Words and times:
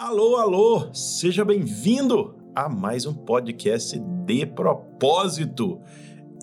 Alô, 0.00 0.36
alô, 0.36 0.94
seja 0.94 1.44
bem-vindo 1.44 2.34
a 2.54 2.70
mais 2.70 3.04
um 3.04 3.12
podcast 3.12 3.98
de 3.98 4.46
propósito. 4.46 5.78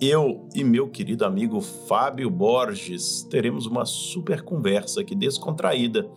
Eu 0.00 0.48
e 0.54 0.62
meu 0.62 0.88
querido 0.88 1.24
amigo 1.24 1.60
Fábio 1.60 2.30
Borges 2.30 3.24
teremos 3.24 3.66
uma 3.66 3.84
super 3.84 4.42
conversa 4.42 5.00
aqui 5.00 5.12
descontraída, 5.12 6.08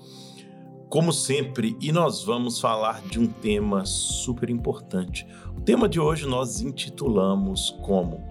como 0.87 1.11
sempre, 1.11 1.75
e 1.81 1.91
nós 1.91 2.23
vamos 2.23 2.59
falar 2.59 3.01
de 3.07 3.19
um 3.19 3.25
tema 3.25 3.85
super 3.87 4.47
importante. 4.51 5.25
O 5.57 5.61
tema 5.61 5.89
de 5.89 5.99
hoje 5.99 6.27
nós 6.27 6.61
intitulamos 6.61 7.75
como 7.81 8.23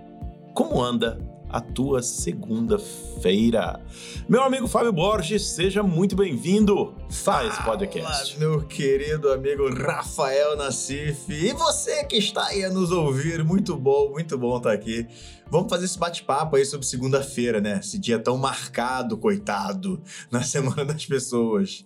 Como 0.54 0.80
anda 0.80 1.18
a 1.52 1.60
tua 1.60 2.02
segunda-feira. 2.02 3.84
Meu 4.28 4.42
amigo 4.42 4.68
Fábio 4.68 4.92
Borges, 4.92 5.42
seja 5.42 5.82
muito 5.82 6.14
bem-vindo 6.14 6.94
a 7.26 7.44
esse 7.44 7.62
podcast. 7.64 8.36
Olá, 8.36 8.40
meu 8.40 8.66
querido 8.66 9.32
amigo 9.32 9.68
Rafael 9.68 10.56
Nassif. 10.56 11.28
E 11.28 11.52
você 11.52 12.04
que 12.04 12.16
está 12.16 12.46
aí 12.46 12.64
a 12.64 12.70
nos 12.70 12.92
ouvir, 12.92 13.42
muito 13.42 13.76
bom, 13.76 14.10
muito 14.10 14.38
bom 14.38 14.58
estar 14.58 14.72
aqui. 14.72 15.06
Vamos 15.50 15.68
fazer 15.68 15.86
esse 15.86 15.98
bate-papo 15.98 16.54
aí 16.54 16.64
sobre 16.64 16.86
segunda-feira, 16.86 17.60
né? 17.60 17.80
Esse 17.82 17.98
dia 17.98 18.18
tão 18.18 18.36
marcado, 18.38 19.18
coitado, 19.18 20.00
na 20.30 20.42
Semana 20.42 20.84
das 20.84 21.04
Pessoas. 21.04 21.84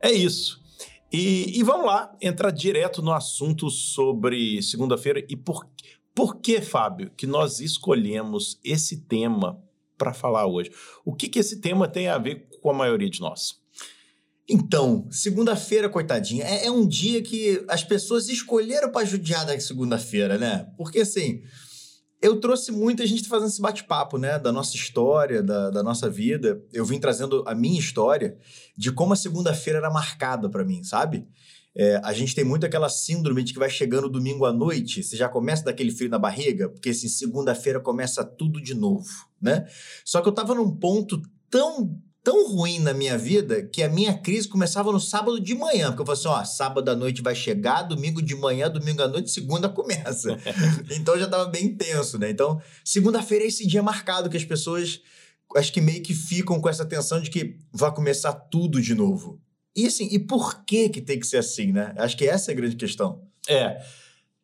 É 0.00 0.10
isso. 0.10 0.64
E, 1.12 1.60
e 1.60 1.62
vamos 1.62 1.86
lá, 1.86 2.12
entrar 2.20 2.50
direto 2.50 3.00
no 3.00 3.12
assunto 3.12 3.70
sobre 3.70 4.60
segunda-feira 4.62 5.24
e 5.28 5.36
por 5.36 5.64
por 6.14 6.36
que, 6.36 6.60
Fábio, 6.60 7.10
que 7.16 7.26
nós 7.26 7.60
escolhemos 7.60 8.58
esse 8.62 8.98
tema 8.98 9.60
para 9.98 10.14
falar 10.14 10.46
hoje? 10.46 10.70
O 11.04 11.14
que, 11.14 11.28
que 11.28 11.38
esse 11.38 11.60
tema 11.60 11.88
tem 11.88 12.08
a 12.08 12.18
ver 12.18 12.48
com 12.62 12.70
a 12.70 12.74
maioria 12.74 13.10
de 13.10 13.20
nós? 13.20 13.60
Então, 14.48 15.08
segunda-feira, 15.10 15.88
coitadinha, 15.88 16.44
é, 16.44 16.66
é, 16.66 16.70
um 16.70 16.86
dia 16.86 17.22
que 17.22 17.64
as 17.68 17.82
pessoas 17.82 18.28
escolheram 18.28 18.92
para 18.92 19.06
judiar 19.06 19.46
da 19.46 19.58
segunda-feira, 19.58 20.36
né? 20.36 20.68
Porque 20.76 21.00
assim, 21.00 21.42
eu 22.20 22.38
trouxe 22.38 22.70
muita 22.70 23.06
gente 23.06 23.26
fazendo 23.26 23.48
esse 23.48 23.60
bate-papo, 23.60 24.18
né? 24.18 24.38
Da 24.38 24.52
nossa 24.52 24.76
história, 24.76 25.42
da, 25.42 25.70
da 25.70 25.82
nossa 25.82 26.10
vida. 26.10 26.62
Eu 26.72 26.84
vim 26.84 27.00
trazendo 27.00 27.42
a 27.46 27.54
minha 27.54 27.78
história 27.78 28.36
de 28.76 28.92
como 28.92 29.14
a 29.14 29.16
segunda-feira 29.16 29.78
era 29.78 29.90
marcada 29.90 30.48
para 30.48 30.64
mim, 30.64 30.84
sabe? 30.84 31.26
É, 31.76 32.00
a 32.04 32.12
gente 32.12 32.34
tem 32.34 32.44
muito 32.44 32.64
aquela 32.64 32.88
síndrome 32.88 33.42
de 33.42 33.52
que 33.52 33.58
vai 33.58 33.68
chegando 33.68 34.08
domingo 34.08 34.44
à 34.44 34.52
noite, 34.52 35.02
você 35.02 35.16
já 35.16 35.28
começa 35.28 35.64
daquele 35.64 35.90
frio 35.90 36.08
na 36.08 36.18
barriga, 36.18 36.68
porque 36.68 36.90
assim, 36.90 37.08
segunda-feira 37.08 37.80
começa 37.80 38.24
tudo 38.24 38.60
de 38.60 38.74
novo, 38.74 39.08
né? 39.42 39.66
Só 40.04 40.22
que 40.22 40.28
eu 40.28 40.32
tava 40.32 40.54
num 40.54 40.70
ponto 40.70 41.20
tão 41.50 42.00
tão 42.24 42.48
ruim 42.48 42.78
na 42.78 42.94
minha 42.94 43.18
vida 43.18 43.62
que 43.62 43.82
a 43.82 43.88
minha 43.88 44.16
crise 44.16 44.48
começava 44.48 44.90
no 44.90 44.98
sábado 44.98 45.38
de 45.38 45.54
manhã, 45.54 45.88
porque 45.88 46.00
eu 46.00 46.06
falei 46.06 46.18
assim, 46.18 46.28
ó, 46.28 46.42
sábado 46.42 46.88
à 46.88 46.96
noite 46.96 47.20
vai 47.20 47.34
chegar, 47.34 47.82
domingo 47.82 48.22
de 48.22 48.34
manhã, 48.34 48.70
domingo 48.70 49.02
à 49.02 49.08
noite, 49.08 49.30
segunda 49.30 49.68
começa. 49.68 50.38
então 50.90 51.18
já 51.18 51.28
tava 51.28 51.44
bem 51.50 51.76
tenso, 51.76 52.18
né? 52.18 52.30
Então, 52.30 52.58
segunda-feira 52.82 53.44
é 53.44 53.48
esse 53.48 53.66
dia 53.66 53.82
marcado 53.82 54.30
que 54.30 54.38
as 54.38 54.44
pessoas 54.44 55.02
acho 55.54 55.70
que 55.70 55.82
meio 55.82 56.02
que 56.02 56.14
ficam 56.14 56.58
com 56.60 56.68
essa 56.68 56.86
tensão 56.86 57.20
de 57.20 57.30
que 57.30 57.58
vai 57.70 57.94
começar 57.94 58.32
tudo 58.32 58.80
de 58.80 58.94
novo. 58.94 59.38
E 59.76 59.86
assim, 59.86 60.08
e 60.10 60.18
por 60.18 60.64
que 60.64 60.88
que 60.88 61.00
tem 61.00 61.18
que 61.18 61.26
ser 61.26 61.38
assim, 61.38 61.72
né? 61.72 61.94
Acho 61.98 62.16
que 62.16 62.26
essa 62.26 62.50
é 62.50 62.54
a 62.54 62.56
grande 62.56 62.76
questão. 62.76 63.22
É. 63.48 63.82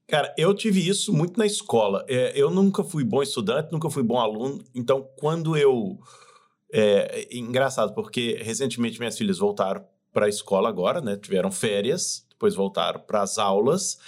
Cara, 0.08 0.34
eu 0.36 0.52
tive 0.52 0.86
isso 0.86 1.12
muito 1.12 1.38
na 1.38 1.46
escola. 1.46 2.04
É, 2.08 2.32
eu 2.34 2.50
nunca 2.50 2.82
fui 2.82 3.04
bom 3.04 3.22
estudante, 3.22 3.70
nunca 3.70 3.88
fui 3.88 4.02
bom 4.02 4.18
aluno. 4.18 4.62
Então, 4.74 5.08
quando 5.16 5.56
eu. 5.56 5.98
É, 6.72 7.28
engraçado, 7.32 7.94
porque 7.94 8.40
recentemente 8.42 8.98
minhas 8.98 9.16
filhas 9.16 9.38
voltaram 9.38 9.84
para 10.12 10.26
a 10.26 10.28
escola 10.28 10.68
agora, 10.68 11.00
né? 11.00 11.16
Tiveram 11.16 11.50
férias, 11.50 12.26
depois 12.28 12.54
voltaram 12.54 13.00
para 13.00 13.22
as 13.22 13.38
aulas. 13.38 13.98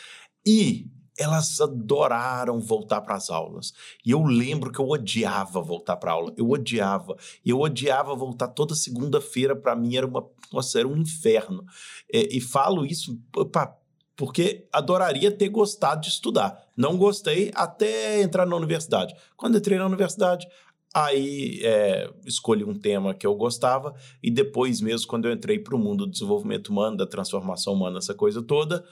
E 0.44 0.86
elas 1.18 1.60
adoraram 1.60 2.60
voltar 2.60 3.00
para 3.02 3.14
as 3.14 3.30
aulas. 3.30 3.72
E 4.04 4.10
eu 4.10 4.22
lembro 4.22 4.72
que 4.72 4.78
eu 4.78 4.88
odiava 4.88 5.60
voltar 5.60 5.96
para 5.96 6.12
aula. 6.12 6.32
Eu 6.36 6.50
odiava. 6.50 7.16
Eu 7.44 7.60
odiava 7.60 8.14
voltar 8.14 8.48
toda 8.48 8.74
segunda-feira. 8.74 9.54
Para 9.54 9.76
mim 9.76 9.96
era 9.96 10.06
uma, 10.06 10.26
nossa, 10.52 10.78
era 10.78 10.88
um 10.88 10.96
inferno. 10.96 11.64
É, 12.12 12.34
e 12.34 12.40
falo 12.40 12.86
isso 12.86 13.20
opa, 13.36 13.76
porque 14.16 14.66
adoraria 14.72 15.30
ter 15.30 15.48
gostado 15.48 16.00
de 16.00 16.08
estudar. 16.08 16.58
Não 16.76 16.96
gostei 16.96 17.50
até 17.54 18.22
entrar 18.22 18.46
na 18.46 18.56
universidade. 18.56 19.14
Quando 19.36 19.58
entrei 19.58 19.78
na 19.78 19.86
universidade, 19.86 20.46
Aí 20.94 21.60
é, 21.64 22.12
escolhi 22.26 22.64
um 22.64 22.78
tema 22.78 23.14
que 23.14 23.26
eu 23.26 23.34
gostava, 23.34 23.94
e 24.22 24.30
depois 24.30 24.82
mesmo, 24.82 25.08
quando 25.08 25.26
eu 25.26 25.32
entrei 25.32 25.58
para 25.58 25.74
o 25.74 25.78
mundo 25.78 26.04
do 26.04 26.12
desenvolvimento 26.12 26.68
humano, 26.68 26.98
da 26.98 27.06
transformação 27.06 27.72
humana, 27.72 27.96
essa 27.96 28.12
coisa 28.12 28.42
toda, 28.42 28.84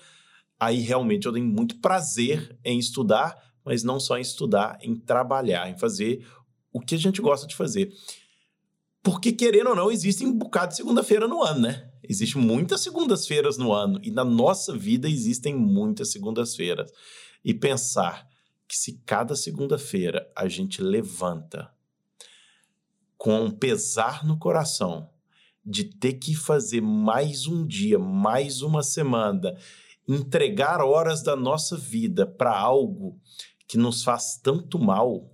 aí 0.60 0.81
realmente 0.81 1.26
eu 1.26 1.32
tenho 1.32 1.47
muito 1.47 1.81
prazer 1.81 2.59
em 2.62 2.78
estudar, 2.78 3.34
mas 3.65 3.82
não 3.82 3.98
só 3.98 4.19
em 4.19 4.21
estudar, 4.21 4.78
em 4.82 4.94
trabalhar, 4.94 5.71
em 5.71 5.78
fazer 5.78 6.26
o 6.71 6.81
que 6.81 6.94
a 6.94 6.98
gente 6.98 7.22
gosta 7.22 7.47
de 7.47 7.56
fazer. 7.56 7.91
Porque, 9.03 9.32
querendo 9.32 9.71
ou 9.71 9.76
não, 9.76 9.91
existe 9.91 10.25
um 10.26 10.37
bocado 10.37 10.69
de 10.69 10.76
segunda-feira 10.76 11.26
no 11.26 11.43
ano, 11.43 11.60
né? 11.60 11.91
Existem 12.06 12.43
muitas 12.43 12.82
segundas-feiras 12.82 13.56
no 13.56 13.72
ano, 13.72 13.98
e 14.03 14.10
na 14.10 14.25
nossa 14.25 14.76
vida 14.76 15.09
existem 15.09 15.54
muitas 15.54 16.12
segundas-feiras. 16.12 16.92
E 17.42 17.54
pensar 17.54 18.28
que 18.69 18.77
se 18.77 19.00
cada 19.06 19.34
segunda-feira 19.34 20.31
a 20.37 20.47
gente 20.47 20.82
levanta 20.82 21.72
com 23.16 23.44
um 23.44 23.50
pesar 23.50 24.25
no 24.25 24.38
coração 24.38 25.10
de 25.65 25.84
ter 25.84 26.15
que 26.15 26.34
fazer 26.34 26.81
mais 26.81 27.47
um 27.47 27.66
dia, 27.66 27.98
mais 27.98 28.62
uma 28.62 28.82
semana, 28.82 29.56
entregar 30.15 30.81
horas 30.81 31.22
da 31.22 31.37
nossa 31.37 31.76
vida 31.76 32.26
para 32.26 32.56
algo 32.56 33.19
que 33.66 33.78
nos 33.78 34.03
faz 34.03 34.38
tanto 34.43 34.78
mal, 34.78 35.31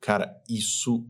cara, 0.00 0.42
isso 0.48 1.06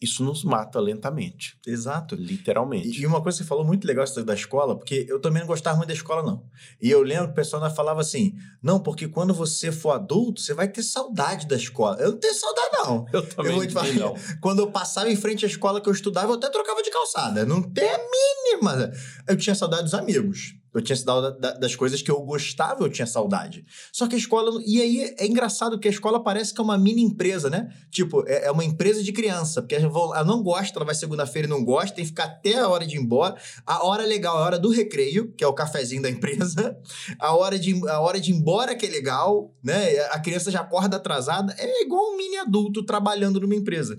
isso 0.00 0.22
nos 0.22 0.44
mata 0.44 0.78
lentamente. 0.78 1.58
Exato. 1.66 2.14
Literalmente. 2.14 3.00
E, 3.00 3.06
uma 3.06 3.20
coisa 3.20 3.38
que 3.38 3.42
você 3.42 3.48
falou 3.48 3.64
muito 3.64 3.84
legal 3.84 4.04
da 4.24 4.34
escola, 4.34 4.78
porque 4.78 5.04
eu 5.08 5.20
também 5.20 5.40
não 5.40 5.48
gostava 5.48 5.76
muito 5.76 5.88
da 5.88 5.94
escola, 5.94 6.22
não. 6.22 6.46
E 6.80 6.88
eu 6.88 7.02
lembro 7.02 7.26
que 7.26 7.32
o 7.32 7.34
pessoal 7.34 7.68
falava 7.74 8.00
assim: 8.00 8.32
não, 8.62 8.78
porque 8.78 9.08
quando 9.08 9.34
você 9.34 9.72
for 9.72 9.90
adulto, 9.90 10.40
você 10.40 10.54
vai 10.54 10.68
ter 10.68 10.84
saudade 10.84 11.48
da 11.48 11.56
escola. 11.56 11.96
Eu 11.98 12.12
não 12.12 12.18
tenho 12.18 12.34
saudade, 12.34 12.68
não. 12.74 13.06
Eu 13.12 13.28
também 13.28 13.60
eu 13.60 13.70
falar, 13.70 13.92
não. 13.94 14.14
Quando 14.40 14.60
eu 14.60 14.70
passava 14.70 15.10
em 15.10 15.16
frente 15.16 15.44
à 15.44 15.48
escola 15.48 15.80
que 15.80 15.88
eu 15.88 15.92
estudava, 15.92 16.30
eu 16.30 16.36
até 16.36 16.48
trocava 16.48 16.80
de 16.82 16.90
calçada. 16.90 17.44
Não 17.44 17.60
tem 17.60 17.88
a 17.88 17.98
mínima. 17.98 18.92
Eu 19.26 19.36
tinha 19.36 19.54
saudade 19.54 19.82
dos 19.82 19.94
amigos. 19.94 20.54
Eu 20.74 20.82
tinha 20.82 20.96
saudade 20.96 21.58
das 21.58 21.74
coisas 21.74 22.02
que 22.02 22.10
eu 22.10 22.20
gostava, 22.20 22.84
eu 22.84 22.90
tinha 22.90 23.06
saudade. 23.06 23.64
Só 23.92 24.06
que 24.06 24.14
a 24.14 24.18
escola. 24.18 24.60
E 24.66 24.80
aí 24.80 25.14
é 25.18 25.26
engraçado 25.26 25.78
que 25.78 25.88
a 25.88 25.90
escola 25.90 26.22
parece 26.22 26.52
que 26.52 26.60
é 26.60 26.64
uma 26.64 26.76
mini 26.76 27.02
empresa, 27.02 27.48
né? 27.48 27.72
Tipo, 27.90 28.24
é, 28.26 28.46
é 28.46 28.50
uma 28.50 28.64
empresa 28.64 29.02
de 29.02 29.12
criança, 29.12 29.62
porque 29.62 29.76
ela 29.76 30.24
não 30.24 30.42
gosta, 30.42 30.78
ela 30.78 30.84
vai 30.84 30.94
segunda-feira 30.94 31.46
e 31.46 31.50
não 31.50 31.64
gosta, 31.64 31.96
tem 31.96 32.04
que 32.04 32.10
ficar 32.10 32.24
até 32.24 32.58
a 32.58 32.68
hora 32.68 32.86
de 32.86 32.96
ir 32.96 33.00
embora. 33.00 33.36
A 33.66 33.84
hora 33.86 34.04
legal 34.04 34.36
é 34.36 34.40
a 34.40 34.44
hora 34.44 34.58
do 34.58 34.70
recreio, 34.70 35.32
que 35.32 35.42
é 35.42 35.46
o 35.46 35.52
cafezinho 35.52 36.02
da 36.02 36.10
empresa. 36.10 36.76
A 37.18 37.34
hora 37.34 37.58
de, 37.58 37.74
a 37.88 38.00
hora 38.00 38.20
de 38.20 38.30
ir 38.30 38.34
embora 38.34 38.74
que 38.74 38.86
é 38.86 38.88
legal, 38.88 39.54
né? 39.62 39.98
A 40.10 40.18
criança 40.18 40.50
já 40.50 40.60
acorda 40.60 40.96
atrasada. 40.96 41.54
É 41.58 41.82
igual 41.82 42.12
um 42.12 42.16
mini 42.16 42.36
adulto 42.36 42.84
trabalhando 42.84 43.40
numa 43.40 43.54
empresa. 43.54 43.98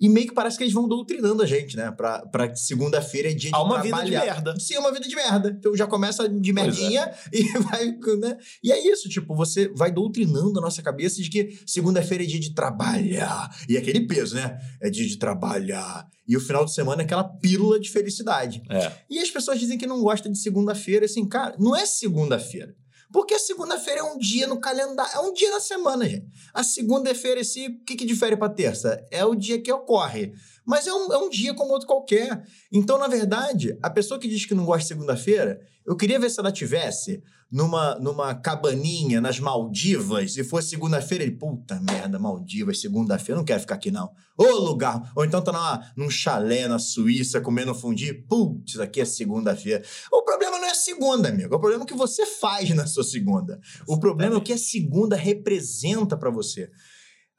E 0.00 0.08
meio 0.08 0.26
que 0.28 0.34
parece 0.34 0.56
que 0.56 0.64
eles 0.64 0.74
vão 0.74 0.88
doutrinando 0.88 1.42
a 1.42 1.46
gente, 1.46 1.76
né? 1.76 1.90
Pra, 1.90 2.20
pra 2.26 2.54
segunda-feira 2.54 3.30
é 3.30 3.34
dia 3.34 3.50
Há 3.52 3.58
de 3.58 3.64
uma 3.64 3.80
trabalhar. 3.80 4.04
vida 4.04 4.20
de 4.20 4.26
merda. 4.26 4.60
Sim, 4.60 4.74
é 4.74 4.78
uma 4.78 4.92
vida 4.92 5.08
de 5.08 5.14
merda. 5.14 5.56
Então 5.58 5.76
já 5.76 5.86
começa 5.86 6.28
de 6.28 6.50
é. 6.50 6.52
merdinha 6.52 7.02
é. 7.02 7.16
e 7.32 7.44
vai, 7.58 7.86
né? 8.18 8.38
E 8.62 8.72
é 8.72 8.92
isso, 8.92 9.08
tipo, 9.08 9.34
você 9.34 9.68
vai 9.74 9.90
doutrinando 9.90 10.58
a 10.58 10.62
nossa 10.62 10.82
cabeça 10.82 11.20
de 11.22 11.30
que 11.30 11.58
segunda-feira 11.66 12.24
é 12.24 12.26
dia 12.26 12.40
de 12.40 12.54
trabalhar. 12.54 13.54
E 13.68 13.76
aquele 13.76 14.06
peso, 14.06 14.34
né? 14.34 14.58
É 14.80 14.90
dia 14.90 15.06
de 15.06 15.16
trabalhar. 15.16 16.06
E 16.28 16.36
o 16.36 16.40
final 16.40 16.64
de 16.64 16.74
semana 16.74 17.02
é 17.02 17.04
aquela 17.04 17.24
pílula 17.24 17.78
de 17.78 17.90
felicidade. 17.90 18.62
É. 18.68 18.92
E 19.08 19.18
as 19.18 19.30
pessoas 19.30 19.60
dizem 19.60 19.78
que 19.78 19.86
não 19.86 20.02
gostam 20.02 20.30
de 20.30 20.38
segunda-feira, 20.38 21.06
assim, 21.06 21.26
cara, 21.26 21.54
não 21.58 21.74
é 21.74 21.86
segunda-feira. 21.86 22.74
Porque 23.16 23.38
segunda-feira 23.38 24.00
é 24.00 24.02
um 24.02 24.18
dia 24.18 24.46
no 24.46 24.60
calendário, 24.60 25.10
é 25.14 25.20
um 25.20 25.32
dia 25.32 25.50
na 25.50 25.58
semana, 25.58 26.06
gente. 26.06 26.26
A 26.52 26.62
segunda-feira, 26.62 27.40
esse, 27.40 27.66
o 27.66 27.82
que, 27.82 27.96
que 27.96 28.04
difere 28.04 28.36
para 28.36 28.52
terça? 28.52 29.02
É 29.10 29.24
o 29.24 29.34
dia 29.34 29.58
que 29.58 29.72
ocorre. 29.72 30.34
Mas 30.66 30.86
é 30.86 30.92
um, 30.92 31.12
é 31.12 31.18
um 31.18 31.30
dia 31.30 31.54
como 31.54 31.72
outro 31.72 31.86
qualquer. 31.86 32.44
Então, 32.72 32.98
na 32.98 33.06
verdade, 33.06 33.78
a 33.80 33.88
pessoa 33.88 34.18
que 34.18 34.28
diz 34.28 34.44
que 34.44 34.54
não 34.54 34.64
gosta 34.64 34.82
de 34.82 34.88
segunda-feira, 34.88 35.60
eu 35.86 35.96
queria 35.96 36.18
ver 36.18 36.28
se 36.28 36.40
ela 36.40 36.50
tivesse 36.50 37.22
numa, 37.50 37.94
numa 38.00 38.34
cabaninha 38.34 39.20
nas 39.20 39.38
Maldivas 39.38 40.36
e 40.36 40.42
fosse 40.42 40.70
segunda-feira, 40.70 41.22
ele, 41.22 41.36
puta 41.36 41.80
merda, 41.80 42.18
Maldivas, 42.18 42.80
segunda-feira, 42.80 43.38
não 43.38 43.44
quero 43.44 43.60
ficar 43.60 43.76
aqui 43.76 43.92
não. 43.92 44.10
Ô 44.36 44.44
lugar! 44.56 45.12
Ou 45.14 45.24
então 45.24 45.40
tá 45.40 45.52
numa, 45.52 45.92
num 45.96 46.10
chalé 46.10 46.66
na 46.66 46.80
Suíça 46.80 47.40
comendo 47.40 47.72
fundi, 47.72 48.12
putz, 48.12 48.80
aqui 48.80 49.00
é 49.00 49.04
segunda-feira. 49.04 49.84
O 50.12 50.22
problema 50.22 50.58
não 50.58 50.66
é 50.66 50.74
segunda, 50.74 51.28
amigo, 51.28 51.54
o 51.54 51.60
problema 51.60 51.82
é 51.82 51.84
o 51.84 51.86
que 51.86 51.94
você 51.94 52.26
faz 52.26 52.70
na 52.70 52.86
sua 52.86 53.04
segunda. 53.04 53.60
O 53.86 54.00
problema 54.00 54.34
é 54.34 54.38
o 54.38 54.42
que 54.42 54.52
a 54.52 54.58
segunda 54.58 55.14
representa 55.14 56.16
para 56.16 56.30
você. 56.30 56.68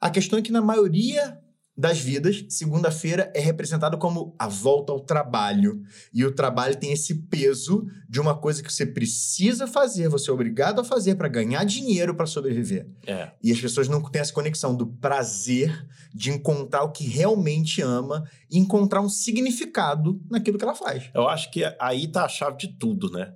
A 0.00 0.08
questão 0.08 0.38
é 0.38 0.42
que 0.42 0.52
na 0.52 0.62
maioria 0.62 1.38
das 1.78 2.00
vidas, 2.00 2.44
segunda-feira 2.48 3.32
é 3.36 3.38
representado 3.38 3.96
como 3.96 4.34
a 4.36 4.48
volta 4.48 4.90
ao 4.90 4.98
trabalho. 4.98 5.80
E 6.12 6.24
o 6.24 6.34
trabalho 6.34 6.74
tem 6.74 6.92
esse 6.92 7.14
peso 7.28 7.86
de 8.08 8.18
uma 8.18 8.36
coisa 8.36 8.64
que 8.64 8.72
você 8.72 8.84
precisa 8.84 9.64
fazer, 9.68 10.08
você 10.08 10.28
é 10.28 10.32
obrigado 10.32 10.80
a 10.80 10.84
fazer 10.84 11.14
para 11.14 11.28
ganhar 11.28 11.62
dinheiro 11.62 12.16
para 12.16 12.26
sobreviver. 12.26 12.88
É. 13.06 13.30
E 13.40 13.52
as 13.52 13.60
pessoas 13.60 13.86
não 13.86 14.02
têm 14.02 14.20
essa 14.20 14.32
conexão 14.32 14.74
do 14.74 14.88
prazer 14.88 15.86
de 16.12 16.32
encontrar 16.32 16.82
o 16.82 16.90
que 16.90 17.04
realmente 17.04 17.80
ama 17.80 18.28
e 18.50 18.58
encontrar 18.58 19.00
um 19.00 19.08
significado 19.08 20.20
naquilo 20.28 20.58
que 20.58 20.64
ela 20.64 20.74
faz. 20.74 21.08
Eu 21.14 21.28
acho 21.28 21.48
que 21.52 21.62
aí 21.78 22.08
tá 22.08 22.24
a 22.24 22.28
chave 22.28 22.56
de 22.56 22.76
tudo, 22.76 23.08
né? 23.08 23.32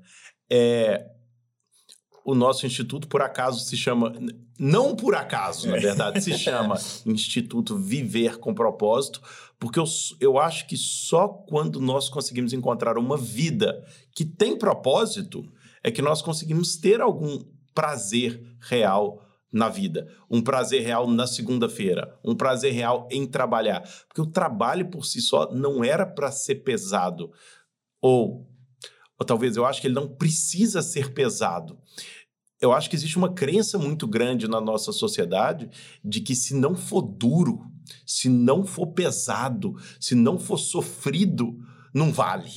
É, 0.50 1.12
o 2.24 2.34
nosso 2.34 2.66
instituto, 2.66 3.08
por 3.08 3.22
acaso, 3.22 3.60
se 3.60 3.76
chama. 3.76 4.12
Não 4.58 4.94
por 4.94 5.14
acaso, 5.14 5.69
na 5.69 5.76
verdade, 5.76 6.20
se 6.20 6.32
chama 6.38 6.76
Instituto 7.04 7.76
Viver 7.76 8.38
com 8.38 8.54
Propósito, 8.54 9.20
porque 9.58 9.78
eu, 9.78 9.84
eu 10.20 10.38
acho 10.38 10.66
que 10.66 10.76
só 10.76 11.28
quando 11.28 11.80
nós 11.80 12.08
conseguimos 12.08 12.52
encontrar 12.52 12.96
uma 12.96 13.16
vida 13.16 13.84
que 14.14 14.24
tem 14.24 14.56
propósito 14.56 15.42
é 15.82 15.90
que 15.90 16.02
nós 16.02 16.22
conseguimos 16.22 16.76
ter 16.76 17.00
algum 17.00 17.40
prazer 17.74 18.40
real 18.60 19.20
na 19.52 19.69
vida, 19.69 20.08
um 20.30 20.40
prazer 20.40 20.82
real 20.82 21.06
na 21.06 21.26
segunda-feira, 21.26 22.19
um 22.24 22.34
prazer 22.34 22.72
real 22.72 23.06
em 23.10 23.26
trabalhar, 23.26 23.82
porque 24.08 24.20
o 24.20 24.30
trabalho 24.30 24.88
por 24.88 25.04
si 25.04 25.20
só 25.20 25.52
não 25.52 25.84
era 25.84 26.06
para 26.06 26.30
ser 26.30 26.56
pesado 26.56 27.30
ou 28.00 28.48
ou 29.22 29.24
talvez 29.24 29.56
eu 29.56 29.64
acho 29.64 29.80
que 29.80 29.86
ele 29.86 29.94
não 29.94 30.08
precisa 30.08 30.82
ser 30.82 31.14
pesado. 31.14 31.78
Eu 32.60 32.72
acho 32.72 32.90
que 32.90 32.96
existe 32.96 33.16
uma 33.16 33.32
crença 33.32 33.78
muito 33.78 34.06
grande 34.06 34.48
na 34.48 34.60
nossa 34.60 34.92
sociedade 34.92 35.70
de 36.04 36.20
que 36.20 36.34
se 36.34 36.54
não 36.54 36.74
for 36.74 37.02
duro, 37.02 37.60
se 38.06 38.28
não 38.28 38.64
for 38.64 38.88
pesado, 38.88 39.74
se 40.00 40.14
não 40.14 40.38
for 40.38 40.58
sofrido, 40.58 41.56
não 41.94 42.12
vale, 42.12 42.50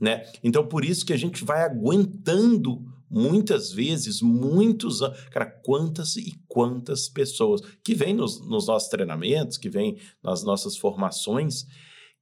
né? 0.00 0.24
Então 0.42 0.66
por 0.66 0.84
isso 0.84 1.04
que 1.04 1.12
a 1.12 1.16
gente 1.16 1.44
vai 1.44 1.62
aguentando 1.62 2.84
muitas 3.10 3.72
vezes, 3.72 4.20
muitos 4.20 5.02
anos. 5.02 5.20
Cara, 5.30 5.46
quantas 5.46 6.16
e 6.16 6.32
quantas 6.48 7.08
pessoas 7.08 7.60
que 7.82 7.94
vêm 7.94 8.14
nos, 8.14 8.40
nos 8.46 8.66
nossos 8.66 8.88
treinamentos, 8.88 9.56
que 9.56 9.70
vêm 9.70 9.98
nas 10.22 10.42
nossas 10.42 10.76
formações, 10.76 11.66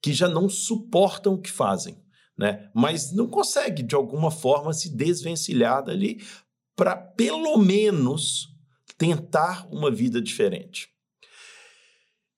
que 0.03 0.13
já 0.13 0.29
não 0.29 0.49
suportam 0.49 1.35
o 1.35 1.41
que 1.41 1.51
fazem 1.51 2.02
né? 2.43 2.69
Mas 2.75 3.13
não 3.13 3.29
consegue, 3.29 3.85
de 3.85 3.95
alguma 3.95 4.29
forma, 4.29 4.73
se 4.73 4.89
desvencilhar 4.89 5.85
dali 5.85 6.21
para, 6.75 6.97
pelo 6.97 7.57
menos, 7.57 8.49
tentar 8.99 9.69
uma 9.71 9.93
vida 9.93 10.21
diferente. 10.21 10.89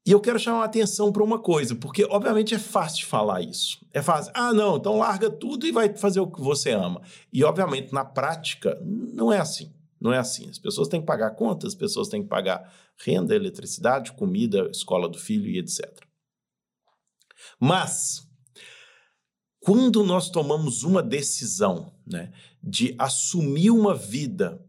E 0.07 0.13
eu 0.13 0.21
quero 0.21 0.39
chamar 0.39 0.61
a 0.61 0.65
atenção 0.67 1.11
para 1.11 1.25
uma 1.25 1.39
coisa, 1.39 1.75
porque 1.75 2.05
obviamente 2.05 2.55
é 2.55 2.59
fácil 2.59 3.07
falar 3.07 3.41
isso. 3.41 3.79
É 3.95 4.03
fácil. 4.03 4.31
Ah, 4.35 4.53
não, 4.53 4.77
então 4.77 4.99
larga 4.99 5.31
tudo 5.31 5.67
e 5.67 5.73
vai 5.73 5.97
fazer 5.97 6.21
o 6.21 6.31
que 6.31 6.43
você 6.43 6.73
ama. 6.73 7.01
E 7.33 7.43
obviamente 7.43 7.91
na 7.91 8.05
prática 8.05 8.79
não 8.85 9.33
é 9.33 9.39
assim. 9.39 9.73
Não 9.99 10.13
é 10.13 10.19
assim. 10.19 10.51
As 10.51 10.59
pessoas 10.59 10.89
têm 10.89 11.01
que 11.01 11.07
pagar 11.07 11.31
contas, 11.31 11.69
as 11.69 11.75
pessoas 11.75 12.09
têm 12.09 12.23
que 12.23 12.29
pagar 12.29 12.71
renda, 13.03 13.35
eletricidade, 13.35 14.13
comida, 14.13 14.69
escola 14.71 15.09
do 15.09 15.17
filho 15.17 15.49
e 15.49 15.59
etc. 15.59 16.05
Mas 17.59 18.24
quando 19.65 20.05
nós 20.05 20.29
tomamos 20.29 20.83
uma 20.83 21.03
decisão 21.03 21.91
né, 22.07 22.31
de 22.63 22.95
assumir 22.99 23.71
uma 23.71 23.95
vida 23.95 24.63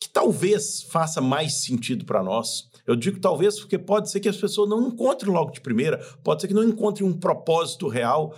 que 0.00 0.08
talvez 0.08 0.82
faça 0.84 1.20
mais 1.20 1.62
sentido 1.62 2.06
para 2.06 2.22
nós, 2.22 2.70
eu 2.86 2.96
digo 2.96 3.20
talvez 3.20 3.60
porque 3.60 3.78
pode 3.78 4.10
ser 4.10 4.20
que 4.20 4.30
as 4.30 4.36
pessoas 4.38 4.70
não 4.70 4.88
encontrem 4.88 5.30
logo 5.30 5.50
de 5.50 5.60
primeira, 5.60 5.98
pode 6.24 6.40
ser 6.40 6.48
que 6.48 6.54
não 6.54 6.64
encontrem 6.64 7.06
um 7.06 7.12
propósito 7.12 7.88
real 7.88 8.34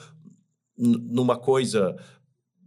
numa 0.77 1.39
coisa, 1.39 1.95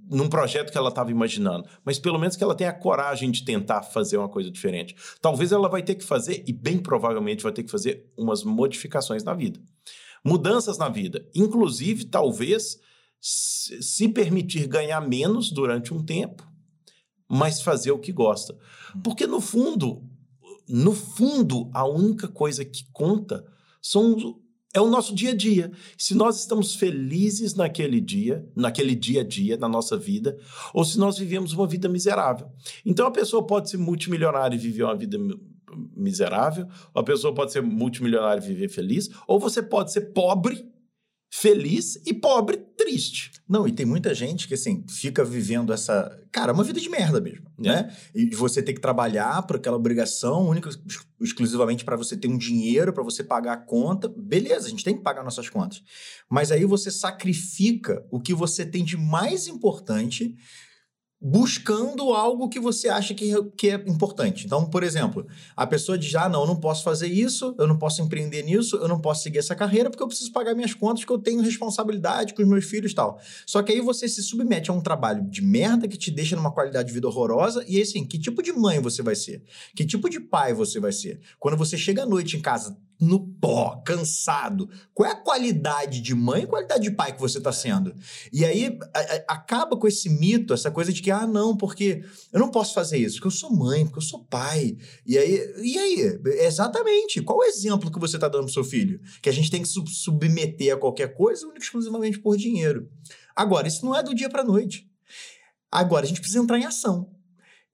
num 0.09 0.29
projeto 0.29 0.71
que 0.71 0.77
ela 0.77 0.87
estava 0.87 1.11
imaginando, 1.11 1.67
mas 1.83 1.99
pelo 1.99 2.17
menos 2.17 2.37
que 2.37 2.43
ela 2.45 2.55
tenha 2.55 2.69
a 2.69 2.73
coragem 2.73 3.29
de 3.29 3.43
tentar 3.43 3.83
fazer 3.83 4.15
uma 4.15 4.29
coisa 4.29 4.49
diferente. 4.49 4.95
Talvez 5.21 5.51
ela 5.51 5.67
vai 5.67 5.83
ter 5.83 5.95
que 5.95 6.03
fazer, 6.05 6.45
e 6.47 6.53
bem 6.53 6.79
provavelmente 6.79 7.43
vai 7.43 7.51
ter 7.51 7.63
que 7.63 7.71
fazer, 7.71 8.09
umas 8.17 8.45
modificações 8.45 9.21
na 9.21 9.33
vida. 9.33 9.59
Mudanças 10.23 10.77
na 10.77 10.87
vida. 10.87 11.27
Inclusive, 11.35 12.05
talvez 12.05 12.79
se 13.19 14.07
permitir 14.09 14.67
ganhar 14.67 15.01
menos 15.01 15.51
durante 15.51 15.93
um 15.93 16.03
tempo, 16.03 16.47
mas 17.27 17.61
fazer 17.61 17.91
o 17.91 17.99
que 17.99 18.11
gosta. 18.11 18.53
Hum. 18.95 19.01
Porque 19.03 19.27
no 19.27 19.41
fundo, 19.41 20.03
no 20.67 20.93
fundo, 20.93 21.69
a 21.73 21.85
única 21.85 22.27
coisa 22.27 22.63
que 22.63 22.85
conta 22.91 23.45
são 23.81 24.39
é 24.73 24.81
o 24.81 24.89
nosso 24.89 25.15
dia 25.15 25.31
a 25.31 25.35
dia. 25.35 25.71
Se 25.97 26.13
nós 26.13 26.39
estamos 26.39 26.75
felizes 26.75 27.55
naquele 27.55 27.99
dia, 27.99 28.47
naquele 28.55 28.95
dia 28.95 29.21
a 29.21 29.23
dia, 29.23 29.57
na 29.57 29.67
nossa 29.67 29.97
vida, 29.97 30.37
ou 30.73 30.85
se 30.85 30.99
nós 30.99 31.17
vivemos 31.17 31.53
uma 31.53 31.65
vida 31.65 31.89
miserável. 31.89 32.51
Então 32.85 33.07
a 33.07 33.11
pessoa 33.11 33.45
pode 33.45 33.69
ser 33.69 33.77
multimilionária 33.77 34.55
e 34.55 34.59
viver 34.59 34.83
uma 34.83 34.95
vida 34.95 35.17
miserável, 35.95 36.67
ou 36.93 37.01
a 37.01 37.03
pessoa 37.03 37.33
pode 37.33 37.51
ser 37.51 37.61
multimilionária 37.61 38.41
e 38.41 38.47
viver 38.47 38.69
feliz, 38.69 39.09
ou 39.27 39.39
você 39.39 39.63
pode 39.63 39.91
ser 39.91 40.13
pobre 40.13 40.69
feliz 41.29 41.99
e 42.05 42.13
pobre 42.13 42.57
triste. 42.77 43.31
Não, 43.47 43.67
e 43.67 43.71
tem 43.71 43.85
muita 43.85 44.13
gente 44.13 44.47
que, 44.47 44.53
assim, 44.53 44.85
fica 44.87 45.23
vivendo 45.23 45.73
essa. 45.73 46.19
Cara, 46.31 46.53
uma 46.53 46.63
vida 46.63 46.79
de 46.79 46.89
merda 46.89 47.19
mesmo, 47.19 47.45
é. 47.59 47.63
né? 47.63 47.97
E 48.13 48.35
você 48.35 48.61
tem 48.61 48.75
que 48.75 48.81
trabalhar 48.81 49.41
por 49.43 49.55
aquela 49.55 49.77
obrigação 49.77 50.47
única, 50.47 50.69
exclusivamente 51.19 51.85
para 51.85 51.95
você 51.95 52.15
ter 52.15 52.27
um 52.27 52.37
dinheiro, 52.37 52.93
para 52.93 53.03
você 53.03 53.23
pagar 53.23 53.53
a 53.53 53.57
conta. 53.57 54.07
Beleza, 54.07 54.67
a 54.67 54.69
gente 54.69 54.83
tem 54.83 54.95
que 54.95 55.03
pagar 55.03 55.23
nossas 55.23 55.49
contas. 55.49 55.81
Mas 56.29 56.51
aí 56.51 56.65
você 56.65 56.91
sacrifica 56.91 58.05
o 58.11 58.19
que 58.19 58.33
você 58.33 58.65
tem 58.65 58.83
de 58.83 58.97
mais 58.97 59.47
importante 59.47 60.35
buscando 61.19 62.13
algo 62.13 62.47
que 62.47 62.59
você 62.59 62.89
acha 62.89 63.13
que, 63.13 63.33
que 63.57 63.69
é 63.69 63.75
importante. 63.87 64.45
Então, 64.45 64.69
por 64.69 64.83
exemplo, 64.83 65.25
a 65.55 65.65
pessoa 65.65 65.97
diz: 65.97 66.13
ah, 66.15 66.29
não, 66.29 66.41
eu 66.41 66.47
não 66.47 66.55
posso 66.55 66.83
fazer 66.83 67.07
isso, 67.07 67.55
eu 67.57 67.67
não 67.67 67.77
posso 67.77 68.01
empreender 68.01 68.43
nisso, 68.43 68.77
eu 68.77 68.87
não 68.87 68.99
posso 68.99 69.23
seguir 69.23 69.39
essa 69.39 69.55
carreira 69.55 69.89
porque 69.89 70.03
eu 70.03 70.07
preciso 70.07 70.31
pagar 70.31 70.53
minhas 70.53 70.73
contas, 70.73 71.03
que 71.03 71.11
eu 71.11 71.17
tenho 71.17 71.41
responsabilidade 71.41 72.33
com 72.33 72.41
os 72.41 72.47
meus 72.47 72.65
filhos 72.65 72.91
e 72.91 72.95
tal. 72.95 73.19
Só 73.45 73.63
que 73.63 73.71
aí 73.71 73.81
você 73.81 74.07
se 74.07 74.21
submete 74.21 74.69
a 74.69 74.73
um 74.73 74.81
trabalho 74.81 75.23
de 75.29 75.41
merda 75.41 75.87
que 75.87 75.97
te 75.97 76.11
deixa 76.11 76.35
numa 76.35 76.51
qualidade 76.51 76.87
de 76.87 76.93
vida 76.93 77.07
horrorosa, 77.07 77.65
e 77.67 77.81
assim, 77.81 78.05
que 78.05 78.19
tipo 78.19 78.43
de 78.43 78.51
mãe 78.51 78.79
você 78.79 79.01
vai 79.01 79.15
ser? 79.15 79.43
Que 79.75 79.85
tipo 79.85 80.09
de 80.09 80.19
pai 80.19 80.53
você 80.53 80.79
vai 80.79 80.91
ser? 80.91 81.19
Quando 81.39 81.57
você 81.57 81.77
chega 81.77 82.03
à 82.03 82.05
noite 82.05 82.37
em 82.37 82.41
casa 82.41 82.77
no 82.99 83.27
pó, 83.39 83.81
cansado. 83.85 84.69
Qual 84.93 85.07
é 85.07 85.13
a 85.13 85.15
qualidade 85.15 86.01
de 86.01 86.15
mãe 86.15 86.43
e 86.43 86.47
qualidade 86.47 86.83
de 86.83 86.91
pai 86.91 87.13
que 87.13 87.19
você 87.19 87.37
está 87.37 87.51
sendo? 87.51 87.93
E 88.31 88.43
aí 88.43 88.77
a, 88.93 88.99
a, 88.99 89.15
acaba 89.35 89.77
com 89.77 89.87
esse 89.87 90.09
mito, 90.09 90.53
essa 90.53 90.71
coisa 90.71 90.91
de 90.91 91.01
que, 91.01 91.11
ah, 91.11 91.27
não, 91.27 91.55
porque 91.55 92.03
eu 92.31 92.39
não 92.39 92.49
posso 92.49 92.73
fazer 92.73 92.97
isso, 92.97 93.15
porque 93.15 93.27
eu 93.27 93.31
sou 93.31 93.55
mãe, 93.55 93.85
porque 93.85 93.99
eu 93.99 94.03
sou 94.03 94.25
pai. 94.25 94.77
E 95.05 95.17
aí, 95.17 95.55
e 95.61 95.77
aí? 95.77 96.19
Exatamente. 96.45 97.21
Qual 97.21 97.39
o 97.39 97.43
exemplo 97.43 97.91
que 97.91 97.99
você 97.99 98.17
está 98.17 98.27
dando 98.27 98.45
pro 98.45 98.53
seu 98.53 98.63
filho? 98.63 98.99
Que 99.21 99.29
a 99.29 99.33
gente 99.33 99.51
tem 99.51 99.61
que 99.61 99.67
sub 99.67 99.89
submeter 99.89 100.73
a 100.73 100.77
qualquer 100.77 101.13
coisa 101.13 101.45
única 101.45 101.63
exclusivamente 101.63 102.19
por 102.19 102.37
dinheiro. 102.37 102.89
Agora, 103.35 103.67
isso 103.67 103.85
não 103.85 103.95
é 103.95 104.01
do 104.01 104.15
dia 104.15 104.29
para 104.29 104.43
noite. 104.43 104.89
Agora, 105.71 106.05
a 106.05 106.07
gente 106.07 106.19
precisa 106.19 106.41
entrar 106.41 106.57
em 106.57 106.65
ação. 106.65 107.16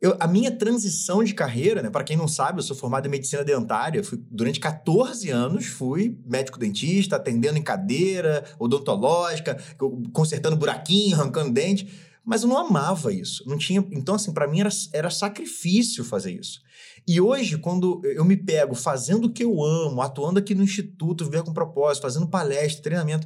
Eu, 0.04 0.18
a 0.20 0.28
minha 0.28 0.52
transição 0.52 1.24
de 1.24 1.34
carreira, 1.34 1.82
né? 1.82 1.90
Para 1.90 2.04
quem 2.04 2.18
não 2.18 2.28
sabe, 2.28 2.60
eu 2.60 2.64
sou 2.64 2.76
formado 2.76 3.08
em 3.08 3.10
medicina 3.10 3.42
dentária. 3.42 4.04
Fui, 4.04 4.22
durante 4.30 4.60
14 4.60 5.30
anos 5.30 5.68
fui 5.68 6.20
médico 6.26 6.60
dentista, 6.60 7.16
atendendo 7.16 7.58
em 7.58 7.62
cadeira 7.62 8.44
odontológica, 8.60 9.58
consertando 10.12 10.58
buraquinho, 10.58 11.16
arrancando 11.16 11.54
dente. 11.54 11.88
Mas 12.26 12.44
eu 12.44 12.50
não 12.50 12.58
amava 12.58 13.14
isso. 13.14 13.48
Não 13.48 13.58
tinha. 13.58 13.80
Então, 13.94 14.16
assim, 14.16 14.34
para 14.34 14.46
mim 14.46 14.60
era, 14.60 14.70
era 14.92 15.10
sacrifício 15.10 16.04
fazer 16.04 16.34
isso. 16.34 16.62
E 17.08 17.22
hoje, 17.22 17.58
quando 17.58 18.02
eu 18.04 18.26
me 18.26 18.36
pego 18.36 18.76
fazendo 18.76 19.28
o 19.28 19.32
que 19.32 19.46
eu 19.46 19.64
amo, 19.64 20.02
atuando 20.02 20.38
aqui 20.38 20.54
no 20.54 20.64
instituto, 20.64 21.30
ver 21.30 21.44
com 21.44 21.54
propósito, 21.54 22.04
fazendo 22.04 22.28
palestra, 22.28 22.84
treinamento 22.84 23.26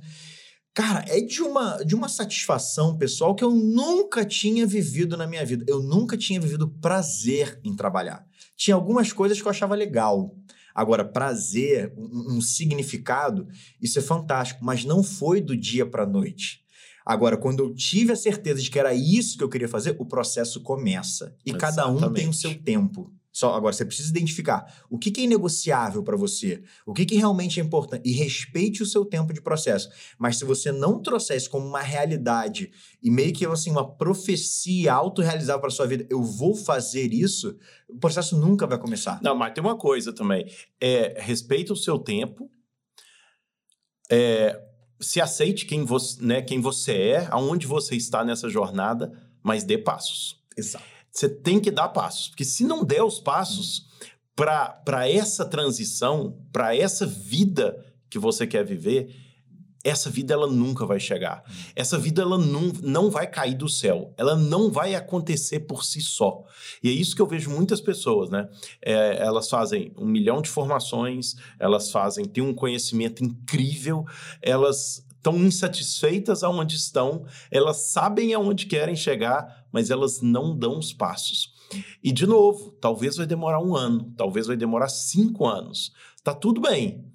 Cara, 0.78 1.04
é 1.08 1.20
de 1.20 1.42
uma, 1.42 1.84
de 1.84 1.96
uma 1.96 2.08
satisfação 2.08 2.96
pessoal 2.96 3.34
que 3.34 3.44
eu 3.44 3.50
nunca 3.50 4.24
tinha 4.24 4.64
vivido 4.64 5.18
na 5.18 5.26
minha 5.26 5.44
vida. 5.44 5.66
Eu 5.68 5.82
nunca 5.82 6.16
tinha 6.16 6.40
vivido 6.40 6.68
prazer 6.70 7.60
em 7.64 7.76
trabalhar. 7.76 8.24
Tinha 8.56 8.76
algumas 8.76 9.12
coisas 9.12 9.42
que 9.42 9.48
eu 9.48 9.50
achava 9.50 9.74
legal. 9.74 10.36
Agora, 10.76 11.04
prazer, 11.04 11.92
um, 11.98 12.36
um 12.36 12.42
significado, 12.42 13.48
isso 13.82 13.98
é 13.98 14.04
fantástico, 14.04 14.64
mas 14.64 14.86
não 14.86 15.02
foi 15.02 15.42
do 15.42 15.58
dia 15.58 15.84
para 15.84 16.04
a 16.04 16.08
noite. 16.08 16.62
Agora, 17.04 17.38
quando 17.38 17.64
eu 17.64 17.74
tive 17.74 18.12
a 18.12 18.16
certeza 18.16 18.62
de 18.62 18.70
que 18.70 18.78
era 18.78 18.94
isso 18.94 19.36
que 19.36 19.44
eu 19.44 19.50
queria 19.50 19.68
fazer, 19.68 19.96
o 19.98 20.06
processo 20.06 20.62
começa. 20.62 21.36
E 21.44 21.50
Exatamente. 21.50 21.60
cada 21.60 21.88
um 21.90 22.14
tem 22.14 22.30
o 22.30 22.34
seu 22.34 22.54
tempo. 22.54 23.12
Só, 23.38 23.54
agora, 23.54 23.72
você 23.72 23.86
precisa 23.86 24.10
identificar 24.10 24.66
o 24.90 24.98
que, 24.98 25.12
que 25.12 25.22
é 25.22 25.24
inegociável 25.26 26.02
para 26.02 26.18
você, 26.18 26.64
o 26.88 26.92
que, 26.92 27.06
que 27.06 27.18
realmente 27.18 27.60
é 27.60 27.64
importante, 27.64 28.02
e 28.04 28.12
respeite 28.12 28.82
o 28.82 28.86
seu 28.86 29.06
tempo 29.06 29.32
de 29.32 29.40
processo. 29.40 29.92
Mas 30.18 30.38
se 30.38 30.44
você 30.44 30.72
não 30.72 31.00
trouxer 31.00 31.38
isso 31.38 31.48
como 31.48 31.64
uma 31.64 31.82
realidade 31.82 32.72
e 33.00 33.12
meio 33.12 33.32
que 33.32 33.46
assim, 33.46 33.70
uma 33.70 33.96
profecia 33.96 34.92
autorrealizável 34.92 35.62
para 35.62 35.70
sua 35.70 35.86
vida, 35.86 36.08
eu 36.10 36.24
vou 36.24 36.56
fazer 36.56 37.14
isso, 37.14 37.56
o 37.88 38.00
processo 38.00 38.36
nunca 38.36 38.66
vai 38.66 38.80
começar. 38.80 39.22
Não, 39.22 39.36
mas 39.36 39.54
tem 39.54 39.64
uma 39.64 39.78
coisa 39.78 40.12
também: 40.12 40.52
é, 40.82 41.22
respeita 41.22 41.72
o 41.72 41.76
seu 41.76 42.00
tempo, 42.00 42.50
é, 44.10 44.60
se 45.00 45.22
aceite 45.22 45.68
quem 45.68 45.86
você, 45.86 46.26
né, 46.26 46.42
quem 46.42 46.60
você 46.60 46.94
é, 46.94 47.28
aonde 47.30 47.68
você 47.68 47.96
está 47.96 48.26
nessa 48.26 48.50
jornada, 48.50 49.14
mas 49.44 49.64
dê 49.64 49.78
passos. 49.78 50.42
Exato. 50.58 50.97
Você 51.18 51.28
tem 51.28 51.60
que 51.60 51.72
dar 51.72 51.88
passos, 51.90 52.28
porque 52.28 52.46
se 52.46 52.64
não 52.64 52.84
der 52.84 53.04
os 53.04 53.20
passos 53.20 53.88
para 54.36 55.10
essa 55.10 55.44
transição, 55.44 56.38
para 56.52 56.78
essa 56.78 57.08
vida 57.08 57.84
que 58.08 58.20
você 58.20 58.46
quer 58.46 58.64
viver, 58.64 59.16
essa 59.84 60.12
vida 60.12 60.36
ela 60.36 60.46
nunca 60.46 60.86
vai 60.86 61.00
chegar. 61.00 61.44
Essa 61.76 61.98
vida 61.98 62.22
ela 62.22 62.38
não, 62.38 62.72
não 62.84 63.10
vai 63.10 63.26
cair 63.26 63.56
do 63.56 63.68
céu. 63.68 64.14
Ela 64.16 64.36
não 64.36 64.70
vai 64.70 64.94
acontecer 64.94 65.62
por 65.62 65.84
si 65.84 66.02
só. 66.02 66.44
E 66.84 66.90
é 66.90 66.92
isso 66.92 67.16
que 67.16 67.22
eu 67.24 67.26
vejo 67.26 67.50
muitas 67.50 67.82
pessoas, 67.82 68.30
né? 68.30 68.48
É, 68.80 69.18
elas 69.18 69.50
fazem 69.50 69.92
um 69.98 70.06
milhão 70.06 70.40
de 70.40 70.52
formações, 70.52 71.34
elas 71.60 71.90
fazem, 71.90 72.26
têm 72.26 72.44
um 72.44 72.54
conhecimento 72.54 73.24
incrível, 73.24 74.06
elas 74.40 75.04
estão 75.28 75.36
insatisfeitas 75.36 76.44
aonde 76.44 76.76
estão, 76.76 77.26
elas 77.52 77.92
sabem 77.92 78.34
aonde 78.34 78.66
querem 78.66 78.96
chegar, 78.96 79.57
mas 79.72 79.90
elas 79.90 80.22
não 80.22 80.58
dão 80.58 80.78
os 80.80 80.94
passos. 80.94 81.54
E, 82.04 82.12
de 82.12 82.26
novo, 82.26 82.72
talvez 82.80 83.18
vai 83.18 83.26
demorar 83.26 83.62
um 83.62 83.76
ano, 83.76 84.14
talvez 84.16 84.48
vai 84.48 84.56
demorar 84.56 84.90
cinco 84.90 85.46
anos. 85.46 85.92
Tá 86.24 86.34
tudo 86.34 86.62
bem 86.62 87.08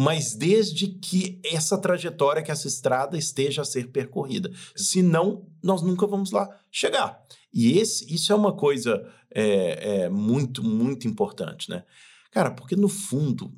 mas 0.00 0.32
desde 0.32 0.86
que 0.86 1.40
essa 1.44 1.76
trajetória, 1.76 2.40
que 2.40 2.52
essa 2.52 2.68
estrada 2.68 3.18
esteja 3.18 3.62
a 3.62 3.64
ser 3.64 3.88
percorrida. 3.88 4.48
Senão, 4.76 5.44
nós 5.60 5.82
nunca 5.82 6.06
vamos 6.06 6.30
lá 6.30 6.48
chegar. 6.70 7.20
E 7.52 7.76
esse, 7.78 8.14
isso 8.14 8.32
é 8.32 8.36
uma 8.36 8.54
coisa 8.54 9.04
é, 9.34 10.02
é, 10.02 10.08
muito, 10.08 10.62
muito 10.62 11.08
importante, 11.08 11.68
né? 11.68 11.84
Cara, 12.30 12.52
porque 12.52 12.76
no 12.76 12.88
fundo, 12.88 13.52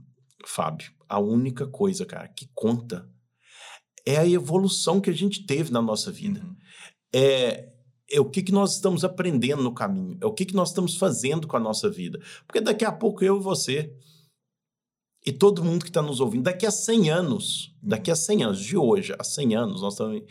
Fábio, 0.46 0.90
a 1.06 1.18
única 1.18 1.66
coisa, 1.66 2.06
cara, 2.06 2.28
que 2.28 2.48
conta 2.54 3.06
é 4.06 4.16
a 4.16 4.26
evolução 4.26 4.98
que 4.98 5.10
a 5.10 5.14
gente 5.14 5.44
teve 5.44 5.70
na 5.70 5.82
nossa 5.82 6.10
vida. 6.10 6.40
Uhum. 6.40 6.56
É, 7.12 7.68
é 8.10 8.20
o 8.20 8.24
que, 8.24 8.42
que 8.42 8.52
nós 8.52 8.74
estamos 8.74 9.04
aprendendo 9.04 9.62
no 9.62 9.72
caminho, 9.72 10.18
é 10.20 10.26
o 10.26 10.32
que, 10.32 10.44
que 10.44 10.54
nós 10.54 10.70
estamos 10.70 10.96
fazendo 10.96 11.46
com 11.46 11.56
a 11.56 11.60
nossa 11.60 11.88
vida. 11.88 12.20
Porque 12.46 12.60
daqui 12.60 12.84
a 12.84 12.92
pouco 12.92 13.24
eu 13.24 13.38
e 13.38 13.42
você 13.42 13.92
e 15.24 15.32
todo 15.32 15.62
mundo 15.62 15.82
que 15.82 15.90
está 15.90 16.00
nos 16.00 16.20
ouvindo, 16.20 16.44
daqui 16.44 16.66
a 16.66 16.70
100 16.70 17.10
anos, 17.10 17.74
daqui 17.82 18.10
a 18.10 18.16
100 18.16 18.44
anos, 18.44 18.60
de 18.60 18.76
hoje 18.76 19.14
a 19.18 19.24
100 19.24 19.54
anos, 19.54 19.82
nós 19.82 19.94
estamos, 19.94 20.22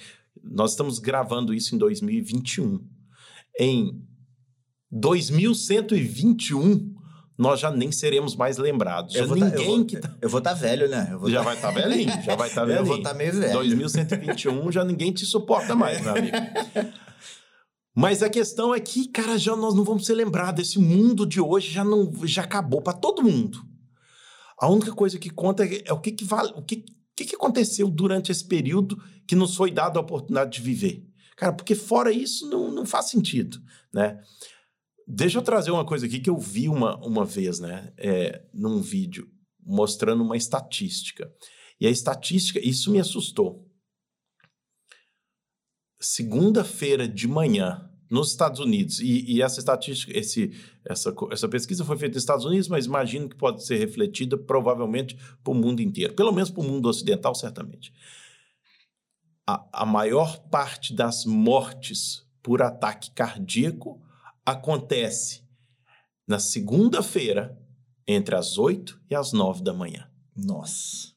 nós 0.44 0.72
estamos 0.72 1.00
gravando 1.00 1.54
isso 1.54 1.76
em 1.76 1.78
2021. 1.78 2.84
Em 3.60 4.02
2121, 4.92 6.96
nós 7.38 7.60
já 7.60 7.70
nem 7.70 7.92
seremos 7.92 8.36
mais 8.36 8.58
lembrados. 8.58 9.14
Já 9.14 9.28
ninguém 9.28 9.52
tá, 9.52 9.58
eu 9.58 9.66
vou, 9.66 9.86
que 9.86 9.98
tá... 9.98 10.16
Eu 10.22 10.30
vou 10.30 10.40
estar 10.40 10.56
tá 10.56 10.56
velho, 10.56 10.90
né? 10.90 11.16
já 11.28 11.38
tá... 11.38 11.44
vai 11.44 11.56
estar 11.56 11.68
tá 11.68 11.74
velhinho, 11.74 12.24
já 12.24 12.36
vai 12.36 12.50
estar 12.50 12.62
tá 12.62 12.66
velhinho. 12.66 12.82
eu 12.82 12.86
vou 12.86 12.98
estar 12.98 13.12
tá 13.12 13.16
meio 13.16 13.34
velho. 13.34 13.54
2121 13.54 14.72
já 14.72 14.84
ninguém 14.84 15.14
te 15.14 15.26
suporta 15.26 15.76
mais, 15.76 16.02
meu 16.02 16.16
amigo. 16.16 16.36
Mas 17.96 18.24
a 18.24 18.30
questão 18.30 18.74
é 18.74 18.80
que, 18.80 19.08
cara, 19.08 19.38
já 19.38 19.56
nós 19.56 19.74
não 19.74 19.84
vamos 19.84 20.06
ser 20.06 20.14
lembrados. 20.14 20.68
Esse 20.68 20.80
mundo 20.80 21.26
de 21.26 21.42
hoje 21.42 21.72
já 21.72 21.84
não 21.84 22.12
já 22.26 22.44
acabou 22.44 22.82
para 22.82 22.98
todo 22.98 23.24
mundo. 23.24 23.60
A 24.58 24.70
única 24.70 24.92
coisa 24.94 25.18
que 25.18 25.30
conta 25.30 25.66
é 25.66 25.92
o 25.94 26.00
que, 26.00 26.12
que 26.12 26.24
vale, 26.24 26.52
o 26.56 26.62
que, 26.62 26.84
que, 27.16 27.26
que 27.26 27.36
aconteceu 27.36 27.90
durante 27.90 28.32
esse 28.32 28.46
período 28.46 29.02
que 29.28 29.36
nos 29.36 29.56
foi 29.56 29.72
dado 29.72 29.98
a 29.98 30.02
oportunidade 30.02 30.52
de 30.52 30.62
viver. 30.62 31.06
Cara, 31.36 31.54
porque 31.54 31.76
fora 31.76 32.12
isso 32.12 32.50
não, 32.50 32.70
não 32.70 32.86
faz 32.86 33.10
sentido, 33.10 33.62
né? 33.94 34.20
Deixa 35.08 35.38
eu 35.38 35.42
trazer 35.42 35.72
uma 35.72 35.86
coisa 35.86 36.06
aqui 36.06 36.20
que 36.20 36.30
eu 36.30 36.38
vi 36.38 36.68
uma, 36.68 36.98
uma 36.98 37.26
vez, 37.26 37.60
né? 37.60 37.92
É, 37.98 38.44
num 38.54 38.82
vídeo 38.82 39.28
mostrando 39.66 40.24
uma 40.24 40.36
estatística. 40.36 41.32
E 41.80 41.88
a 41.88 41.90
estatística, 41.90 42.60
isso 42.60 42.92
me 42.92 43.00
assustou. 43.00 43.69
Segunda-feira 46.00 47.08
de 47.08 47.28
manhã, 47.28 47.90
nos 48.10 48.32
Estados 48.32 48.60
Unidos, 48.60 49.00
e, 49.00 49.24
e, 49.32 49.42
essa 49.42 49.60
estatística, 49.60 50.18
esse, 50.18 50.52
essa, 50.84 51.14
essa 51.32 51.48
pesquisa 51.48 51.86
foi 51.86 51.98
feita 51.98 52.16
nos 52.16 52.24
Estados 52.24 52.46
Unidos, 52.46 52.68
mas 52.68 52.86
imagino 52.86 53.30
que 53.30 53.36
pode 53.36 53.64
ser 53.64 53.78
refletida 53.78 54.38
provavelmente 54.38 55.16
para 55.44 55.52
o 55.52 55.56
mundo 55.56 55.82
inteiro, 55.82 56.14
pelo 56.16 56.32
menos 56.32 56.50
para 56.50 56.62
o 56.62 56.68
mundo 56.68 56.90
ocidental, 56.90 57.36
certamente. 57.36 57.94
A, 59.48 59.84
a 59.84 59.86
maior 59.86 60.40
parte 60.50 60.94
das 60.94 61.26
mortes 61.26 62.26
por 62.42 62.62
ataque 62.62 63.12
cardíaco 63.12 64.02
acontece 64.46 65.44
na 66.28 66.40
segunda-feira, 66.40 67.60
entre 68.08 68.36
as 68.36 68.58
8 68.58 69.00
e 69.10 69.16
as 69.16 69.34
9 69.34 69.64
da 69.64 69.74
manhã. 69.74 70.10
Nossa. 70.36 71.14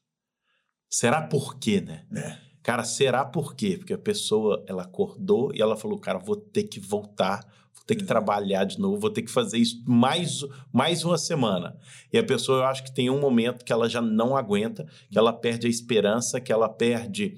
Será 0.89 1.21
por 1.23 1.57
quê, 1.57 1.81
né? 1.81 2.05
É. 2.15 2.52
Cara, 2.63 2.85
será 2.85 3.25
por 3.25 3.55
quê? 3.55 3.77
Porque 3.77 3.93
a 3.93 3.97
pessoa, 3.97 4.63
ela 4.65 4.83
acordou 4.83 5.53
e 5.53 5.61
ela 5.61 5.75
falou, 5.75 5.99
cara, 5.99 6.17
vou 6.17 6.37
ter 6.37 6.63
que 6.63 6.79
voltar, 6.79 7.45
vou 7.75 7.83
ter 7.85 7.97
que 7.97 8.05
trabalhar 8.05 8.63
de 8.63 8.79
novo, 8.79 8.97
vou 8.97 9.09
ter 9.09 9.21
que 9.21 9.29
fazer 9.29 9.57
isso 9.57 9.83
mais, 9.85 10.39
mais 10.71 11.03
uma 11.03 11.17
semana. 11.17 11.77
E 12.11 12.17
a 12.17 12.23
pessoa, 12.23 12.59
eu 12.59 12.63
acho 12.63 12.85
que 12.85 12.95
tem 12.95 13.09
um 13.09 13.19
momento 13.19 13.65
que 13.65 13.73
ela 13.73 13.89
já 13.89 14.01
não 14.01 14.37
aguenta, 14.37 14.87
que 15.11 15.17
ela 15.17 15.33
perde 15.33 15.67
a 15.67 15.69
esperança, 15.69 16.39
que 16.39 16.53
ela 16.53 16.69
perde 16.69 17.35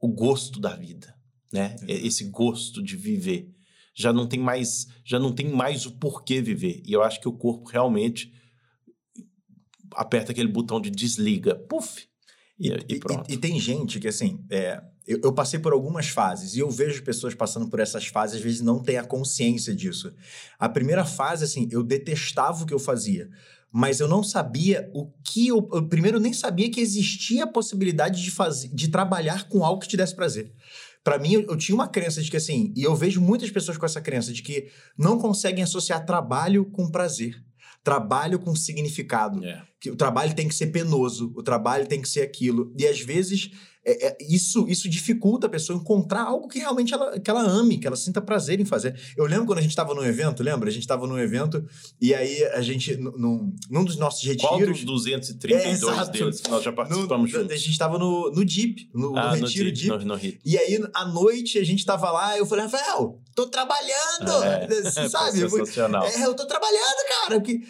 o 0.00 0.08
gosto 0.08 0.58
da 0.58 0.74
vida, 0.74 1.14
né? 1.52 1.76
Esse 1.86 2.24
gosto 2.24 2.82
de 2.82 2.96
viver. 2.96 3.54
Já 3.94 4.12
não 4.12 4.26
tem 4.26 4.40
mais, 4.40 4.88
já 5.04 5.20
não 5.20 5.32
tem 5.32 5.48
mais 5.48 5.86
o 5.86 5.92
porquê 5.92 6.42
viver. 6.42 6.82
E 6.84 6.92
eu 6.92 7.00
acho 7.00 7.20
que 7.20 7.28
o 7.28 7.32
corpo 7.32 7.70
realmente 7.70 8.32
aperta 9.94 10.32
aquele 10.32 10.48
botão 10.48 10.80
de 10.80 10.90
desliga. 10.90 11.54
Puf, 11.54 12.08
e, 12.58 12.68
e, 12.68 12.94
e, 12.94 13.34
e, 13.34 13.36
tem 13.36 13.58
gente 13.58 13.98
que, 13.98 14.06
assim, 14.06 14.44
é, 14.48 14.80
eu, 15.06 15.20
eu, 15.24 15.32
passei 15.32 15.58
por 15.58 15.72
algumas 15.72 16.08
fases 16.08 16.54
e 16.54 16.60
eu 16.60 16.70
vejo 16.70 17.02
pessoas 17.02 17.34
passando 17.34 17.68
por 17.68 17.80
essas 17.80 18.06
fases, 18.06 18.36
às 18.36 18.42
vezes 18.42 18.60
não 18.60 18.80
têm 18.80 18.96
a 18.96 19.04
consciência 19.04 19.74
disso. 19.74 20.14
A 20.58 20.68
primeira 20.68 21.04
fase, 21.04 21.44
assim, 21.44 21.68
eu 21.72 21.82
detestava 21.82 22.62
o 22.62 22.66
que 22.66 22.72
eu 22.72 22.78
fazia, 22.78 23.28
mas 23.72 23.98
eu 23.98 24.06
não 24.06 24.22
sabia 24.22 24.88
o 24.94 25.10
que 25.24 25.48
eu. 25.48 25.68
eu 25.72 25.88
primeiro, 25.88 26.20
nem 26.20 26.32
sabia 26.32 26.70
que 26.70 26.80
existia 26.80 27.42
a 27.42 27.48
possibilidade 27.48 28.22
de, 28.22 28.30
fazer, 28.30 28.68
de 28.68 28.88
trabalhar 28.88 29.48
com 29.48 29.64
algo 29.64 29.80
que 29.80 29.88
te 29.88 29.96
desse 29.96 30.14
prazer. 30.14 30.52
Para 31.02 31.18
mim, 31.18 31.34
eu, 31.34 31.42
eu, 31.42 31.56
tinha 31.56 31.74
uma 31.74 31.88
crença 31.88 32.22
de 32.22 32.30
que, 32.30 32.36
assim, 32.36 32.72
e 32.76 32.84
eu 32.84 32.94
vejo 32.94 33.20
muitas 33.20 33.50
pessoas 33.50 33.76
com 33.76 33.84
essa 33.84 34.00
crença 34.00 34.32
de 34.32 34.42
que 34.42 34.70
não 34.96 35.18
conseguem 35.18 35.64
associar 35.64 36.06
trabalho 36.06 36.64
com 36.66 36.88
prazer 36.88 37.42
trabalho 37.84 38.38
com 38.38 38.56
significado. 38.56 39.44
É. 39.44 39.62
Que 39.78 39.90
o 39.90 39.96
trabalho 39.96 40.34
tem 40.34 40.48
que 40.48 40.54
ser 40.54 40.68
penoso, 40.68 41.30
o 41.36 41.42
trabalho 41.42 41.86
tem 41.86 42.00
que 42.00 42.08
ser 42.08 42.22
aquilo. 42.22 42.74
E 42.76 42.86
às 42.86 43.00
vezes 43.00 43.50
é, 43.84 44.08
é, 44.08 44.16
isso, 44.20 44.66
isso 44.68 44.88
dificulta 44.88 45.46
a 45.46 45.50
pessoa 45.50 45.78
encontrar 45.78 46.22
algo 46.22 46.48
que 46.48 46.58
realmente 46.58 46.94
ela, 46.94 47.18
que 47.18 47.30
ela 47.30 47.42
ame, 47.42 47.78
que 47.78 47.86
ela 47.86 47.96
sinta 47.96 48.20
prazer 48.20 48.58
em 48.60 48.64
fazer. 48.64 48.98
Eu 49.16 49.26
lembro 49.26 49.46
quando 49.46 49.58
a 49.58 49.62
gente 49.62 49.70
estava 49.70 49.94
num 49.94 50.04
evento, 50.04 50.42
lembra? 50.42 50.68
A 50.68 50.72
gente 50.72 50.82
estava 50.82 51.06
num 51.06 51.18
evento 51.18 51.64
e 52.00 52.14
aí 52.14 52.44
a 52.46 52.62
gente, 52.62 52.96
num, 52.96 53.54
num 53.70 53.84
dos 53.84 53.96
nossos 53.96 54.22
retiros... 54.24 54.48
Qual 54.48 54.60
dos 54.60 54.84
232 54.84 56.08
é, 56.08 56.10
deles 56.10 56.40
que 56.40 56.50
nós 56.50 56.64
já 56.64 56.72
participamos 56.72 57.30
no, 57.30 57.38
juntos? 57.38 57.52
A 57.52 57.56
gente 57.56 57.70
estava 57.70 57.98
no, 57.98 58.30
no 58.30 58.48
Jeep, 58.48 58.88
no, 58.94 59.16
ah, 59.16 59.36
no 59.36 59.44
retiro 59.44 59.74
Jeep. 59.74 60.04
No, 60.04 60.18
e 60.44 60.58
aí, 60.58 60.82
à 60.94 61.04
noite, 61.04 61.58
a 61.58 61.64
gente 61.64 61.80
estava 61.80 62.10
lá, 62.10 62.38
eu 62.38 62.46
falei, 62.46 62.64
Rafael, 62.64 63.20
tô 63.34 63.46
trabalhando! 63.46 64.44
É, 64.44 64.90
sabe? 65.08 65.38
sensacional. 65.38 66.04
É, 66.06 66.24
eu 66.24 66.34
tô 66.34 66.46
trabalhando, 66.46 67.06
cara, 67.22 67.40
porque 67.40 67.60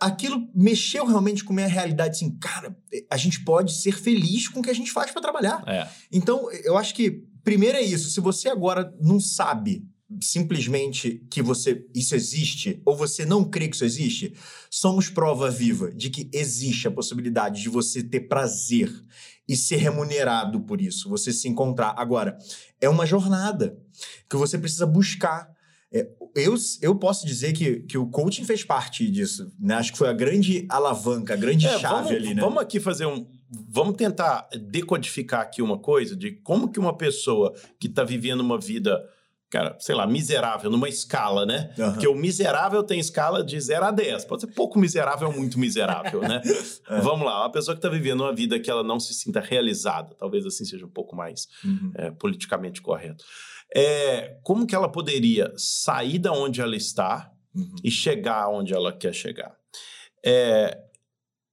aquilo 0.00 0.48
mexeu 0.54 1.04
realmente 1.04 1.44
com 1.44 1.52
a 1.52 1.56
minha 1.56 1.68
realidade, 1.68 2.16
assim, 2.16 2.36
cara, 2.38 2.76
a 3.10 3.16
gente 3.16 3.42
pode 3.44 3.72
ser 3.72 3.92
feliz 3.92 4.48
com 4.48 4.60
o 4.60 4.62
que 4.62 4.70
a 4.70 4.74
gente 4.74 4.92
faz 4.92 5.10
para 5.10 5.22
trabalhar. 5.22 5.62
É. 5.66 5.88
Então, 6.12 6.50
eu 6.64 6.76
acho 6.76 6.94
que 6.94 7.24
primeiro 7.42 7.76
é 7.76 7.82
isso, 7.82 8.10
se 8.10 8.20
você 8.20 8.48
agora 8.48 8.94
não 9.00 9.20
sabe 9.20 9.84
simplesmente 10.20 11.24
que 11.28 11.42
você 11.42 11.84
isso 11.92 12.14
existe 12.14 12.80
ou 12.84 12.96
você 12.96 13.26
não 13.26 13.44
crê 13.44 13.68
que 13.68 13.74
isso 13.74 13.84
existe, 13.84 14.34
somos 14.70 15.08
prova 15.08 15.50
viva 15.50 15.92
de 15.92 16.10
que 16.10 16.30
existe 16.32 16.86
a 16.86 16.92
possibilidade 16.92 17.62
de 17.62 17.68
você 17.68 18.02
ter 18.02 18.20
prazer 18.20 18.92
e 19.48 19.56
ser 19.56 19.76
remunerado 19.76 20.60
por 20.60 20.80
isso, 20.80 21.08
você 21.08 21.32
se 21.32 21.48
encontrar. 21.48 21.94
Agora, 21.96 22.38
é 22.80 22.88
uma 22.88 23.06
jornada 23.06 23.76
que 24.28 24.36
você 24.36 24.58
precisa 24.58 24.86
buscar 24.86 25.48
eu, 26.34 26.54
eu 26.82 26.94
posso 26.94 27.26
dizer 27.26 27.52
que, 27.52 27.80
que 27.80 27.96
o 27.96 28.06
coaching 28.06 28.44
fez 28.44 28.62
parte 28.62 29.10
disso. 29.10 29.50
Né? 29.58 29.74
Acho 29.74 29.92
que 29.92 29.98
foi 29.98 30.08
a 30.08 30.12
grande 30.12 30.66
alavanca, 30.68 31.34
a 31.34 31.36
grande 31.36 31.66
é, 31.66 31.78
chave 31.78 31.94
vamos, 31.94 32.10
ali, 32.12 32.34
né? 32.34 32.40
Vamos 32.40 32.62
aqui 32.62 32.78
fazer 32.78 33.06
um. 33.06 33.26
Vamos 33.68 33.96
tentar 33.96 34.48
decodificar 34.70 35.40
aqui 35.40 35.62
uma 35.62 35.78
coisa 35.78 36.16
de 36.16 36.32
como 36.32 36.68
que 36.70 36.80
uma 36.80 36.96
pessoa 36.96 37.54
que 37.78 37.86
está 37.86 38.02
vivendo 38.02 38.40
uma 38.40 38.58
vida, 38.58 39.00
cara, 39.48 39.76
sei 39.78 39.94
lá, 39.94 40.04
miserável, 40.06 40.68
numa 40.68 40.88
escala, 40.88 41.46
né? 41.46 41.72
Uhum. 41.78 41.92
Porque 41.92 42.08
o 42.08 42.14
miserável 42.14 42.82
tem 42.82 42.98
escala 42.98 43.44
de 43.44 43.58
0 43.58 43.84
a 43.84 43.90
10. 43.92 44.24
Pode 44.24 44.42
ser 44.42 44.48
pouco 44.48 44.78
miserável 44.78 45.28
ou 45.28 45.34
muito 45.34 45.60
miserável, 45.60 46.20
né? 46.22 46.42
é. 46.90 47.00
Vamos 47.00 47.24
lá, 47.24 47.42
uma 47.42 47.52
pessoa 47.52 47.74
que 47.74 47.78
está 47.78 47.88
vivendo 47.88 48.22
uma 48.22 48.34
vida 48.34 48.58
que 48.58 48.70
ela 48.70 48.82
não 48.82 48.98
se 48.98 49.14
sinta 49.14 49.40
realizada, 49.40 50.14
talvez 50.18 50.44
assim 50.44 50.64
seja 50.64 50.84
um 50.84 50.90
pouco 50.90 51.14
mais 51.14 51.46
uhum. 51.64 51.92
é, 51.94 52.10
politicamente 52.10 52.82
correto 52.82 53.24
é, 53.76 54.38
como 54.42 54.66
que 54.66 54.74
ela 54.74 54.88
poderia 54.88 55.52
sair 55.54 56.18
da 56.18 56.32
onde 56.32 56.62
ela 56.62 56.74
está 56.74 57.30
uhum. 57.54 57.74
e 57.84 57.90
chegar 57.90 58.48
onde 58.48 58.72
ela 58.72 58.90
quer 58.90 59.12
chegar. 59.12 59.54
É, 60.24 60.80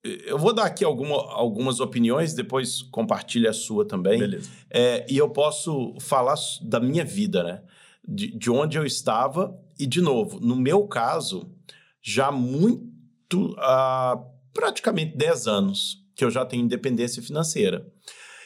eu 0.01 0.39
vou 0.39 0.53
dar 0.53 0.63
aqui 0.63 0.86
alguma, 0.86 1.15
algumas 1.34 1.82
opiniões, 1.82 2.34
depois 2.34 2.82
compartilhe 2.82 3.46
a 3.46 3.51
sua 3.51 3.86
também. 3.86 4.20
Beleza. 4.20 4.50
É, 4.70 5.06
e 5.10 5.18
eu 5.18 5.30
posso 5.32 5.96
falar 6.00 6.36
da 6.62 6.80
minha 6.80 7.03
vida, 7.03 7.44
né? 7.44 7.62
De, 8.08 8.38
de 8.38 8.50
onde 8.50 8.77
eu 8.77 8.86
estava. 8.86 9.53
E, 9.77 9.86
de 9.86 10.00
novo, 10.00 10.39
no 10.39 10.56
meu 10.56 10.88
caso, 10.88 11.51
já 12.01 12.32
muito, 12.32 13.53
há 13.58 14.18
praticamente 14.53 15.18
10 15.18 15.48
anos 15.48 15.98
que 16.15 16.24
eu 16.24 16.32
já 16.32 16.46
tenho 16.46 16.63
independência 16.63 17.22
financeira. 17.22 17.86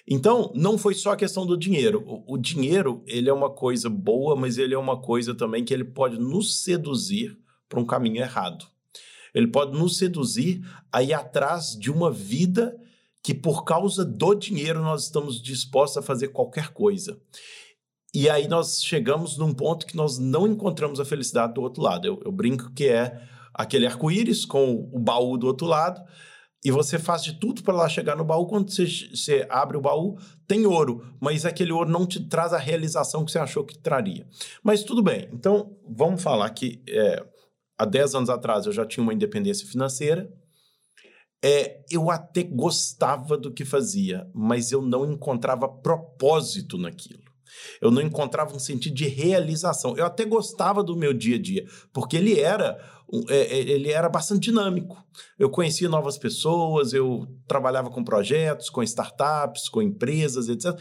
Então, 0.07 0.51
não 0.55 0.77
foi 0.77 0.93
só 0.93 1.11
a 1.11 1.17
questão 1.17 1.45
do 1.45 1.57
dinheiro. 1.57 2.03
O, 2.07 2.35
o 2.35 2.37
dinheiro, 2.37 3.03
ele 3.05 3.29
é 3.29 3.33
uma 3.33 3.49
coisa 3.49 3.89
boa, 3.89 4.35
mas 4.35 4.57
ele 4.57 4.73
é 4.73 4.77
uma 4.77 5.01
coisa 5.01 5.35
também 5.35 5.65
que 5.65 5.73
ele 5.73 5.83
pode 5.83 6.17
nos 6.17 6.63
seduzir 6.63 7.37
para 7.67 7.79
um 7.79 7.85
caminho 7.85 8.21
errado. 8.21 8.65
Ele 9.33 9.47
pode 9.47 9.77
nos 9.77 9.97
seduzir 9.97 10.61
a 10.91 11.03
ir 11.03 11.13
atrás 11.13 11.77
de 11.77 11.91
uma 11.91 12.09
vida 12.09 12.79
que, 13.21 13.33
por 13.33 13.65
causa 13.65 14.05
do 14.05 14.33
dinheiro, 14.33 14.81
nós 14.81 15.03
estamos 15.03 15.41
dispostos 15.41 15.97
a 15.97 16.01
fazer 16.01 16.29
qualquer 16.29 16.69
coisa. 16.69 17.19
E 18.13 18.29
aí 18.29 18.47
nós 18.47 18.81
chegamos 18.81 19.37
num 19.37 19.53
ponto 19.53 19.85
que 19.85 19.97
nós 19.97 20.17
não 20.17 20.47
encontramos 20.47 20.99
a 20.99 21.05
felicidade 21.05 21.53
do 21.53 21.61
outro 21.61 21.83
lado. 21.83 22.07
Eu, 22.07 22.21
eu 22.23 22.31
brinco 22.31 22.71
que 22.71 22.87
é 22.87 23.21
aquele 23.53 23.85
arco-íris 23.85 24.45
com 24.45 24.89
o 24.91 24.97
baú 24.97 25.37
do 25.37 25.47
outro 25.47 25.67
lado, 25.67 26.01
e 26.67 26.71
você 26.71 26.99
faz 26.99 27.23
de 27.23 27.31
tudo 27.39 27.63
para 27.63 27.73
lá 27.73 27.87
chegar 27.87 28.17
no 28.17 28.25
baú. 28.25 28.45
Quando 28.45 28.69
você, 28.69 28.85
você, 28.85 29.47
abre 29.49 29.77
o 29.77 29.81
baú, 29.81 30.17
tem 30.45 30.65
ouro, 30.65 31.01
mas 31.17 31.45
aquele 31.45 31.71
ouro 31.71 31.89
não 31.89 32.05
te 32.05 32.19
traz 32.27 32.51
a 32.51 32.57
realização 32.57 33.23
que 33.23 33.31
você 33.31 33.39
achou 33.39 33.63
que 33.63 33.77
traria. 33.77 34.27
Mas 34.61 34.83
tudo 34.83 35.01
bem. 35.01 35.29
Então, 35.31 35.77
vamos 35.87 36.21
falar 36.21 36.49
que 36.49 36.83
é, 36.89 37.25
há 37.77 37.85
10 37.85 38.15
anos 38.15 38.29
atrás 38.29 38.65
eu 38.65 38.73
já 38.73 38.85
tinha 38.85 39.01
uma 39.01 39.13
independência 39.13 39.65
financeira. 39.65 40.29
É, 41.41 41.85
eu 41.89 42.11
até 42.11 42.43
gostava 42.43 43.37
do 43.37 43.49
que 43.49 43.63
fazia, 43.63 44.29
mas 44.33 44.73
eu 44.73 44.81
não 44.81 45.09
encontrava 45.09 45.69
propósito 45.69 46.77
naquilo. 46.77 47.23
Eu 47.81 47.91
não 47.91 48.01
encontrava 48.01 48.55
um 48.55 48.59
sentido 48.59 48.95
de 48.95 49.07
realização. 49.07 49.95
Eu 49.97 50.05
até 50.05 50.25
gostava 50.25 50.83
do 50.83 50.95
meu 50.95 51.13
dia 51.13 51.35
a 51.35 51.41
dia, 51.41 51.65
porque 51.93 52.17
ele 52.17 52.39
era, 52.39 52.77
é, 53.29 53.37
é, 53.37 53.59
ele 53.59 53.91
era 53.91 54.09
bastante 54.09 54.49
dinâmico. 54.49 54.97
Eu 55.37 55.49
conhecia 55.49 55.89
novas 55.89 56.17
pessoas, 56.17 56.93
eu 56.93 57.27
trabalhava 57.47 57.89
com 57.89 58.03
projetos, 58.03 58.69
com 58.69 58.83
startups, 58.83 59.69
com 59.69 59.81
empresas, 59.81 60.49
etc. 60.49 60.79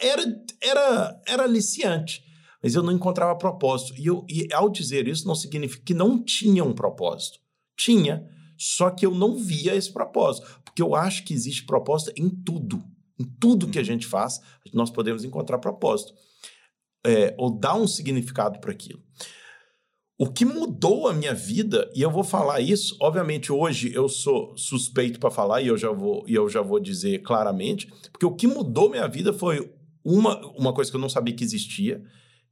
Era, 0.00 0.24
era, 0.60 1.20
era 1.26 1.42
aliciante 1.44 2.24
mas 2.64 2.74
eu 2.74 2.82
não 2.82 2.94
encontrava 2.94 3.36
propósito. 3.36 3.92
E, 4.00 4.06
eu, 4.06 4.24
e 4.26 4.48
ao 4.50 4.70
dizer 4.70 5.06
isso, 5.06 5.28
não 5.28 5.34
significa 5.34 5.84
que 5.84 5.92
não 5.92 6.24
tinha 6.24 6.64
um 6.64 6.72
propósito. 6.72 7.38
Tinha, 7.76 8.26
só 8.56 8.88
que 8.88 9.04
eu 9.04 9.10
não 9.10 9.36
via 9.36 9.74
esse 9.74 9.92
propósito. 9.92 10.46
Porque 10.64 10.80
eu 10.80 10.94
acho 10.94 11.24
que 11.24 11.34
existe 11.34 11.66
propósito 11.66 12.14
em 12.16 12.30
tudo. 12.30 12.82
Em 13.18 13.24
tudo 13.24 13.68
que 13.68 13.78
a 13.78 13.82
gente 13.82 14.06
faz, 14.06 14.40
nós 14.72 14.90
podemos 14.90 15.24
encontrar 15.24 15.58
propósito. 15.58 16.14
É, 17.06 17.34
ou 17.36 17.50
dar 17.50 17.74
um 17.74 17.86
significado 17.86 18.58
para 18.60 18.72
aquilo. 18.72 19.02
O 20.16 20.30
que 20.30 20.44
mudou 20.44 21.08
a 21.08 21.12
minha 21.12 21.34
vida, 21.34 21.90
e 21.94 22.00
eu 22.00 22.10
vou 22.10 22.22
falar 22.22 22.60
isso, 22.60 22.96
obviamente 23.00 23.50
hoje 23.50 23.92
eu 23.92 24.08
sou 24.08 24.56
suspeito 24.56 25.18
para 25.18 25.30
falar 25.30 25.60
e 25.60 25.66
eu 25.66 25.76
já 25.76 25.90
vou 25.90 26.24
e 26.28 26.34
eu 26.34 26.48
já 26.48 26.62
vou 26.62 26.78
dizer 26.78 27.20
claramente, 27.22 27.92
porque 28.12 28.24
o 28.24 28.34
que 28.34 28.46
mudou 28.46 28.88
minha 28.88 29.08
vida 29.08 29.32
foi 29.32 29.74
uma, 30.04 30.38
uma 30.56 30.72
coisa 30.72 30.88
que 30.88 30.96
eu 30.96 31.00
não 31.00 31.08
sabia 31.08 31.34
que 31.34 31.42
existia, 31.42 32.00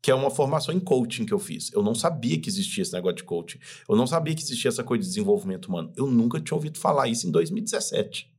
que 0.03 0.11
é 0.11 0.15
uma 0.15 0.31
formação 0.31 0.75
em 0.75 0.81
coaching 0.81 1.25
que 1.25 1.33
eu 1.33 1.39
fiz. 1.39 1.73
Eu 1.73 1.83
não 1.83 1.95
sabia 1.95 2.37
que 2.41 2.49
existia 2.49 2.83
esse 2.83 2.93
negócio 2.93 3.19
de 3.19 3.25
coaching. 3.25 3.61
Eu 3.89 3.95
não 3.95 4.09
sabia 4.09 4.35
que 4.35 4.43
existia 4.43 4.69
essa 4.69 4.83
coisa 4.83 5.03
de 5.03 5.09
desenvolvimento 5.09 5.67
humano. 5.67 5.93
Eu 5.97 6.09
nunca 6.09 6.41
tinha 6.41 6.57
ouvido 6.57 6.79
falar 6.79 7.07
isso 7.07 7.29
em 7.29 7.31
2017. 7.31 8.32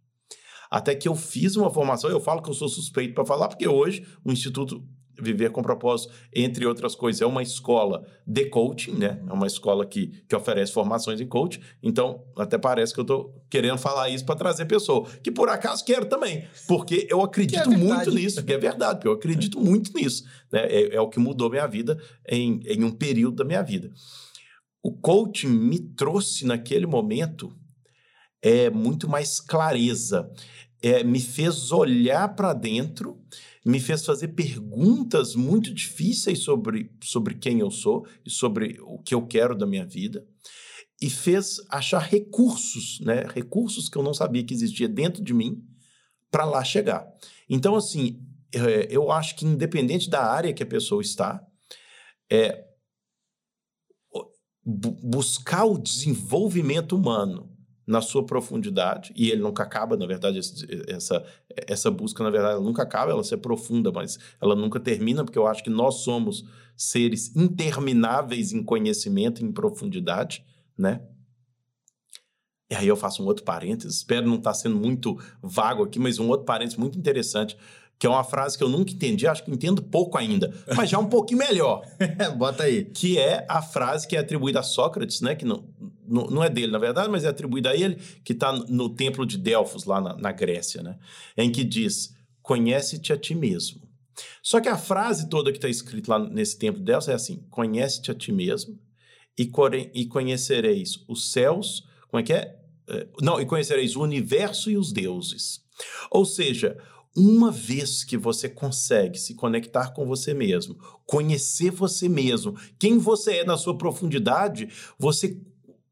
Até 0.74 0.96
que 0.96 1.08
eu 1.08 1.16
fiz 1.16 1.56
uma 1.56 1.70
formação, 1.70 2.10
eu 2.10 2.20
falo 2.20 2.42
que 2.42 2.50
eu 2.50 2.54
sou 2.56 2.68
suspeito 2.68 3.14
para 3.14 3.24
falar, 3.24 3.48
porque 3.48 3.68
hoje 3.68 4.04
o 4.26 4.32
Instituto 4.32 4.84
Viver 5.22 5.52
com 5.52 5.62
Propósito, 5.62 6.12
entre 6.34 6.66
outras 6.66 6.96
coisas, 6.96 7.22
é 7.22 7.26
uma 7.28 7.44
escola 7.44 8.04
de 8.26 8.46
coaching, 8.46 8.94
né? 8.94 9.22
É 9.30 9.32
uma 9.32 9.46
escola 9.46 9.86
que, 9.86 10.08
que 10.28 10.36
oferece 10.36 10.74
formações 10.74 11.22
em 11.22 11.28
coaching. 11.28 11.62
Então, 11.84 12.24
até 12.36 12.58
parece 12.58 12.92
que 12.92 13.00
eu 13.00 13.04
estou 13.04 13.40
querendo 13.52 13.78
falar 13.78 14.10
isso 14.10 14.26
para 14.26 14.36
trazer 14.36 14.66
pessoa. 14.66 15.08
Que 15.22 15.32
por 15.32 15.48
acaso 15.48 15.86
quero 15.86 16.08
também, 16.08 16.48
porque 16.68 17.06
eu 17.08 17.22
acredito 17.22 17.72
é 17.72 17.78
muito 17.78 18.10
nisso, 18.10 18.44
que 18.44 18.52
é 18.52 18.58
verdade, 18.58 18.96
porque 18.96 19.10
eu 19.10 19.14
acredito 19.14 19.62
muito 19.62 19.94
nisso. 19.94 20.24
Né? 20.52 20.66
É, 20.66 20.96
é 20.96 21.00
o 21.00 21.08
que 21.08 21.20
mudou 21.20 21.52
minha 21.52 21.68
vida 21.68 22.02
em, 22.28 22.60
em 22.66 22.84
um 22.84 22.92
período 22.92 23.36
da 23.36 23.46
minha 23.46 23.62
vida. 23.62 23.92
O 24.82 24.92
coaching 24.92 25.50
me 25.50 25.80
trouxe 25.80 26.48
naquele 26.48 26.88
momento 26.88 27.54
é 28.44 28.70
muito 28.70 29.10
mais 29.10 29.40
clareza, 29.40 30.30
é, 30.82 31.04
me 31.04 31.20
fez 31.20 31.72
olhar 31.72 32.36
para 32.36 32.54
dentro 32.54 33.20
me 33.66 33.80
fez 33.80 34.06
fazer 34.06 34.30
perguntas 34.30 35.36
muito 35.36 35.74
difíceis 35.74 36.40
sobre, 36.40 36.92
sobre 37.02 37.36
quem 37.36 37.60
eu 37.60 37.72
sou 37.72 38.06
e 38.26 38.30
sobre 38.30 38.78
o 38.82 39.00
que 39.00 39.16
eu 39.16 39.26
quero 39.26 39.56
da 39.56 39.66
minha 39.66 39.86
vida 39.86 40.26
e 41.02 41.10
fez 41.10 41.58
achar 41.70 42.00
recursos, 42.00 43.00
né? 43.02 43.26
Recursos 43.34 43.90
que 43.90 43.98
eu 43.98 44.04
não 44.04 44.14
sabia 44.14 44.44
que 44.44 44.54
existia 44.54 44.88
dentro 44.88 45.24
de 45.24 45.34
mim 45.34 45.62
para 46.30 46.46
lá 46.46 46.64
chegar. 46.64 47.08
Então, 47.50 47.76
assim, 47.76 48.22
é, 48.54 48.88
eu 48.90 49.12
acho 49.12 49.36
que 49.36 49.46
independente 49.46 50.10
da 50.10 50.24
área 50.24 50.54
que 50.54 50.64
a 50.64 50.68
pessoa 50.68 51.02
está, 51.02 51.46
é 52.32 52.66
buscar 54.66 55.66
o 55.66 55.78
desenvolvimento 55.78 56.96
humano 56.96 57.53
na 57.86 58.02
sua 58.02 58.26
profundidade, 58.26 59.14
e 59.16 59.30
ele 59.30 59.42
nunca 59.42 59.64
acaba, 59.64 59.98
na 59.98 60.06
verdade, 60.06 60.40
essa, 60.88 61.26
essa 61.68 61.92
busca, 61.92 62.24
na 62.24 62.30
verdade, 62.30 62.56
ela 62.56 62.64
nunca 62.64 62.84
acaba, 62.84 63.12
ela 63.12 63.24
se 63.24 63.34
aprofunda, 63.34 63.92
mas 63.92 64.18
ela 64.42 64.56
nunca 64.56 64.80
termina, 64.80 65.24
porque 65.24 65.38
eu 65.38 65.48
acho 65.48 65.64
que 65.64 65.70
nós 65.70 65.96
somos 65.96 66.46
seres 66.76 67.36
intermináveis 67.36 68.54
em 68.54 68.64
conhecimento, 68.64 69.44
em 69.44 69.52
profundidade, 69.52 70.46
né? 70.78 71.02
E 72.72 72.76
aí 72.76 72.88
eu 72.88 72.96
faço 72.96 73.22
um 73.22 73.28
outro 73.28 73.44
parênteses, 73.44 73.98
espero 73.98 74.26
não 74.26 74.38
estar 74.38 74.52
tá 74.52 74.56
sendo 74.56 74.76
muito 74.76 75.20
vago 75.42 75.84
aqui, 75.84 76.00
mas 76.00 76.18
um 76.18 76.28
outro 76.30 76.46
parênteses 76.46 76.78
muito 76.78 76.98
interessante, 76.98 77.56
que 78.00 78.08
é 78.08 78.10
uma 78.10 78.24
frase 78.24 78.58
que 78.58 78.64
eu 78.64 78.70
nunca 78.70 78.92
entendi, 78.92 79.28
acho 79.28 79.44
que 79.44 79.52
entendo 79.52 79.82
pouco 79.82 80.18
ainda, 80.18 80.54
mas 80.76 80.90
já 80.90 80.98
um 80.98 81.08
pouquinho 81.08 81.40
melhor. 81.40 81.86
Bota 82.36 82.64
aí. 82.64 82.86
Que 82.86 83.20
é 83.20 83.46
a 83.48 83.62
frase 83.62 84.08
que 84.08 84.16
é 84.16 84.20
atribuída 84.20 84.60
a 84.60 84.64
Sócrates, 84.64 85.22
né? 85.22 85.36
Que 85.36 85.46
não, 85.46 85.66
não, 86.08 86.26
não 86.28 86.44
é 86.44 86.50
dele, 86.50 86.72
na 86.72 86.80
verdade, 86.80 87.10
mas 87.10 87.24
é 87.24 87.28
atribuída 87.28 87.72
a 87.72 87.76
ele, 87.76 87.96
que 88.24 88.34
está 88.34 88.52
no 88.52 88.90
templo 88.90 89.26
de 89.26 89.38
Delfos, 89.38 89.86
lá 89.86 90.02
na, 90.02 90.16
na 90.18 90.32
Grécia, 90.32 90.82
né? 90.82 90.98
Em 91.38 91.52
que 91.52 91.64
diz: 91.64 92.16
Conhece-te 92.42 93.14
a 93.14 93.18
ti 93.18 93.36
mesmo. 93.36 93.82
Só 94.42 94.60
que 94.62 94.70
a 94.70 94.78
frase 94.78 95.30
toda 95.30 95.52
que 95.52 95.58
está 95.58 95.70
escrita 95.70 96.12
lá 96.12 96.20
nesse 96.20 96.58
templo 96.58 96.80
de 96.80 96.86
Delfos 96.86 97.10
é 97.10 97.14
assim: 97.14 97.46
Conhece-te 97.50 98.12
a 98.12 98.16
ti 98.16 98.32
mesmo 98.32 98.80
e, 99.38 99.52
e 99.94 100.06
conhecereis 100.06 101.04
os 101.08 101.32
céus. 101.32 101.88
Como 102.10 102.20
é 102.20 102.24
que 102.24 102.34
é? 102.34 102.60
é? 102.90 103.08
Não, 103.22 103.40
e 103.40 103.46
conhecereis 103.46 103.96
o 103.96 104.02
universo 104.02 104.70
e 104.70 104.78
os 104.78 104.92
deuses. 104.92 105.64
Ou 106.12 106.26
seja, 106.26 106.78
uma 107.16 107.52
vez 107.52 108.04
que 108.04 108.18
você 108.18 108.50
consegue 108.50 109.20
se 109.20 109.36
conectar 109.36 109.92
com 109.92 110.06
você 110.06 110.34
mesmo, 110.34 110.76
conhecer 111.06 111.72
você 111.72 112.10
mesmo, 112.10 112.56
quem 112.80 112.98
você 112.98 113.38
é 113.38 113.46
na 113.46 113.58
sua 113.58 113.78
profundidade, 113.78 114.70
você 114.98 115.40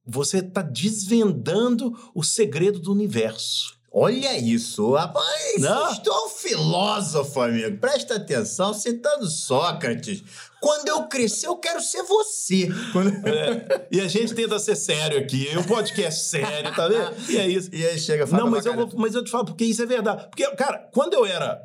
você 0.05 0.39
está 0.39 0.61
desvendando 0.61 1.93
o 2.13 2.23
segredo 2.23 2.79
do 2.79 2.91
universo. 2.91 3.79
Olha 3.93 4.37
isso, 4.37 4.93
rapaz! 4.93 5.59
Não? 5.59 5.91
Estou 5.91 6.25
um 6.25 6.29
filósofo, 6.29 7.41
amigo. 7.41 7.77
Presta 7.77 8.15
atenção, 8.15 8.73
citando 8.73 9.29
Sócrates. 9.29 10.23
Quando 10.61 10.87
eu 10.87 11.03
crescer, 11.09 11.47
eu 11.47 11.57
quero 11.57 11.81
ser 11.81 12.01
você. 12.03 12.69
Quando... 12.93 13.11
É, 13.27 13.87
e 13.91 13.99
a 13.99 14.07
gente 14.07 14.33
tenta 14.33 14.57
ser 14.59 14.77
sério 14.77 15.19
aqui. 15.19 15.45
O 15.57 15.65
podcast 15.65 16.23
sério, 16.23 16.73
tá 16.73 16.87
vendo? 16.87 17.13
E 17.29 17.37
é 17.37 17.47
isso. 17.49 17.69
E 17.73 17.85
aí 17.85 17.99
chega 17.99 18.25
fala 18.25 18.43
Não, 18.43 18.49
mas 18.49 18.65
eu, 18.65 18.73
vou, 18.73 18.89
mas 18.95 19.13
eu 19.13 19.25
te 19.25 19.29
falo, 19.29 19.43
porque 19.43 19.65
isso 19.65 19.81
é 19.83 19.85
verdade. 19.85 20.25
Porque, 20.29 20.49
cara, 20.55 20.89
quando 20.93 21.13
eu 21.13 21.25
era 21.25 21.61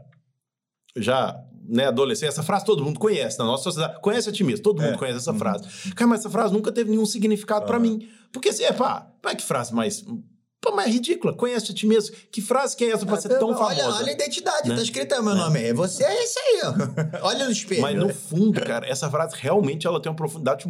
já 0.97 1.41
né, 1.69 1.87
adolescente, 1.87 2.29
essa 2.29 2.43
frase 2.43 2.65
todo 2.65 2.83
mundo 2.83 2.99
conhece 2.99 3.39
na 3.39 3.45
nossa 3.45 3.65
sociedade. 3.65 4.01
Conhece 4.01 4.29
a 4.29 4.33
ti 4.33 4.45
mesmo, 4.45 4.63
todo 4.63 4.83
mundo 4.83 4.95
é. 4.95 4.99
conhece 4.99 5.19
essa 5.19 5.33
uhum. 5.33 5.39
frase. 5.39 5.93
Cara, 5.95 6.09
mas 6.09 6.21
essa 6.21 6.31
frase 6.31 6.53
nunca 6.53 6.73
teve 6.73 6.91
nenhum 6.91 7.07
significado 7.07 7.63
uhum. 7.63 7.67
para 7.67 7.79
mim. 7.79 8.09
Porque 8.33 8.51
assim, 8.51 8.65
é 8.65 8.73
pá, 8.73 9.11
que 9.37 9.43
frase 9.43 9.75
mais. 9.75 10.05
Pô, 10.61 10.75
mas 10.75 10.87
é 10.87 10.91
ridícula. 10.91 11.33
Conhece 11.33 11.71
a 11.71 11.75
ti 11.75 11.87
mesmo. 11.87 12.17
Que 12.31 12.41
frase 12.41 12.77
que 12.77 12.85
é 12.85 12.91
essa 12.91 13.07
pra 13.07 13.17
ser 13.17 13.39
tão 13.39 13.49
olha, 13.49 13.57
famosa? 13.57 13.99
Olha 13.99 14.09
a 14.09 14.13
identidade, 14.13 14.69
né? 14.69 14.77
tá 14.77 14.83
escrito 14.83 15.15
aí 15.15 15.23
meu 15.23 15.35
né? 15.35 15.41
nome. 15.41 15.63
É 15.63 15.73
você 15.73 16.05
é 16.05 16.25
esse 16.25 16.39
aí, 16.39 16.61
ó. 16.65 17.23
olha 17.27 17.45
no 17.45 17.53
espelho. 17.53 17.83
Mas 17.83 17.97
no 17.97 18.09
fundo, 18.09 18.61
cara, 18.61 18.87
essa 18.87 19.11
frase 19.11 19.37
realmente 19.39 19.87
ela 19.87 20.01
tem 20.01 20.11
uma 20.11 20.17
profundidade 20.17 20.67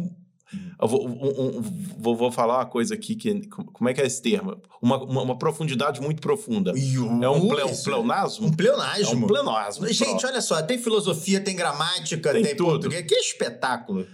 vou, 0.79 1.07
um, 1.07 1.57
um, 1.57 1.61
vou, 1.97 2.15
vou, 2.15 2.31
falar 2.31 2.57
uma 2.57 2.65
coisa 2.65 2.93
aqui 2.93 3.15
que. 3.15 3.47
Como 3.47 3.89
é 3.89 3.93
que 3.93 4.01
é 4.01 4.05
esse 4.05 4.21
termo? 4.21 4.61
Uma, 4.81 5.03
uma, 5.03 5.21
uma 5.21 5.37
profundidade 5.37 6.01
muito 6.01 6.21
profunda. 6.21 6.71
é 6.71 7.29
um, 7.29 7.47
ple, 7.47 7.63
um 7.63 7.83
pleonasmo? 7.83 8.47
Um 8.47 8.53
pleonasmo. 8.53 9.13
É 9.13 9.15
um 9.15 9.27
pleonasmo. 9.27 9.87
Gente, 9.87 10.25
olha 10.25 10.41
só, 10.41 10.61
tem 10.61 10.77
filosofia, 10.77 11.39
tem 11.39 11.55
gramática, 11.55 12.31
tem, 12.31 12.43
tem 12.43 12.55
tudo. 12.55 12.71
português. 12.71 13.05
Que 13.05 13.15
espetáculo. 13.15 14.07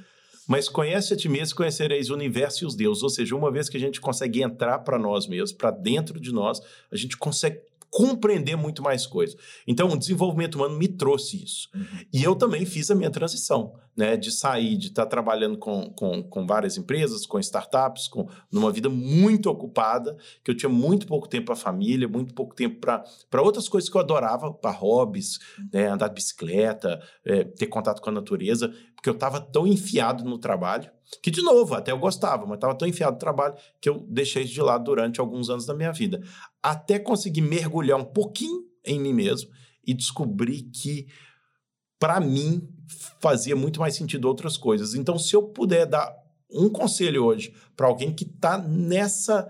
mas 0.47 0.67
conhece 0.67 1.13
a 1.13 1.17
ti 1.17 1.29
mesmo, 1.29 1.55
conhecereis 1.55 2.09
o 2.09 2.13
universo 2.13 2.63
e 2.63 2.67
os 2.67 2.75
deuses. 2.75 3.03
Ou 3.03 3.09
seja, 3.09 3.35
uma 3.35 3.51
vez 3.51 3.69
que 3.69 3.77
a 3.77 3.79
gente 3.79 4.01
consegue 4.01 4.41
entrar 4.41 4.79
para 4.79 4.97
nós 4.97 5.27
mesmos, 5.27 5.51
para 5.51 5.71
dentro 5.71 6.19
de 6.19 6.31
nós, 6.31 6.59
a 6.91 6.95
gente 6.95 7.15
consegue 7.17 7.59
compreender 7.93 8.55
muito 8.55 8.81
mais 8.81 9.05
coisas. 9.05 9.37
Então, 9.67 9.87
o 9.89 9.97
desenvolvimento 9.97 10.55
humano 10.55 10.75
me 10.75 10.87
trouxe 10.87 11.43
isso. 11.43 11.69
Uhum. 11.75 11.85
E 12.11 12.23
eu 12.23 12.35
também 12.35 12.65
fiz 12.65 12.89
a 12.89 12.95
minha 12.95 13.11
transição, 13.11 13.75
né? 13.95 14.17
De 14.17 14.31
sair, 14.31 14.75
de 14.77 14.87
estar 14.87 15.05
trabalhando 15.05 15.59
com, 15.59 15.91
com, 15.91 16.23
com 16.23 16.47
várias 16.47 16.75
empresas, 16.75 17.27
com 17.27 17.39
startups, 17.39 18.07
com 18.07 18.27
numa 18.51 18.71
vida 18.71 18.89
muito 18.89 19.47
ocupada, 19.47 20.17
que 20.43 20.49
eu 20.49 20.57
tinha 20.57 20.69
muito 20.69 21.05
pouco 21.05 21.29
tempo 21.29 21.45
para 21.45 21.53
a 21.53 21.57
família, 21.57 22.07
muito 22.07 22.33
pouco 22.33 22.55
tempo 22.55 22.79
para 22.79 23.41
outras 23.43 23.69
coisas 23.69 23.87
que 23.87 23.95
eu 23.95 24.01
adorava, 24.01 24.51
para 24.51 24.71
hobbies, 24.71 25.37
né? 25.71 25.85
andar 25.89 26.07
de 26.07 26.15
bicicleta, 26.15 26.99
é, 27.23 27.43
ter 27.43 27.67
contato 27.67 28.01
com 28.01 28.09
a 28.09 28.13
natureza, 28.13 28.73
porque 28.95 29.09
eu 29.09 29.13
estava 29.13 29.39
tão 29.39 29.67
enfiado 29.67 30.23
no 30.23 30.39
trabalho, 30.39 30.89
que, 31.21 31.29
de 31.29 31.41
novo, 31.41 31.75
até 31.75 31.91
eu 31.91 31.99
gostava, 31.99 32.45
mas 32.45 32.55
estava 32.55 32.73
tão 32.73 32.87
enfiado 32.87 33.13
no 33.13 33.19
trabalho 33.19 33.53
que 33.79 33.89
eu 33.89 34.05
deixei 34.09 34.43
isso 34.43 34.53
de 34.53 34.61
lado 34.61 34.85
durante 34.85 35.19
alguns 35.19 35.49
anos 35.49 35.65
da 35.65 35.73
minha 35.73 35.91
vida. 35.91 36.21
Até 36.63 36.97
conseguir 36.97 37.41
mergulhar 37.41 37.99
um 37.99 38.05
pouquinho 38.05 38.63
em 38.85 38.99
mim 38.99 39.13
mesmo 39.13 39.51
e 39.85 39.93
descobrir 39.93 40.63
que, 40.63 41.07
para 41.99 42.19
mim, 42.19 42.67
fazia 43.21 43.55
muito 43.55 43.79
mais 43.79 43.95
sentido 43.95 44.25
outras 44.27 44.57
coisas. 44.57 44.93
Então, 44.93 45.19
se 45.19 45.35
eu 45.35 45.43
puder 45.43 45.85
dar 45.85 46.11
um 46.49 46.69
conselho 46.69 47.25
hoje 47.25 47.53
para 47.75 47.87
alguém 47.87 48.13
que 48.13 48.23
está 48.23 48.57
nessa 48.57 49.49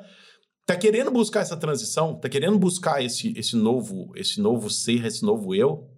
tá 0.66 0.78
querendo 0.78 1.12
buscar 1.12 1.42
essa 1.42 1.58
transição, 1.58 2.18
tá 2.20 2.30
querendo 2.30 2.58
buscar 2.58 3.04
esse, 3.04 3.34
esse 3.38 3.56
novo 3.56 4.12
esse 4.16 4.40
novo 4.40 4.70
ser, 4.70 5.06
esse 5.06 5.24
novo 5.24 5.54
eu, 5.54 5.90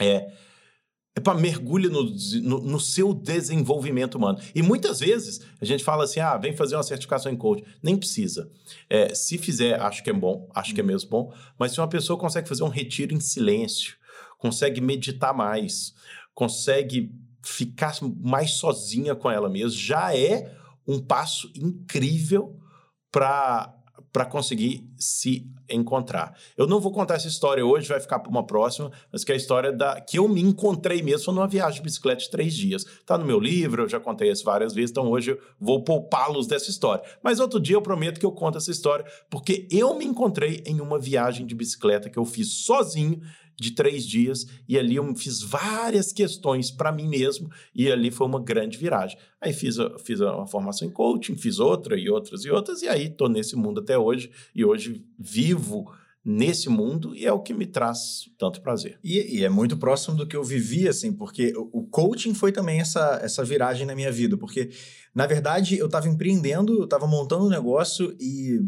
é 0.00 0.32
é 1.18 1.20
para 1.20 1.38
mergulho 1.38 1.90
no, 1.90 2.04
no, 2.42 2.60
no, 2.60 2.80
seu 2.80 3.12
desenvolvimento 3.12 4.14
humano. 4.14 4.38
E 4.54 4.62
muitas 4.62 5.00
vezes 5.00 5.40
a 5.60 5.64
gente 5.64 5.82
fala 5.82 6.04
assim: 6.04 6.20
ah, 6.20 6.36
vem 6.36 6.54
fazer 6.54 6.76
uma 6.76 6.82
certificação 6.82 7.30
em 7.30 7.36
coach. 7.36 7.64
Nem 7.82 7.96
precisa. 7.96 8.50
É, 8.88 9.14
se 9.14 9.36
fizer, 9.36 9.80
acho 9.80 10.02
que 10.02 10.10
é 10.10 10.12
bom, 10.12 10.48
acho 10.54 10.72
que 10.72 10.80
é 10.80 10.84
mesmo 10.84 11.10
bom. 11.10 11.34
Mas 11.58 11.72
se 11.72 11.80
uma 11.80 11.88
pessoa 11.88 12.18
consegue 12.18 12.48
fazer 12.48 12.62
um 12.62 12.68
retiro 12.68 13.12
em 13.12 13.20
silêncio, 13.20 13.96
consegue 14.38 14.80
meditar 14.80 15.34
mais, 15.34 15.92
consegue 16.34 17.12
ficar 17.44 17.96
mais 18.20 18.52
sozinha 18.52 19.14
com 19.14 19.30
ela 19.30 19.48
mesma, 19.48 19.70
já 19.70 20.16
é 20.16 20.54
um 20.86 21.00
passo 21.00 21.50
incrível 21.56 22.56
para 23.10 23.74
para 24.12 24.24
conseguir 24.24 24.88
se 24.96 25.46
encontrar. 25.68 26.36
Eu 26.56 26.66
não 26.66 26.80
vou 26.80 26.90
contar 26.92 27.14
essa 27.14 27.28
história 27.28 27.64
hoje, 27.64 27.88
vai 27.88 28.00
ficar 28.00 28.18
para 28.18 28.30
uma 28.30 28.44
próxima, 28.44 28.90
mas 29.12 29.22
que 29.22 29.32
é 29.32 29.34
a 29.34 29.38
história 29.38 29.72
da 29.72 30.00
que 30.00 30.18
eu 30.18 30.28
me 30.28 30.40
encontrei 30.40 31.02
mesmo 31.02 31.32
numa 31.32 31.46
viagem 31.46 31.76
de 31.76 31.82
bicicleta 31.82 32.22
de 32.22 32.30
três 32.30 32.54
dias. 32.54 32.84
Está 32.84 33.18
no 33.18 33.24
meu 33.24 33.38
livro, 33.38 33.82
eu 33.82 33.88
já 33.88 34.00
contei 34.00 34.30
isso 34.30 34.44
várias 34.44 34.72
vezes, 34.74 34.90
então 34.90 35.08
hoje 35.08 35.32
eu 35.32 35.38
vou 35.60 35.82
poupá-los 35.82 36.46
dessa 36.46 36.70
história. 36.70 37.04
Mas 37.22 37.40
outro 37.40 37.60
dia 37.60 37.76
eu 37.76 37.82
prometo 37.82 38.18
que 38.18 38.26
eu 38.26 38.32
conto 38.32 38.58
essa 38.58 38.70
história, 38.70 39.04
porque 39.28 39.68
eu 39.70 39.94
me 39.94 40.04
encontrei 40.04 40.62
em 40.66 40.80
uma 40.80 40.98
viagem 40.98 41.46
de 41.46 41.54
bicicleta 41.54 42.08
que 42.08 42.18
eu 42.18 42.24
fiz 42.24 42.64
sozinho 42.64 43.20
de 43.58 43.72
três 43.72 44.06
dias 44.06 44.46
e 44.68 44.78
ali 44.78 44.96
eu 44.96 45.14
fiz 45.14 45.42
várias 45.42 46.12
questões 46.12 46.70
para 46.70 46.92
mim 46.92 47.08
mesmo 47.08 47.50
e 47.74 47.90
ali 47.90 48.10
foi 48.10 48.26
uma 48.26 48.40
grande 48.40 48.78
viragem. 48.78 49.18
Aí 49.40 49.52
fiz, 49.52 49.76
fiz 50.04 50.20
uma 50.20 50.46
formação 50.46 50.86
em 50.86 50.90
coaching, 50.90 51.36
fiz 51.36 51.58
outra 51.58 51.98
e 51.98 52.08
outras 52.08 52.44
e 52.44 52.50
outras 52.50 52.82
e 52.82 52.88
aí 52.88 53.06
estou 53.06 53.28
nesse 53.28 53.56
mundo 53.56 53.80
até 53.80 53.98
hoje 53.98 54.30
e 54.54 54.64
hoje 54.64 55.04
vivo 55.18 55.90
nesse 56.24 56.68
mundo 56.68 57.14
e 57.14 57.24
é 57.24 57.32
o 57.32 57.40
que 57.40 57.54
me 57.54 57.66
traz 57.66 58.30
tanto 58.38 58.60
prazer. 58.60 58.98
E, 59.02 59.38
e, 59.38 59.44
é 59.44 59.48
muito 59.48 59.76
próximo 59.76 60.16
do 60.16 60.26
que 60.26 60.36
eu 60.36 60.44
vivi, 60.44 60.86
assim, 60.86 61.10
porque 61.10 61.54
o 61.56 61.86
coaching 61.86 62.34
foi 62.34 62.52
também 62.52 62.80
essa, 62.80 63.18
essa 63.22 63.42
viragem 63.42 63.86
na 63.86 63.94
minha 63.94 64.12
vida, 64.12 64.36
porque, 64.36 64.68
na 65.14 65.26
verdade, 65.26 65.78
eu 65.78 65.86
estava 65.86 66.06
empreendendo, 66.06 66.74
eu 66.74 66.84
estava 66.84 67.06
montando 67.06 67.46
um 67.46 67.48
negócio 67.48 68.14
e 68.20 68.60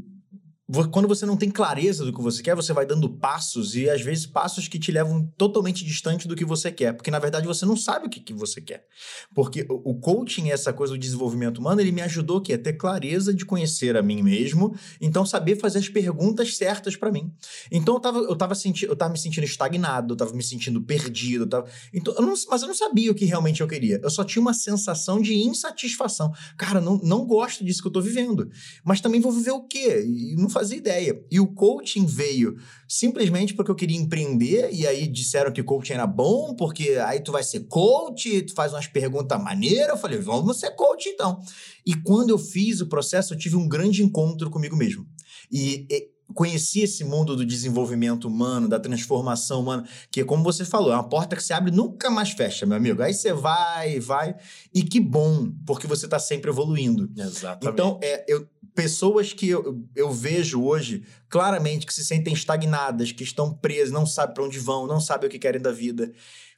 quando 0.90 1.08
você 1.08 1.26
não 1.26 1.36
tem 1.36 1.50
clareza 1.50 2.04
do 2.04 2.12
que 2.12 2.22
você 2.22 2.42
quer, 2.42 2.54
você 2.54 2.72
vai 2.72 2.86
dando 2.86 3.08
passos 3.08 3.74
e 3.74 3.88
às 3.90 4.00
vezes 4.02 4.26
passos 4.26 4.68
que 4.68 4.78
te 4.78 4.92
levam 4.92 5.26
totalmente 5.36 5.84
distante 5.84 6.28
do 6.28 6.36
que 6.36 6.44
você 6.44 6.70
quer, 6.70 6.92
porque 6.92 7.10
na 7.10 7.18
verdade 7.18 7.46
você 7.46 7.66
não 7.66 7.76
sabe 7.76 8.06
o 8.06 8.10
que, 8.10 8.20
que 8.20 8.32
você 8.32 8.60
quer. 8.60 8.86
Porque 9.34 9.66
o 9.68 9.94
coaching, 9.94 10.50
essa 10.50 10.72
coisa 10.72 10.92
do 10.92 10.98
desenvolvimento 10.98 11.58
humano, 11.58 11.80
ele 11.80 11.90
me 11.90 12.02
ajudou 12.02 12.38
a 12.38 12.58
ter 12.58 12.72
clareza 12.74 13.34
de 13.34 13.44
conhecer 13.44 13.96
a 13.96 14.02
mim 14.02 14.22
mesmo, 14.22 14.74
então 15.00 15.26
saber 15.26 15.56
fazer 15.56 15.78
as 15.78 15.88
perguntas 15.88 16.56
certas 16.56 16.94
para 16.96 17.10
mim. 17.10 17.32
Então 17.70 17.94
eu 17.94 18.00
tava, 18.00 18.18
eu 18.18 18.36
tava 18.36 18.54
sentindo, 18.54 18.90
eu 18.92 18.96
tava 18.96 19.12
me 19.12 19.18
sentindo 19.18 19.44
estagnado, 19.44 20.14
eu 20.14 20.16
tava 20.16 20.32
me 20.32 20.42
sentindo 20.42 20.80
perdido, 20.80 21.44
eu 21.44 21.48
tava, 21.48 21.68
então, 21.92 22.14
eu 22.14 22.22
não, 22.22 22.34
mas 22.48 22.62
eu 22.62 22.68
não 22.68 22.74
sabia 22.74 23.10
o 23.10 23.14
que 23.14 23.24
realmente 23.24 23.60
eu 23.60 23.68
queria. 23.68 24.00
Eu 24.02 24.10
só 24.10 24.22
tinha 24.22 24.40
uma 24.40 24.54
sensação 24.54 25.20
de 25.20 25.34
insatisfação. 25.34 26.32
Cara, 26.56 26.80
não, 26.80 26.98
não 27.02 27.26
gosto 27.26 27.64
disso 27.64 27.82
que 27.82 27.88
eu 27.88 27.92
tô 27.92 28.00
vivendo, 28.00 28.50
mas 28.84 29.00
também 29.00 29.20
vou 29.20 29.32
viver 29.32 29.52
o 29.52 29.62
quê? 29.62 30.04
E 30.06 30.36
não 30.36 30.48
fazia 30.60 30.76
ideia. 30.76 31.24
E 31.30 31.40
o 31.40 31.46
coaching 31.46 32.04
veio 32.04 32.56
simplesmente 32.86 33.54
porque 33.54 33.70
eu 33.70 33.74
queria 33.74 33.96
empreender, 33.96 34.70
e 34.72 34.86
aí 34.86 35.06
disseram 35.06 35.52
que 35.52 35.62
coaching 35.62 35.94
era 35.94 36.06
bom, 36.06 36.54
porque 36.54 36.90
aí 37.04 37.20
tu 37.20 37.32
vai 37.32 37.42
ser 37.42 37.60
coach, 37.60 38.42
tu 38.42 38.54
faz 38.54 38.72
umas 38.72 38.86
perguntas 38.86 39.42
maneiras. 39.42 39.88
Eu 39.88 39.96
falei, 39.96 40.18
vamos 40.18 40.58
ser 40.58 40.70
coach 40.72 41.08
então. 41.08 41.40
E 41.86 41.94
quando 41.94 42.30
eu 42.30 42.38
fiz 42.38 42.80
o 42.80 42.86
processo, 42.86 43.32
eu 43.34 43.38
tive 43.38 43.56
um 43.56 43.68
grande 43.68 44.02
encontro 44.02 44.50
comigo 44.50 44.76
mesmo. 44.76 45.06
E, 45.50 45.86
e 45.90 46.10
conheci 46.34 46.82
esse 46.82 47.04
mundo 47.04 47.34
do 47.34 47.44
desenvolvimento 47.44 48.28
humano, 48.28 48.68
da 48.68 48.78
transformação 48.78 49.60
humana, 49.60 49.84
que, 50.10 50.24
como 50.24 50.42
você 50.42 50.64
falou, 50.64 50.92
é 50.92 50.94
uma 50.94 51.08
porta 51.08 51.34
que 51.34 51.42
se 51.42 51.52
abre 51.52 51.72
e 51.72 51.74
nunca 51.74 52.10
mais 52.10 52.30
fecha, 52.30 52.66
meu 52.66 52.76
amigo. 52.76 53.02
Aí 53.02 53.14
você 53.14 53.32
vai, 53.32 53.98
vai, 53.98 54.36
e 54.72 54.82
que 54.82 55.00
bom, 55.00 55.50
porque 55.66 55.86
você 55.86 56.04
está 56.04 56.18
sempre 56.18 56.50
evoluindo. 56.50 57.10
Exatamente. 57.16 57.72
Então, 57.72 57.98
é, 58.02 58.24
eu, 58.28 58.46
pessoas 58.74 59.32
que 59.32 59.48
eu, 59.48 59.84
eu 59.94 60.12
vejo 60.12 60.62
hoje 60.62 61.04
claramente 61.28 61.86
que 61.86 61.94
se 61.94 62.04
sentem 62.04 62.32
estagnadas, 62.32 63.12
que 63.12 63.24
estão 63.24 63.52
presas, 63.52 63.92
não 63.92 64.06
sabem 64.06 64.34
para 64.34 64.44
onde 64.44 64.58
vão, 64.58 64.86
não 64.86 65.00
sabem 65.00 65.28
o 65.28 65.30
que 65.30 65.38
querem 65.38 65.60
da 65.60 65.72
vida. 65.72 66.12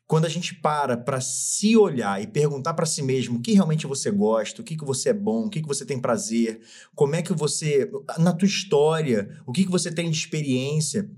Quando 0.06 0.26
a 0.26 0.28
gente 0.28 0.54
para 0.54 0.96
para 0.96 1.20
se 1.20 1.76
olhar 1.76 2.20
e 2.22 2.26
perguntar 2.26 2.74
para 2.74 2.84
si 2.84 3.02
mesmo 3.02 3.38
o 3.38 3.40
que 3.40 3.52
realmente 3.52 3.86
você 3.86 4.10
gosta, 4.10 4.60
o 4.60 4.64
que, 4.64 4.76
que 4.76 4.84
você 4.84 5.10
é 5.10 5.14
bom, 5.14 5.46
o 5.46 5.50
que, 5.50 5.62
que 5.62 5.68
você 5.68 5.86
tem 5.86 5.98
prazer, 5.98 6.60
como 6.94 7.14
é 7.14 7.22
que 7.22 7.32
você. 7.32 7.90
na 8.18 8.32
tua 8.32 8.46
história, 8.46 9.40
o 9.46 9.52
que, 9.52 9.64
que 9.64 9.70
você 9.70 9.90
tem 9.90 10.10
de 10.10 10.18
experiência, 10.18 11.10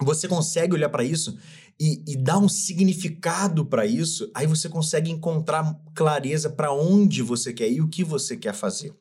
você 0.00 0.26
consegue 0.26 0.74
olhar 0.74 0.88
para 0.88 1.04
isso 1.04 1.38
e, 1.84 2.00
e, 2.06 2.16
dar 2.16 2.38
um 2.38 2.48
significado 2.48 3.66
para 3.66 3.84
isso, 3.84 4.30
aí 4.32 4.46
você 4.46 4.68
consegue 4.68 5.10
encontrar 5.10 5.76
clareza 5.96 6.48
para 6.48 6.72
onde 6.72 7.22
você 7.22 7.52
quer 7.52 7.68
ir, 7.68 7.80
o 7.80 7.88
que 7.88 8.04
você 8.04 8.36
quer 8.36 8.54
fazer. 8.54 8.94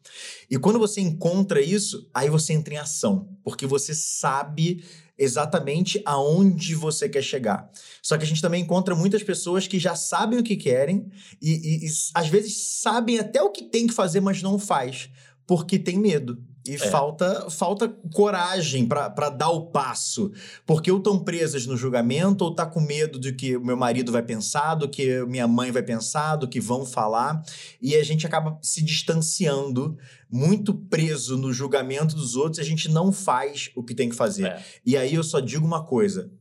E 0.49 0.57
quando 0.57 0.79
você 0.79 0.99
encontra 0.99 1.61
isso, 1.61 2.09
aí 2.11 2.27
você 2.27 2.53
entra 2.53 2.73
em 2.73 2.77
ação, 2.77 3.37
porque 3.43 3.67
você 3.67 3.93
sabe 3.93 4.83
exatamente 5.15 6.01
aonde 6.03 6.73
você 6.73 7.07
quer 7.07 7.21
chegar. 7.21 7.69
Só 8.01 8.17
que 8.17 8.23
a 8.23 8.27
gente 8.27 8.41
também 8.41 8.63
encontra 8.63 8.95
muitas 8.95 9.21
pessoas 9.21 9.67
que 9.67 9.77
já 9.77 9.95
sabem 9.95 10.39
o 10.39 10.43
que 10.43 10.55
querem 10.55 11.07
e, 11.39 11.51
e, 11.51 11.85
e 11.85 11.89
às 12.15 12.29
vezes 12.29 12.79
sabem 12.79 13.19
até 13.19 13.43
o 13.43 13.51
que 13.51 13.65
tem 13.65 13.85
que 13.85 13.93
fazer, 13.93 14.21
mas 14.21 14.41
não 14.41 14.57
faz, 14.57 15.07
porque 15.45 15.77
tem 15.77 15.99
medo. 15.99 16.43
E 16.65 16.75
é. 16.75 16.77
falta, 16.77 17.49
falta 17.49 17.89
coragem 18.13 18.85
para 18.85 19.29
dar 19.29 19.49
o 19.49 19.67
passo. 19.67 20.31
Porque 20.65 20.91
ou 20.91 20.99
estão 20.99 21.17
presas 21.17 21.65
no 21.65 21.75
julgamento, 21.75 22.43
ou 22.43 22.53
tá 22.53 22.65
com 22.65 22.79
medo 22.79 23.17
do 23.17 23.33
que 23.33 23.57
o 23.57 23.65
meu 23.65 23.75
marido 23.75 24.11
vai 24.11 24.21
pensar, 24.21 24.75
do 24.75 24.87
que 24.87 25.23
minha 25.25 25.47
mãe 25.47 25.71
vai 25.71 25.81
pensar, 25.81 26.35
do 26.35 26.47
que 26.47 26.59
vão 26.59 26.85
falar. 26.85 27.43
E 27.81 27.95
a 27.95 28.03
gente 28.03 28.27
acaba 28.27 28.59
se 28.61 28.83
distanciando, 28.83 29.97
muito 30.29 30.73
preso 30.73 31.37
no 31.37 31.51
julgamento 31.51 32.15
dos 32.15 32.35
outros, 32.35 32.59
e 32.59 32.61
a 32.61 32.65
gente 32.65 32.89
não 32.89 33.11
faz 33.11 33.71
o 33.75 33.83
que 33.83 33.95
tem 33.95 34.09
que 34.09 34.15
fazer. 34.15 34.45
É. 34.45 34.63
E 34.85 34.95
aí 34.95 35.15
eu 35.15 35.23
só 35.23 35.39
digo 35.39 35.65
uma 35.65 35.83
coisa: 35.83 36.31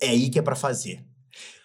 é 0.00 0.08
aí 0.08 0.30
que 0.30 0.38
é 0.38 0.42
para 0.42 0.56
fazer. 0.56 1.04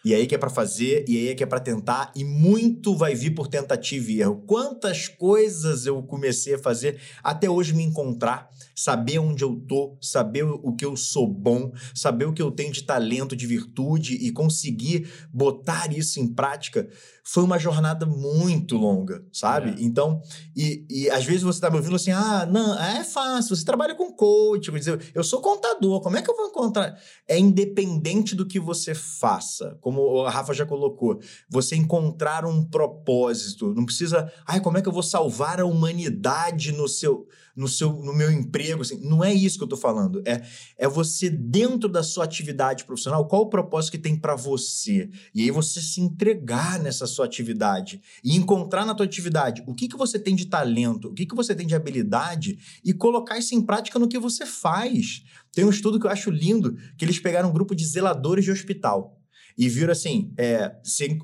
E 0.03 0.15
aí 0.15 0.25
que 0.25 0.33
é 0.33 0.37
para 0.37 0.49
fazer, 0.49 1.05
e 1.07 1.29
aí 1.29 1.35
que 1.35 1.43
é 1.43 1.45
para 1.45 1.59
tentar, 1.59 2.11
e 2.15 2.23
muito 2.23 2.95
vai 2.95 3.13
vir 3.13 3.31
por 3.31 3.47
tentativa 3.47 4.11
e 4.11 4.21
erro. 4.21 4.43
Quantas 4.47 5.07
coisas 5.07 5.85
eu 5.85 6.01
comecei 6.03 6.55
a 6.55 6.59
fazer 6.59 6.99
até 7.23 7.49
hoje 7.49 7.73
me 7.73 7.83
encontrar, 7.83 8.49
saber 8.75 9.19
onde 9.19 9.43
eu 9.43 9.55
tô, 9.67 9.97
saber 10.01 10.43
o 10.43 10.73
que 10.73 10.85
eu 10.85 10.95
sou 10.95 11.27
bom, 11.27 11.71
saber 11.93 12.25
o 12.25 12.33
que 12.33 12.41
eu 12.41 12.51
tenho 12.51 12.71
de 12.71 12.83
talento, 12.83 13.35
de 13.35 13.45
virtude 13.45 14.15
e 14.15 14.31
conseguir 14.31 15.09
botar 15.31 15.91
isso 15.91 16.19
em 16.19 16.27
prática 16.27 16.87
foi 17.23 17.43
uma 17.43 17.59
jornada 17.59 18.05
muito 18.05 18.75
longa, 18.77 19.23
sabe? 19.31 19.71
É. 19.71 19.83
Então, 19.83 20.21
e, 20.55 20.85
e 20.89 21.09
às 21.09 21.23
vezes 21.23 21.43
você 21.43 21.59
tá 21.59 21.69
me 21.69 21.77
ouvindo 21.77 21.95
assim, 21.95 22.11
ah, 22.11 22.45
não, 22.45 22.79
é 22.79 23.03
fácil, 23.03 23.55
você 23.55 23.63
trabalha 23.63 23.95
com 23.95 24.11
coach, 24.11 24.71
dizer, 24.71 25.11
eu 25.13 25.23
sou 25.23 25.41
contador, 25.41 26.01
como 26.01 26.17
é 26.17 26.21
que 26.21 26.29
eu 26.29 26.35
vou 26.35 26.47
encontrar? 26.47 26.99
É 27.27 27.37
independente 27.37 28.35
do 28.35 28.45
que 28.45 28.59
você 28.59 28.95
faça, 28.95 29.77
como 29.81 30.25
a 30.25 30.31
Rafa 30.31 30.53
já 30.53 30.65
colocou, 30.65 31.19
você 31.49 31.75
encontrar 31.75 32.45
um 32.45 32.63
propósito, 32.63 33.73
não 33.73 33.85
precisa, 33.85 34.31
ai, 34.47 34.59
como 34.59 34.77
é 34.77 34.81
que 34.81 34.87
eu 34.87 34.93
vou 34.93 35.03
salvar 35.03 35.59
a 35.59 35.65
humanidade 35.65 36.71
no 36.71 36.87
seu 36.87 37.27
no 37.61 37.67
seu 37.67 37.93
no 37.93 38.11
meu 38.11 38.31
emprego, 38.31 38.81
assim, 38.81 38.99
não 39.07 39.23
é 39.23 39.31
isso 39.31 39.59
que 39.59 39.63
eu 39.63 39.67
tô 39.67 39.77
falando. 39.77 40.23
É, 40.25 40.41
é 40.79 40.87
você 40.87 41.29
dentro 41.29 41.87
da 41.87 42.01
sua 42.01 42.23
atividade 42.23 42.85
profissional, 42.85 43.27
qual 43.27 43.43
o 43.43 43.49
propósito 43.49 43.91
que 43.91 43.97
tem 43.99 44.15
para 44.15 44.35
você? 44.35 45.11
E 45.33 45.43
aí 45.43 45.51
você 45.51 45.79
se 45.79 46.01
entregar 46.01 46.79
nessa 46.79 47.05
sua 47.05 47.25
atividade 47.25 48.01
e 48.23 48.35
encontrar 48.35 48.83
na 48.83 48.95
tua 48.95 49.05
atividade 49.05 49.63
o 49.67 49.75
que, 49.75 49.87
que 49.87 49.95
você 49.95 50.17
tem 50.17 50.35
de 50.35 50.47
talento, 50.47 51.09
o 51.09 51.13
que, 51.13 51.27
que 51.27 51.35
você 51.35 51.53
tem 51.53 51.67
de 51.67 51.75
habilidade 51.75 52.57
e 52.83 52.93
colocar 52.93 53.37
isso 53.37 53.53
em 53.53 53.61
prática 53.61 53.99
no 53.99 54.07
que 54.07 54.17
você 54.17 54.43
faz. 54.43 55.23
Tem 55.53 55.63
um 55.63 55.69
estudo 55.69 55.99
que 55.99 56.07
eu 56.07 56.11
acho 56.11 56.31
lindo, 56.31 56.75
que 56.97 57.05
eles 57.05 57.19
pegaram 57.19 57.49
um 57.49 57.53
grupo 57.53 57.75
de 57.75 57.85
zeladores 57.85 58.43
de 58.43 58.51
hospital 58.51 59.21
e 59.55 59.69
viram 59.69 59.91
assim, 59.91 60.33
é, 60.35 60.71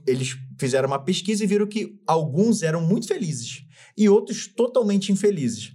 eles 0.06 0.38
fizeram 0.60 0.88
uma 0.88 1.00
pesquisa 1.00 1.44
e 1.44 1.48
viram 1.48 1.66
que 1.66 2.00
alguns 2.06 2.62
eram 2.62 2.86
muito 2.86 3.08
felizes 3.08 3.66
e 3.98 4.08
outros 4.08 4.48
totalmente 4.48 5.12
infelizes. 5.12 5.74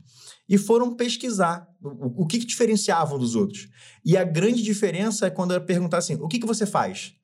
E 0.48 0.59
foram 0.59 0.94
pesquisar 0.94 1.66
o, 1.81 2.24
o 2.24 2.26
que, 2.26 2.38
que 2.38 2.46
diferenciavam 2.46 3.18
dos 3.18 3.35
outros. 3.35 3.68
E 4.05 4.16
a 4.16 4.24
grande 4.24 4.62
diferença 4.62 5.26
é 5.26 5.31
quando 5.31 5.55
eu 5.55 5.61
perguntar 5.61 5.98
assim, 5.98 6.14
o 6.14 6.28
que, 6.28 6.38
que 6.38 6.46
você 6.46 6.66
faz? 6.66 7.14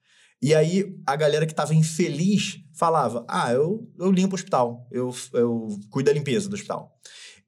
E 0.40 0.54
aí 0.54 0.94
a 1.04 1.16
galera 1.16 1.46
que 1.46 1.52
estava 1.52 1.74
infeliz 1.74 2.59
falava: 2.72 3.26
Ah, 3.28 3.52
eu, 3.52 3.90
eu 3.98 4.11
limpo 4.11 4.35
o 4.35 4.38
hospital, 4.38 4.87
eu, 4.92 5.14
eu 5.35 5.68
cuido 5.90 6.11
da 6.11 6.16
limpeza 6.16 6.48
do 6.48 6.54
hospital. 6.54 6.96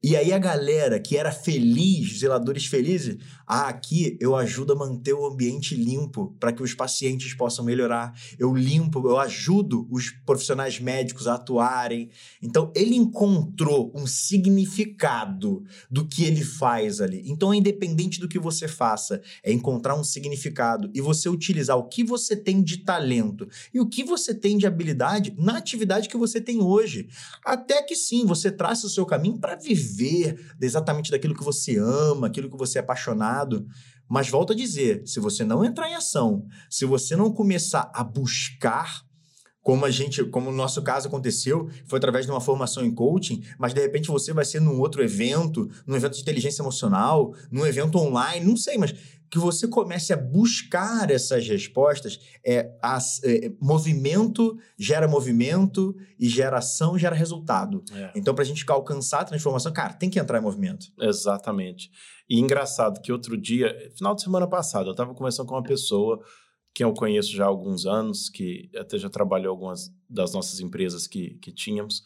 E 0.03 0.15
aí 0.15 0.33
a 0.33 0.39
galera 0.39 0.99
que 0.99 1.15
era 1.15 1.31
feliz, 1.31 2.19
zeladores 2.19 2.65
felizes, 2.65 3.17
ah, 3.53 3.67
aqui 3.67 4.17
eu 4.21 4.33
ajudo 4.33 4.71
a 4.71 4.75
manter 4.77 5.11
o 5.11 5.25
ambiente 5.25 5.75
limpo 5.75 6.33
para 6.39 6.53
que 6.53 6.63
os 6.63 6.73
pacientes 6.73 7.33
possam 7.33 7.65
melhorar. 7.65 8.17
Eu 8.39 8.55
limpo, 8.55 9.05
eu 9.05 9.19
ajudo 9.19 9.85
os 9.91 10.09
profissionais 10.25 10.79
médicos 10.79 11.27
a 11.27 11.33
atuarem. 11.33 12.09
Então 12.41 12.71
ele 12.73 12.95
encontrou 12.95 13.91
um 13.93 14.07
significado 14.07 15.65
do 15.89 16.07
que 16.07 16.23
ele 16.23 16.45
faz 16.45 17.01
ali. 17.01 17.23
Então 17.25 17.51
é 17.51 17.57
independente 17.57 18.21
do 18.21 18.29
que 18.29 18.39
você 18.39 18.69
faça, 18.69 19.21
é 19.43 19.51
encontrar 19.51 19.95
um 19.95 20.03
significado 20.03 20.89
e 20.93 21.01
você 21.01 21.27
utilizar 21.27 21.75
o 21.77 21.89
que 21.89 22.05
você 22.05 22.37
tem 22.37 22.63
de 22.63 22.77
talento 22.77 23.49
e 23.73 23.81
o 23.81 23.85
que 23.85 24.01
você 24.01 24.33
tem 24.33 24.57
de 24.57 24.65
habilidade 24.65 25.35
na 25.37 25.57
atividade 25.57 26.07
que 26.07 26.15
você 26.15 26.39
tem 26.39 26.61
hoje. 26.61 27.09
Até 27.43 27.83
que 27.83 27.97
sim, 27.97 28.25
você 28.25 28.49
traça 28.49 28.87
o 28.87 28.89
seu 28.89 29.05
caminho 29.05 29.37
para 29.39 29.57
viver 29.57 30.39
exatamente 30.61 31.11
daquilo 31.11 31.35
que 31.35 31.43
você 31.43 31.75
ama, 31.75 32.27
aquilo 32.27 32.49
que 32.49 32.57
você 32.57 32.77
é 32.77 32.81
apaixonado. 32.81 33.40
Mas 34.09 34.29
volto 34.29 34.53
a 34.53 34.55
dizer, 34.55 35.03
se 35.05 35.19
você 35.19 35.43
não 35.43 35.63
entrar 35.63 35.89
em 35.89 35.95
ação, 35.95 36.45
se 36.69 36.85
você 36.85 37.15
não 37.15 37.31
começar 37.31 37.89
a 37.93 38.03
buscar 38.03 39.05
como 39.63 39.85
a 39.85 39.91
gente, 39.91 40.23
como 40.25 40.49
no 40.49 40.57
nosso 40.57 40.81
caso 40.81 41.07
aconteceu, 41.07 41.69
foi 41.85 41.97
através 41.97 42.25
de 42.25 42.31
uma 42.31 42.41
formação 42.41 42.83
em 42.83 42.93
coaching, 42.93 43.43
mas 43.57 43.73
de 43.73 43.81
repente 43.81 44.07
você 44.07 44.33
vai 44.33 44.43
ser 44.43 44.59
num 44.59 44.79
outro 44.79 45.03
evento, 45.03 45.69
num 45.85 45.95
evento 45.95 46.15
de 46.15 46.21
inteligência 46.21 46.61
emocional, 46.61 47.33
num 47.51 47.65
evento 47.65 47.97
online, 47.97 48.45
não 48.45 48.57
sei, 48.57 48.77
mas 48.77 48.93
que 49.31 49.39
você 49.39 49.65
comece 49.65 50.11
a 50.11 50.17
buscar 50.17 51.09
essas 51.09 51.47
respostas, 51.47 52.19
é, 52.45 52.69
as, 52.81 53.23
é, 53.23 53.49
movimento 53.61 54.57
gera 54.77 55.07
movimento 55.07 55.95
e 56.19 56.27
geração 56.27 56.97
gera 56.97 57.15
resultado. 57.15 57.81
É. 57.93 58.11
Então, 58.13 58.35
para 58.35 58.43
a 58.43 58.45
gente 58.45 58.69
alcançar 58.69 59.21
a 59.21 59.25
transformação, 59.25 59.71
cara, 59.71 59.93
tem 59.93 60.09
que 60.09 60.19
entrar 60.19 60.37
em 60.37 60.41
movimento. 60.41 60.87
Exatamente. 60.99 61.89
E 62.29 62.41
engraçado 62.41 63.01
que 63.01 63.09
outro 63.09 63.37
dia, 63.37 63.73
final 63.95 64.13
de 64.13 64.21
semana 64.21 64.47
passada, 64.47 64.89
eu 64.89 64.91
estava 64.91 65.15
conversando 65.15 65.47
com 65.47 65.55
uma 65.55 65.63
pessoa 65.63 66.21
que 66.73 66.83
eu 66.83 66.93
conheço 66.93 67.31
já 67.31 67.45
há 67.45 67.47
alguns 67.47 67.85
anos, 67.85 68.29
que 68.29 68.69
até 68.77 68.97
já 68.97 69.09
trabalhou 69.09 69.51
algumas 69.51 69.89
das 70.09 70.33
nossas 70.33 70.59
empresas 70.59 71.07
que, 71.07 71.35
que 71.41 71.53
tínhamos, 71.53 72.03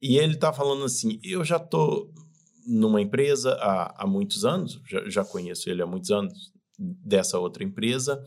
e 0.00 0.18
ele 0.18 0.34
está 0.34 0.52
falando 0.52 0.84
assim: 0.84 1.18
eu 1.22 1.42
já 1.42 1.56
estou 1.56 2.12
numa 2.66 3.00
empresa 3.00 3.52
há, 3.60 4.04
há 4.04 4.06
muitos 4.06 4.44
anos, 4.44 4.80
já, 4.86 5.08
já 5.08 5.24
conheço 5.24 5.70
ele 5.70 5.82
há 5.82 5.86
muitos 5.86 6.10
anos, 6.10 6.52
dessa 6.78 7.38
outra 7.38 7.64
empresa. 7.64 8.22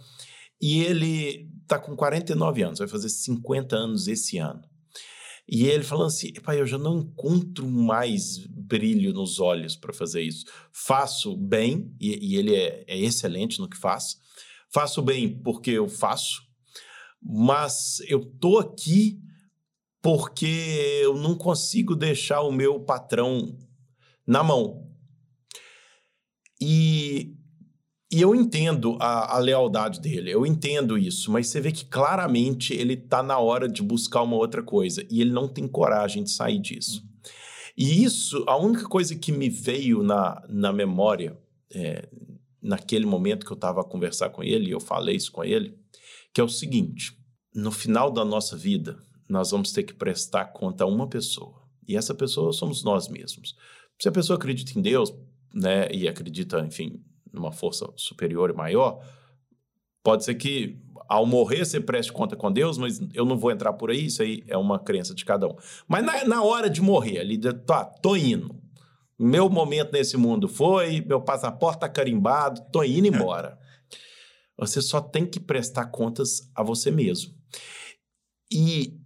E 0.61 0.81
ele 0.81 1.49
está 1.61 1.79
com 1.79 1.95
49 1.95 2.63
anos, 2.63 2.79
vai 2.79 2.87
fazer 2.87 3.09
50 3.09 3.75
anos 3.75 4.07
esse 4.07 4.37
ano. 4.37 4.61
E 5.51 5.65
ele 5.65 5.83
falando 5.83 6.07
assim: 6.07 6.31
pai, 6.43 6.59
eu 6.59 6.67
já 6.67 6.77
não 6.77 6.99
encontro 6.99 7.67
mais 7.67 8.37
brilho 8.47 9.11
nos 9.13 9.39
olhos 9.39 9.75
para 9.75 9.91
fazer 9.91 10.21
isso. 10.21 10.45
Faço 10.71 11.35
bem, 11.35 11.91
e, 11.99 12.33
e 12.33 12.35
ele 12.35 12.55
é, 12.55 12.83
é, 12.87 12.99
excelente 12.99 13.59
no 13.59 13.67
que 13.67 13.77
faz. 13.77 14.17
Faço 14.71 15.01
bem 15.01 15.41
porque 15.41 15.71
eu 15.71 15.89
faço, 15.89 16.43
mas 17.19 17.99
eu 18.07 18.23
tô 18.23 18.59
aqui 18.59 19.19
porque 20.01 21.01
eu 21.01 21.15
não 21.15 21.35
consigo 21.35 21.95
deixar 21.95 22.41
o 22.41 22.51
meu 22.51 22.79
patrão 22.79 23.57
na 24.27 24.43
mão. 24.43 24.87
E 26.61 27.35
e 28.11 28.21
eu 28.21 28.33
entendo 28.33 28.97
a, 28.99 29.35
a, 29.35 29.39
lealdade 29.39 30.01
dele, 30.01 30.31
eu 30.31 30.43
entendo 30.43 30.97
isso, 30.97 31.31
mas 31.31 31.47
você 31.47 31.61
vê 31.61 31.71
que 31.71 31.85
claramente 31.85 32.73
ele 32.73 32.95
está 32.95 33.21
na 33.21 33.37
hora 33.37 33.69
de 33.69 33.83
buscar 33.83 34.23
uma 34.23 34.35
outra 34.35 34.63
coisa 34.63 35.05
e 35.11 35.21
ele 35.21 35.31
não 35.31 35.47
tem 35.47 35.67
coragem 35.67 36.23
de 36.23 36.31
sair 36.31 36.57
disso. 36.57 37.07
E 37.77 38.03
isso, 38.03 38.43
a 38.47 38.57
única 38.57 38.89
coisa 38.89 39.15
que 39.15 39.31
me 39.31 39.47
veio 39.47 40.01
na, 40.01 40.43
na 40.49 40.73
memória, 40.73 41.37
é, 41.71 42.09
naquele 42.59 43.05
momento 43.05 43.45
que 43.45 43.51
eu 43.51 43.55
estava 43.55 43.81
a 43.81 43.85
conversar 43.85 44.31
com 44.31 44.43
ele, 44.43 44.71
eu 44.71 44.79
falei 44.79 45.15
isso 45.15 45.31
com 45.31 45.43
ele, 45.43 45.77
que 46.33 46.41
é 46.41 46.43
o 46.43 46.49
seguinte: 46.49 47.15
no 47.53 47.71
final 47.71 48.09
da 48.11 48.25
nossa 48.25 48.57
vida, 48.57 48.97
nós 49.29 49.51
vamos 49.51 49.71
ter 49.71 49.83
que 49.83 49.93
prestar 49.93 50.45
conta 50.45 50.83
a 50.83 50.87
uma 50.87 51.07
pessoa, 51.07 51.61
e 51.87 51.95
essa 51.95 52.15
pessoa 52.15 52.51
somos 52.53 52.83
nós 52.83 53.07
mesmos. 53.07 53.55
Se 54.01 54.09
a 54.09 54.11
pessoa 54.11 54.35
acredita 54.35 54.77
em 54.77 54.81
Deus, 54.81 55.13
né, 55.53 55.87
e 55.91 56.07
acredita, 56.07 56.59
enfim, 56.59 57.03
numa 57.31 57.51
força 57.51 57.91
superior 57.95 58.49
e 58.49 58.53
maior, 58.53 59.03
pode 60.03 60.23
ser 60.23 60.35
que 60.35 60.77
ao 61.07 61.25
morrer 61.25 61.65
você 61.65 61.79
preste 61.79 62.11
conta 62.11 62.35
com 62.35 62.51
Deus, 62.51 62.77
mas 62.77 63.01
eu 63.13 63.25
não 63.25 63.37
vou 63.37 63.51
entrar 63.51 63.73
por 63.73 63.89
aí, 63.89 64.05
isso 64.05 64.21
aí 64.21 64.43
é 64.47 64.57
uma 64.57 64.77
crença 64.77 65.13
de 65.15 65.25
cada 65.25 65.47
um. 65.47 65.55
Mas 65.87 66.05
na, 66.05 66.25
na 66.25 66.43
hora 66.43 66.69
de 66.69 66.81
morrer, 66.81 67.19
ali, 67.19 67.37
tá, 67.37 67.83
tô 67.83 68.15
indo. 68.15 68.55
Meu 69.17 69.49
momento 69.49 69.91
nesse 69.91 70.15
mundo 70.15 70.47
foi, 70.47 71.01
meu 71.01 71.19
passaporte 71.19 71.81
tá 71.81 71.89
carimbado, 71.89 72.61
tô 72.71 72.83
indo 72.83 73.07
embora. 73.07 73.59
Você 74.57 74.81
só 74.81 75.01
tem 75.01 75.25
que 75.25 75.39
prestar 75.39 75.85
contas 75.85 76.49
a 76.53 76.61
você 76.61 76.91
mesmo. 76.91 77.33
E, 78.51 78.99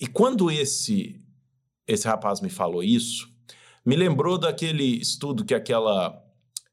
e 0.00 0.06
quando 0.06 0.50
esse, 0.50 1.20
esse 1.86 2.06
rapaz 2.06 2.40
me 2.40 2.50
falou 2.50 2.82
isso, 2.82 3.28
me 3.84 3.96
lembrou 3.96 4.38
daquele 4.38 4.84
estudo 5.00 5.44
que 5.44 5.54
aquela 5.54 6.22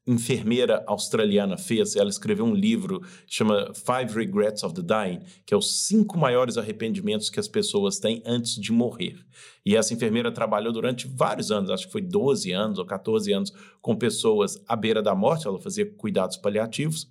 enfermeira 0.06 0.84
australiana 0.86 1.56
fez. 1.56 1.96
Ela 1.96 2.08
escreveu 2.08 2.44
um 2.44 2.54
livro 2.54 3.02
chama 3.26 3.72
Five 3.74 4.14
Regrets 4.14 4.62
of 4.62 4.74
the 4.74 4.82
Dying, 4.82 5.20
que 5.44 5.52
é 5.52 5.56
os 5.56 5.86
cinco 5.86 6.16
maiores 6.16 6.56
arrependimentos 6.56 7.28
que 7.28 7.40
as 7.40 7.48
pessoas 7.48 7.98
têm 7.98 8.22
antes 8.24 8.54
de 8.54 8.72
morrer. 8.72 9.18
E 9.64 9.74
essa 9.74 9.92
enfermeira 9.92 10.30
trabalhou 10.30 10.72
durante 10.72 11.08
vários 11.08 11.50
anos, 11.50 11.70
acho 11.70 11.86
que 11.86 11.92
foi 11.92 12.02
12 12.02 12.52
anos 12.52 12.78
ou 12.78 12.86
14 12.86 13.32
anos, 13.32 13.52
com 13.82 13.96
pessoas 13.96 14.62
à 14.68 14.76
beira 14.76 15.02
da 15.02 15.14
morte, 15.14 15.46
ela 15.46 15.58
fazia 15.58 15.90
cuidados 15.96 16.36
paliativos. 16.36 17.10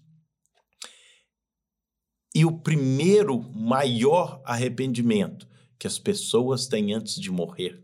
E 2.34 2.46
o 2.46 2.60
primeiro 2.60 3.42
maior 3.54 4.42
arrependimento 4.46 5.48
que 5.78 5.88
as 5.88 6.00
pessoas 6.00 6.68
têm 6.68 6.94
antes 6.94 7.16
de 7.16 7.32
morrer, 7.32 7.82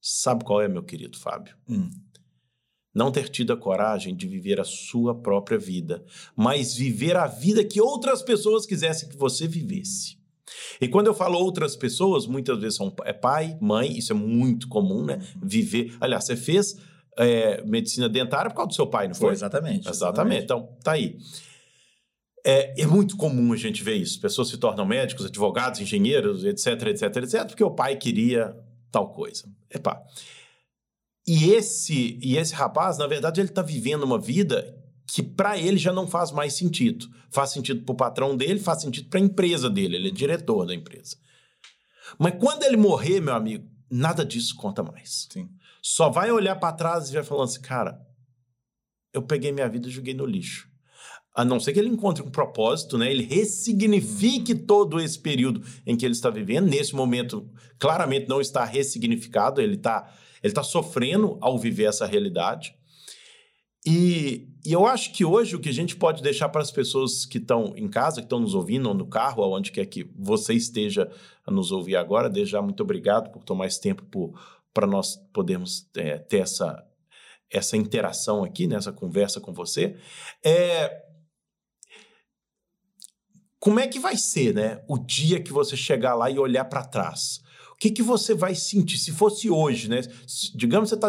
sabe 0.00 0.44
qual 0.44 0.60
é, 0.60 0.68
meu 0.68 0.82
querido 0.82 1.18
Fábio? 1.18 1.54
Hum 1.68 1.90
não 3.00 3.10
ter 3.10 3.30
tido 3.30 3.50
a 3.54 3.56
coragem 3.56 4.14
de 4.14 4.28
viver 4.28 4.60
a 4.60 4.64
sua 4.64 5.14
própria 5.14 5.56
vida, 5.56 6.04
mas 6.36 6.74
viver 6.74 7.16
a 7.16 7.26
vida 7.26 7.64
que 7.64 7.80
outras 7.80 8.20
pessoas 8.20 8.66
quisessem 8.66 9.08
que 9.08 9.16
você 9.16 9.48
vivesse. 9.48 10.18
E 10.78 10.86
quando 10.86 11.06
eu 11.06 11.14
falo 11.14 11.38
outras 11.38 11.74
pessoas, 11.74 12.26
muitas 12.26 12.58
vezes 12.58 12.76
são 12.76 12.94
é 13.04 13.14
pai, 13.14 13.56
mãe, 13.58 13.96
isso 13.96 14.12
é 14.12 14.14
muito 14.14 14.68
comum, 14.68 15.02
né? 15.06 15.18
Viver. 15.42 15.96
Aliás, 15.98 16.26
você 16.26 16.36
fez 16.36 16.76
é, 17.16 17.62
medicina 17.64 18.06
dentária 18.06 18.50
por 18.50 18.56
causa 18.56 18.68
do 18.68 18.74
seu 18.74 18.86
pai, 18.86 19.08
não 19.08 19.14
foi? 19.14 19.28
foi 19.28 19.32
exatamente, 19.32 19.88
exatamente. 19.88 20.42
Exatamente. 20.42 20.44
Então, 20.44 20.68
tá 20.84 20.92
aí. 20.92 21.16
É, 22.44 22.82
é, 22.82 22.86
muito 22.86 23.16
comum 23.16 23.50
a 23.54 23.56
gente 23.56 23.82
ver 23.82 23.94
isso. 23.94 24.20
Pessoas 24.20 24.48
se 24.48 24.58
tornam 24.58 24.84
médicos, 24.84 25.24
advogados, 25.24 25.80
engenheiros, 25.80 26.44
etc, 26.44 26.66
etc, 26.88 27.16
etc, 27.16 27.46
porque 27.46 27.64
o 27.64 27.70
pai 27.70 27.96
queria 27.96 28.54
tal 28.90 29.10
coisa. 29.10 29.44
Epá. 29.70 30.02
E 31.32 31.52
esse, 31.52 32.18
e 32.20 32.36
esse 32.36 32.52
rapaz, 32.52 32.98
na 32.98 33.06
verdade, 33.06 33.40
ele 33.40 33.50
está 33.50 33.62
vivendo 33.62 34.02
uma 34.02 34.18
vida 34.18 34.76
que 35.06 35.22
para 35.22 35.56
ele 35.56 35.78
já 35.78 35.92
não 35.92 36.04
faz 36.04 36.32
mais 36.32 36.54
sentido. 36.54 37.06
Faz 37.30 37.50
sentido 37.50 37.84
para 37.84 37.92
o 37.92 37.96
patrão 37.96 38.36
dele, 38.36 38.58
faz 38.58 38.82
sentido 38.82 39.08
para 39.08 39.20
a 39.20 39.22
empresa 39.22 39.70
dele, 39.70 39.94
ele 39.94 40.08
é 40.08 40.10
diretor 40.10 40.66
da 40.66 40.74
empresa. 40.74 41.16
Mas 42.18 42.34
quando 42.36 42.64
ele 42.64 42.76
morrer, 42.76 43.20
meu 43.20 43.32
amigo, 43.32 43.64
nada 43.88 44.24
disso 44.24 44.56
conta 44.56 44.82
mais. 44.82 45.28
Sim. 45.32 45.48
Só 45.80 46.10
vai 46.10 46.32
olhar 46.32 46.56
para 46.56 46.74
trás 46.74 47.08
e 47.08 47.12
vai 47.12 47.22
falando 47.22 47.44
assim, 47.44 47.60
cara, 47.60 48.04
eu 49.12 49.22
peguei 49.22 49.52
minha 49.52 49.68
vida 49.68 49.86
e 49.86 49.92
joguei 49.92 50.14
no 50.14 50.26
lixo. 50.26 50.68
A 51.32 51.44
não 51.44 51.60
ser 51.60 51.72
que 51.72 51.78
ele 51.78 51.90
encontre 51.90 52.24
um 52.24 52.30
propósito, 52.30 52.98
né? 52.98 53.08
Ele 53.08 53.22
ressignifique 53.22 54.52
todo 54.52 54.98
esse 54.98 55.20
período 55.20 55.62
em 55.86 55.96
que 55.96 56.04
ele 56.04 56.14
está 56.14 56.28
vivendo. 56.28 56.68
Nesse 56.68 56.92
momento, 56.92 57.48
claramente 57.78 58.28
não 58.28 58.40
está 58.40 58.64
ressignificado, 58.64 59.60
ele 59.60 59.76
está 59.76 60.12
ele 60.42 60.50
está 60.50 60.62
sofrendo 60.62 61.38
ao 61.40 61.58
viver 61.58 61.84
essa 61.84 62.06
realidade. 62.06 62.74
E, 63.84 64.48
e, 64.64 64.72
eu 64.72 64.86
acho 64.86 65.12
que 65.12 65.24
hoje 65.24 65.56
o 65.56 65.60
que 65.60 65.70
a 65.70 65.72
gente 65.72 65.96
pode 65.96 66.22
deixar 66.22 66.48
para 66.50 66.60
as 66.60 66.70
pessoas 66.70 67.24
que 67.24 67.38
estão 67.38 67.72
em 67.76 67.88
casa, 67.88 68.20
que 68.20 68.26
estão 68.26 68.40
nos 68.40 68.54
ouvindo, 68.54 68.88
ou 68.88 68.94
no 68.94 69.06
carro, 69.06 69.42
ou 69.42 69.56
onde 69.56 69.72
quer 69.72 69.86
que 69.86 70.04
você 70.14 70.52
esteja 70.52 71.10
a 71.46 71.50
nos 71.50 71.72
ouvir 71.72 71.96
agora, 71.96 72.28
desde 72.28 72.52
já 72.52 72.60
muito 72.60 72.82
obrigado 72.82 73.30
por 73.30 73.42
tomar 73.42 73.66
esse 73.66 73.80
tempo 73.80 74.34
para 74.72 74.86
nós 74.86 75.16
podermos 75.32 75.88
é, 75.96 76.18
ter 76.18 76.38
essa, 76.38 76.86
essa 77.50 77.76
interação 77.76 78.44
aqui, 78.44 78.66
nessa 78.66 78.92
conversa 78.92 79.40
com 79.40 79.52
você. 79.52 79.96
É, 80.44 81.04
como 83.58 83.80
é 83.80 83.86
que 83.86 83.98
vai 83.98 84.16
ser 84.16 84.54
né, 84.54 84.82
o 84.88 84.98
dia 84.98 85.40
que 85.40 85.52
você 85.52 85.76
chegar 85.76 86.14
lá 86.14 86.30
e 86.30 86.38
olhar 86.38 86.64
para 86.66 86.84
trás? 86.84 87.42
Que, 87.80 87.90
que 87.90 88.02
você 88.02 88.34
vai 88.34 88.54
sentir 88.54 88.98
se 88.98 89.10
fosse 89.10 89.48
hoje, 89.48 89.88
né? 89.88 90.02
Digamos 90.54 90.90
que 90.90 90.96
você 90.98 91.06
está 91.06 91.08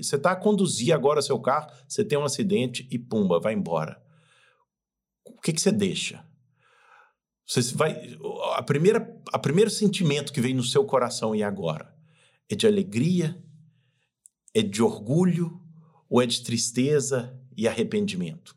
você 0.00 0.18
tá 0.18 0.30
a 0.30 0.36
conduzir 0.36 0.94
agora 0.94 1.20
seu 1.20 1.38
carro, 1.40 1.68
você 1.88 2.04
tem 2.04 2.16
um 2.16 2.24
acidente 2.24 2.86
e 2.92 2.96
pumba, 2.96 3.40
vai 3.40 3.54
embora. 3.54 4.00
O 5.26 5.40
que, 5.40 5.52
que 5.52 5.60
você 5.60 5.72
deixa? 5.72 6.24
Você 7.44 7.74
vai 7.74 8.16
a 8.54 8.62
primeira 8.62 9.20
a 9.32 9.38
primeiro 9.38 9.68
sentimento 9.68 10.32
que 10.32 10.40
vem 10.40 10.54
no 10.54 10.62
seu 10.62 10.84
coração 10.84 11.34
e 11.34 11.42
agora 11.42 11.92
é 12.48 12.54
de 12.54 12.68
alegria, 12.68 13.36
é 14.54 14.62
de 14.62 14.80
orgulho 14.80 15.60
ou 16.08 16.22
é 16.22 16.26
de 16.26 16.40
tristeza 16.44 17.36
e 17.56 17.66
arrependimento? 17.66 18.56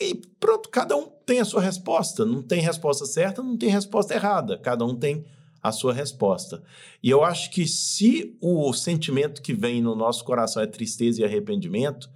E 0.00 0.14
pronto, 0.40 0.68
cada 0.70 0.96
um 0.96 1.06
tem 1.24 1.38
a 1.38 1.44
sua 1.44 1.60
resposta. 1.60 2.24
Não 2.24 2.42
tem 2.42 2.60
resposta 2.60 3.06
certa, 3.06 3.44
não 3.44 3.56
tem 3.56 3.68
resposta 3.68 4.14
errada. 4.14 4.58
Cada 4.58 4.84
um 4.84 4.96
tem 4.96 5.24
a 5.62 5.72
sua 5.72 5.92
resposta. 5.92 6.62
E 7.02 7.10
eu 7.10 7.24
acho 7.24 7.50
que 7.50 7.66
se 7.66 8.36
o 8.40 8.72
sentimento 8.72 9.42
que 9.42 9.52
vem 9.52 9.82
no 9.82 9.94
nosso 9.94 10.24
coração 10.24 10.62
é 10.62 10.66
tristeza 10.66 11.20
e 11.20 11.24
arrependimento, 11.24 12.08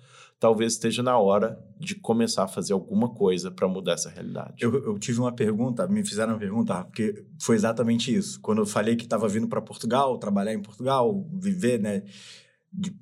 talvez 0.43 0.73
esteja 0.73 1.05
na 1.05 1.17
hora 1.17 1.57
de 1.79 1.95
começar 1.95 2.43
a 2.43 2.49
fazer 2.49 2.73
alguma 2.73 3.09
coisa 3.09 3.49
para 3.49 3.69
mudar 3.69 3.93
essa 3.93 4.11
realidade. 4.11 4.55
Eu, 4.59 4.75
eu, 4.75 4.99
tive 4.99 5.21
uma 5.21 5.33
pergunta, 5.33 5.87
me 5.87 6.05
fizeram 6.05 6.33
uma 6.33 6.39
pergunta, 6.39 6.83
porque 6.85 7.25
foi 7.41 7.55
exatamente 7.55 8.13
isso. 8.13 8.41
Quando 8.41 8.59
eu 8.59 8.67
falei 8.67 8.97
que 8.97 9.05
estava 9.05 9.29
vindo 9.29 9.47
para 9.47 9.63
Portugal, 9.63 10.19
trabalhar 10.19 10.53
em 10.53 10.61
Portugal, 10.61 11.25
viver, 11.33 11.79
né, 11.79 12.03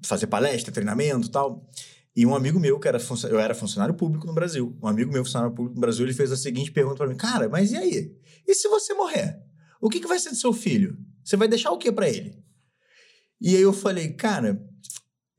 fazer 0.05 0.26
palestra, 0.26 0.70
treinamento 0.70 1.29
e 1.29 1.31
tal. 1.31 1.66
E 2.14 2.26
um 2.26 2.35
amigo 2.35 2.61
meu, 2.61 2.79
que 2.79 2.88
era 2.88 2.98
eu 3.31 3.40
era 3.40 3.55
funcionário 3.55 3.94
público 3.94 4.26
no 4.26 4.35
Brasil, 4.35 4.76
um 4.83 4.87
amigo 4.88 5.11
meu, 5.11 5.24
funcionário 5.24 5.55
público 5.55 5.76
no 5.76 5.81
Brasil, 5.81 6.05
ele 6.05 6.12
fez 6.12 6.31
a 6.31 6.37
seguinte 6.37 6.70
pergunta 6.72 6.96
para 6.96 7.07
mim: 7.07 7.16
Cara, 7.16 7.48
mas 7.48 7.72
e 7.72 7.76
aí? 7.79 8.14
E 8.46 8.55
se 8.55 8.68
você 8.68 8.92
morrer? 8.92 9.40
O 9.81 9.88
que, 9.88 10.01
que 10.01 10.07
vai 10.07 10.19
ser 10.19 10.31
do 10.31 10.37
seu 10.37 10.53
filho? 10.53 10.99
Você 11.25 11.37
vai 11.37 11.49
deixar 11.49 11.71
o 11.71 11.79
que 11.79 11.90
para 11.90 12.09
ele? 12.09 12.37
E 13.40 13.57
aí 13.57 13.62
eu 13.62 13.73
falei, 13.73 14.12
cara, 14.12 14.62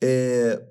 é... 0.04 0.66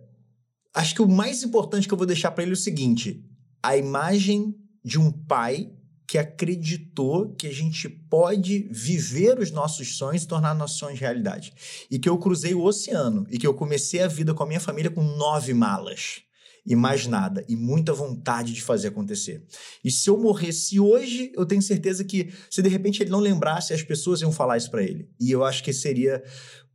acho 0.74 0.94
que 0.94 1.02
o 1.02 1.09
mais 1.09 1.42
importante 1.42 1.87
que 1.87 1.94
eu 1.94 1.98
vou 1.98 2.06
deixar 2.06 2.30
para 2.33 2.42
ele 2.42 2.52
é 2.52 2.54
o 2.54 2.56
seguinte: 2.56 3.24
a 3.62 3.76
imagem 3.76 4.54
de 4.85 4.98
um 4.98 5.12
pai 5.12 5.72
que 6.06 6.18
acreditou 6.18 7.37
que 7.37 7.46
a 7.46 7.52
gente 7.52 7.88
pode 7.88 8.68
viver 8.72 9.38
os 9.38 9.52
nossos 9.52 9.96
sonhos 9.96 10.24
e 10.24 10.26
tornar 10.26 10.54
nossos 10.54 10.76
sonhos 10.76 10.98
realidade. 10.98 11.52
E 11.88 12.00
que 12.00 12.09
eu 12.09 12.18
cruzei 12.18 12.52
o 12.52 12.64
oceano 12.64 13.24
e 13.30 13.38
que 13.38 13.46
eu 13.46 13.54
comecei 13.54 14.02
a 14.02 14.09
vida 14.09 14.35
com 14.35 14.42
a 14.42 14.46
minha 14.46 14.59
família 14.59 14.90
com 14.90 15.04
nove 15.04 15.54
malas 15.54 16.22
e 16.66 16.76
mais 16.76 17.06
nada, 17.06 17.44
e 17.48 17.56
muita 17.56 17.92
vontade 17.92 18.52
de 18.52 18.62
fazer 18.62 18.88
acontecer. 18.88 19.44
E 19.84 19.90
se 19.90 20.08
eu 20.08 20.18
morresse 20.18 20.78
hoje, 20.78 21.32
eu 21.34 21.46
tenho 21.46 21.62
certeza 21.62 22.04
que 22.04 22.32
se 22.50 22.62
de 22.62 22.68
repente 22.68 23.02
ele 23.02 23.10
não 23.10 23.20
lembrasse, 23.20 23.72
as 23.72 23.82
pessoas 23.82 24.20
iam 24.20 24.32
falar 24.32 24.56
isso 24.56 24.70
para 24.70 24.82
ele. 24.82 25.08
E 25.20 25.30
eu 25.30 25.44
acho 25.44 25.62
que 25.62 25.72
seria 25.72 26.22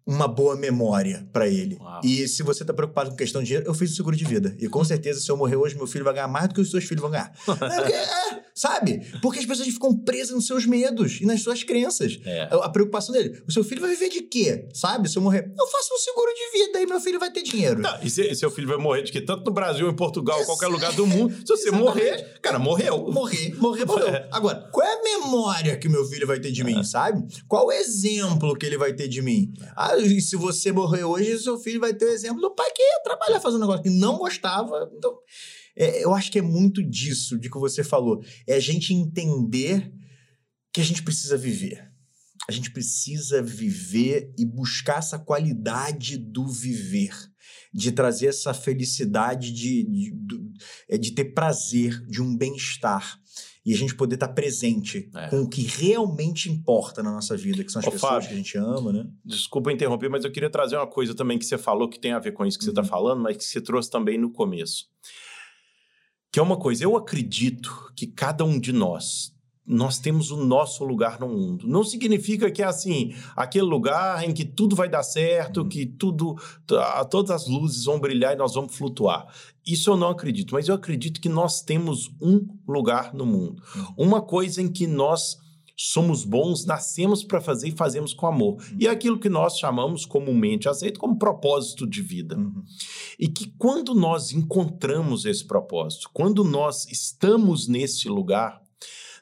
uma 0.06 0.28
boa 0.28 0.56
memória 0.56 1.28
para 1.34 1.48
ele. 1.48 1.78
Uau. 1.82 2.02
E 2.04 2.28
se 2.28 2.44
você 2.44 2.64
tá 2.64 2.74
preocupado 2.74 3.10
com 3.10 3.16
questão 3.16 3.42
de 3.42 3.48
dinheiro, 3.48 3.68
eu 3.68 3.74
fiz 3.74 3.92
o 3.92 3.96
seguro 3.96 4.16
de 4.16 4.24
vida. 4.24 4.56
E 4.60 4.68
com 4.68 4.84
certeza, 4.84 5.20
se 5.20 5.32
eu 5.32 5.36
morrer 5.36 5.56
hoje, 5.56 5.76
meu 5.76 5.88
filho 5.88 6.06
vai 6.06 6.14
ganhar 6.14 6.28
mais 6.28 6.48
do 6.48 6.54
que 6.54 6.62
os 6.62 6.70
seus 6.70 6.84
filhos 6.84 7.02
vão 7.02 7.10
ganhar. 7.10 7.34
é, 7.88 7.92
é, 7.92 8.44
sabe? 8.54 9.02
Porque 9.22 9.40
as 9.40 9.46
pessoas 9.46 9.68
ficam 9.68 9.98
presas 9.98 10.36
nos 10.36 10.46
seus 10.46 10.66
medos 10.66 11.20
e 11.22 11.26
nas 11.26 11.42
suas 11.42 11.64
crenças. 11.64 12.20
É. 12.24 12.48
A, 12.52 12.70
preocupação 12.70 13.14
dele, 13.14 13.42
o 13.48 13.52
seu 13.52 13.64
filho 13.64 13.82
vai 13.82 13.90
viver 13.90 14.10
de 14.10 14.22
quê? 14.22 14.68
Sabe? 14.74 15.10
Se 15.10 15.18
eu 15.18 15.24
morrer, 15.24 15.52
eu 15.58 15.68
faço 15.68 15.94
um 15.94 15.98
seguro 15.98 16.32
de 16.34 16.60
vida 16.60 16.82
e 16.82 16.86
meu 16.86 17.02
filho 17.02 17.20
vai 17.20 17.32
ter 17.32 17.42
dinheiro. 17.42 17.82
Não, 17.82 18.00
e, 18.04 18.10
se, 18.10 18.22
e 18.22 18.36
seu 18.36 18.52
filho 18.52 18.68
vai 18.68 18.78
morrer 18.78 19.02
de 19.02 19.12
quê? 19.12 19.22
Tanto 19.22 19.44
no 19.46 19.52
Brasil, 19.52 19.90
em 19.90 19.96
Portugal, 19.96 20.40
em 20.40 20.46
qualquer 20.46 20.68
lugar 20.68 20.94
do 20.94 21.08
mundo. 21.08 21.34
Se 21.36 21.48
você 21.48 21.70
Exatamente. 21.70 21.84
morrer, 21.84 22.40
cara, 22.42 22.60
morreu. 22.60 23.12
Morrer, 23.12 23.56
morrer, 23.58 23.86
morreu. 23.86 24.08
É. 24.08 24.30
Agora, 24.32 24.70
qual 24.72 24.86
é 24.86 24.94
a 24.94 25.04
memória 25.04 25.78
que 25.78 25.90
meu 25.90 26.06
filho 26.06 26.28
vai 26.28 26.40
ter 26.40 26.52
de 26.52 26.64
mim, 26.64 26.80
é. 26.80 26.84
sabe? 26.84 27.26
Qual 27.48 27.68
o 27.68 27.72
exemplo 27.72 28.56
que 28.56 28.66
ele 28.66 28.78
vai 28.78 28.94
ter 28.94 29.08
de 29.08 29.22
mim? 29.22 29.52
É. 29.62 29.95
E 30.00 30.22
se 30.22 30.36
você 30.36 30.72
morrer 30.72 31.04
hoje, 31.04 31.40
seu 31.40 31.58
filho 31.58 31.80
vai 31.80 31.94
ter 31.94 32.06
o 32.06 32.12
exemplo 32.12 32.42
do 32.42 32.54
pai 32.54 32.70
que 32.72 32.82
ia 32.82 33.04
trabalhar 33.04 33.40
fazendo 33.40 33.58
um 33.58 33.68
negócio 33.68 33.84
que 33.84 33.90
não 33.90 34.18
gostava. 34.18 34.92
Então, 34.96 35.18
é, 35.76 36.04
eu 36.04 36.14
acho 36.14 36.32
que 36.32 36.40
é 36.40 36.42
muito 36.42 36.84
disso, 36.84 37.38
de 37.38 37.50
que 37.50 37.60
você 37.60 37.84
falou. 37.84 38.24
É 38.48 38.56
a 38.56 38.60
gente 38.60 38.94
entender 38.94 39.92
que 40.74 40.82
a 40.82 40.84
gente 40.84 41.04
precisa 41.04 41.38
viver. 41.38 41.92
A 42.48 42.52
gente 42.52 42.72
precisa 42.72 43.42
viver 43.42 44.34
e 44.38 44.46
buscar 44.46 45.00
essa 45.00 45.18
qualidade 45.18 46.18
do 46.18 46.48
viver, 46.48 47.16
de 47.74 47.92
trazer 47.92 48.28
essa 48.28 48.54
felicidade, 48.54 49.52
de, 49.52 49.84
de, 49.84 50.12
de, 50.12 50.54
é, 50.88 50.98
de 50.98 51.12
ter 51.12 51.34
prazer, 51.34 52.06
de 52.06 52.22
um 52.22 52.38
bem-estar 52.38 53.20
e 53.66 53.74
a 53.74 53.78
gente 53.78 53.96
poder 53.96 54.16
estar 54.16 54.28
tá 54.28 54.34
presente 54.34 55.10
é. 55.16 55.28
com 55.28 55.42
o 55.42 55.50
que 55.50 55.64
realmente 55.64 56.52
importa 56.52 57.02
na 57.02 57.12
nossa 57.12 57.36
vida, 57.36 57.64
que 57.64 57.72
são 57.72 57.80
as 57.80 57.88
Ô, 57.88 57.92
pessoas 57.92 58.12
Fábio, 58.14 58.28
que 58.28 58.34
a 58.34 58.38
gente 58.38 58.58
ama, 58.58 58.94
né? 58.94 59.08
Desculpa 59.26 59.72
interromper, 59.72 60.08
mas 60.08 60.24
eu 60.24 60.32
queria 60.32 60.50
trazer 60.50 60.76
uma 60.76 60.86
coisa 60.86 61.16
também 61.16 61.40
que 61.40 61.46
você 61.46 61.58
falou 61.58 61.90
que 61.90 62.00
tem 62.00 62.12
a 62.12 62.20
ver 62.20 62.34
com 62.34 62.46
isso 62.46 62.60
que 62.60 62.66
tá 62.66 62.70
uhum. 62.70 62.76
você 62.76 62.82
está 62.82 62.96
falando, 62.96 63.24
mas 63.24 63.38
que 63.38 63.44
você 63.44 63.60
trouxe 63.60 63.90
também 63.90 64.20
no 64.20 64.30
começo. 64.30 64.86
Que 66.32 66.40
é 66.40 66.44
uma 66.44 66.58
coisa, 66.58 66.84
eu 66.84 66.96
acredito 66.96 67.92
que 67.96 68.06
cada 68.06 68.46
um 68.46 68.60
de 68.60 68.72
nós 68.72 69.35
nós 69.66 69.98
temos 69.98 70.30
o 70.30 70.38
nosso 70.38 70.84
lugar 70.84 71.20
no 71.20 71.28
mundo. 71.28 71.68
Não 71.68 71.84
significa 71.84 72.52
que 72.52 72.62
é 72.62 72.66
assim, 72.66 73.16
aquele 73.36 73.66
lugar 73.66 74.24
em 74.24 74.34
que 74.34 74.46
tudo 74.46 74.76
vai 74.76 74.88
dar 74.88 75.02
certo, 75.02 75.62
uhum. 75.62 75.70
que 75.70 75.86
tudo, 75.86 76.36
todas 77.10 77.32
as 77.32 77.48
luzes 77.48 77.86
vão 77.86 78.00
brilhar 78.00 78.34
e 78.34 78.38
nós 78.38 78.54
vamos 78.54 78.76
flutuar. 78.76 79.28
Isso 79.66 79.90
eu 79.90 79.98
não 79.98 80.10
acredito, 80.10 80.54
mas 80.54 80.68
eu 80.68 80.76
acredito 80.76 81.20
que 81.20 81.30
nós 81.30 81.62
temos 81.62 82.12
um 82.22 82.48
lugar 82.68 83.14
no 83.14 83.26
mundo. 83.26 83.62
Uhum. 83.76 84.06
Uma 84.06 84.22
coisa 84.22 84.62
em 84.62 84.72
que 84.72 84.86
nós 84.86 85.44
somos 85.78 86.24
bons, 86.24 86.66
nascemos 86.66 87.24
para 87.24 87.42
fazer 87.42 87.70
e 87.70 87.72
fazemos 87.72 88.14
com 88.14 88.28
amor. 88.28 88.54
Uhum. 88.54 88.78
E 88.80 88.88
é 88.88 88.90
aquilo 88.90 89.20
que 89.20 89.28
nós 89.28 89.58
chamamos 89.58 90.06
comumente 90.06 90.70
aceito 90.70 91.00
como 91.00 91.18
propósito 91.18 91.88
de 91.88 92.02
vida. 92.02 92.38
Uhum. 92.38 92.64
E 93.20 93.28
que 93.28 93.52
quando 93.58 93.96
nós 93.96 94.32
encontramos 94.32 95.26
esse 95.26 95.44
propósito, 95.44 96.10
quando 96.14 96.44
nós 96.44 96.86
estamos 96.90 97.68
nesse 97.68 98.08
lugar, 98.08 98.62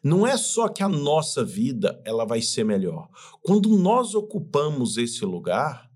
não 0.03 0.27
é 0.27 0.35
só 0.35 0.67
que 0.67 0.83
a 0.83 0.89
nossa 0.89 1.45
vida 1.45 2.01
ela 2.03 2.25
vai 2.25 2.41
ser 2.41 2.65
melhor. 2.65 3.07
Quando 3.41 3.69
nós 3.77 4.13
ocupamos 4.13 4.97
esse 4.97 5.23
lugar, 5.23 5.89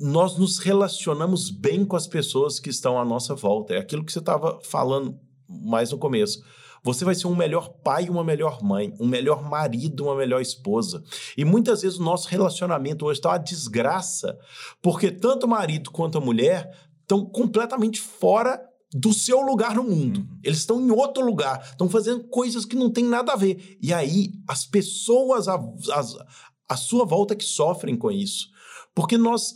nós 0.00 0.36
nos 0.38 0.58
relacionamos 0.58 1.50
bem 1.50 1.84
com 1.84 1.96
as 1.96 2.06
pessoas 2.06 2.58
que 2.58 2.70
estão 2.70 2.98
à 2.98 3.04
nossa 3.04 3.34
volta. 3.34 3.74
É 3.74 3.78
aquilo 3.78 4.04
que 4.04 4.12
você 4.12 4.18
estava 4.18 4.58
falando 4.62 5.20
mais 5.48 5.90
no 5.90 5.98
começo. 5.98 6.42
Você 6.82 7.04
vai 7.04 7.14
ser 7.14 7.26
um 7.26 7.34
melhor 7.34 7.68
pai, 7.82 8.08
uma 8.08 8.24
melhor 8.24 8.62
mãe, 8.62 8.94
um 8.98 9.06
melhor 9.06 9.42
marido, 9.42 10.04
uma 10.04 10.16
melhor 10.16 10.40
esposa. 10.40 11.02
E 11.36 11.44
muitas 11.44 11.82
vezes 11.82 11.98
o 11.98 12.04
nosso 12.04 12.28
relacionamento 12.28 13.04
hoje 13.04 13.18
está 13.18 13.30
uma 13.30 13.38
desgraça, 13.38 14.38
porque 14.80 15.10
tanto 15.10 15.46
o 15.46 15.48
marido 15.48 15.90
quanto 15.90 16.18
a 16.18 16.20
mulher 16.20 16.70
estão 17.02 17.24
completamente 17.24 18.00
fora 18.00 18.60
do 18.92 19.12
seu 19.12 19.40
lugar 19.40 19.74
no 19.74 19.84
mundo. 19.84 20.20
Uhum. 20.20 20.38
Eles 20.42 20.58
estão 20.58 20.80
em 20.80 20.90
outro 20.90 21.24
lugar, 21.24 21.60
estão 21.70 21.88
fazendo 21.88 22.24
coisas 22.24 22.64
que 22.64 22.76
não 22.76 22.90
tem 22.90 23.04
nada 23.04 23.32
a 23.32 23.36
ver. 23.36 23.76
E 23.80 23.92
aí, 23.92 24.32
as 24.48 24.64
pessoas 24.64 25.48
à, 25.48 25.58
à 26.68 26.76
sua 26.76 27.04
volta 27.04 27.34
que 27.34 27.44
sofrem 27.44 27.96
com 27.96 28.10
isso. 28.10 28.48
Porque 28.94 29.18
nós, 29.18 29.54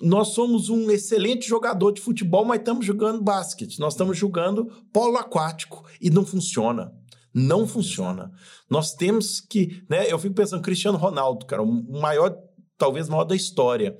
nós 0.00 0.28
somos 0.28 0.68
um 0.68 0.90
excelente 0.90 1.46
jogador 1.46 1.92
de 1.92 2.00
futebol, 2.00 2.44
mas 2.44 2.58
estamos 2.58 2.84
jogando 2.84 3.22
basquete, 3.22 3.78
nós 3.78 3.94
estamos 3.94 4.16
jogando 4.16 4.66
polo 4.92 5.16
aquático 5.16 5.84
e 6.00 6.10
não 6.10 6.24
funciona. 6.24 6.92
Não 7.32 7.66
funciona. 7.66 8.32
Nós 8.68 8.92
temos 8.92 9.40
que. 9.40 9.84
Né, 9.88 10.12
eu 10.12 10.18
fico 10.18 10.34
pensando, 10.34 10.62
Cristiano 10.62 10.98
Ronaldo, 10.98 11.46
cara, 11.46 11.62
o 11.62 12.00
maior, 12.00 12.36
talvez 12.76 13.08
maior 13.08 13.22
da 13.22 13.36
história 13.36 13.96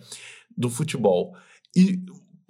do 0.56 0.68
futebol. 0.68 1.36
E 1.76 2.02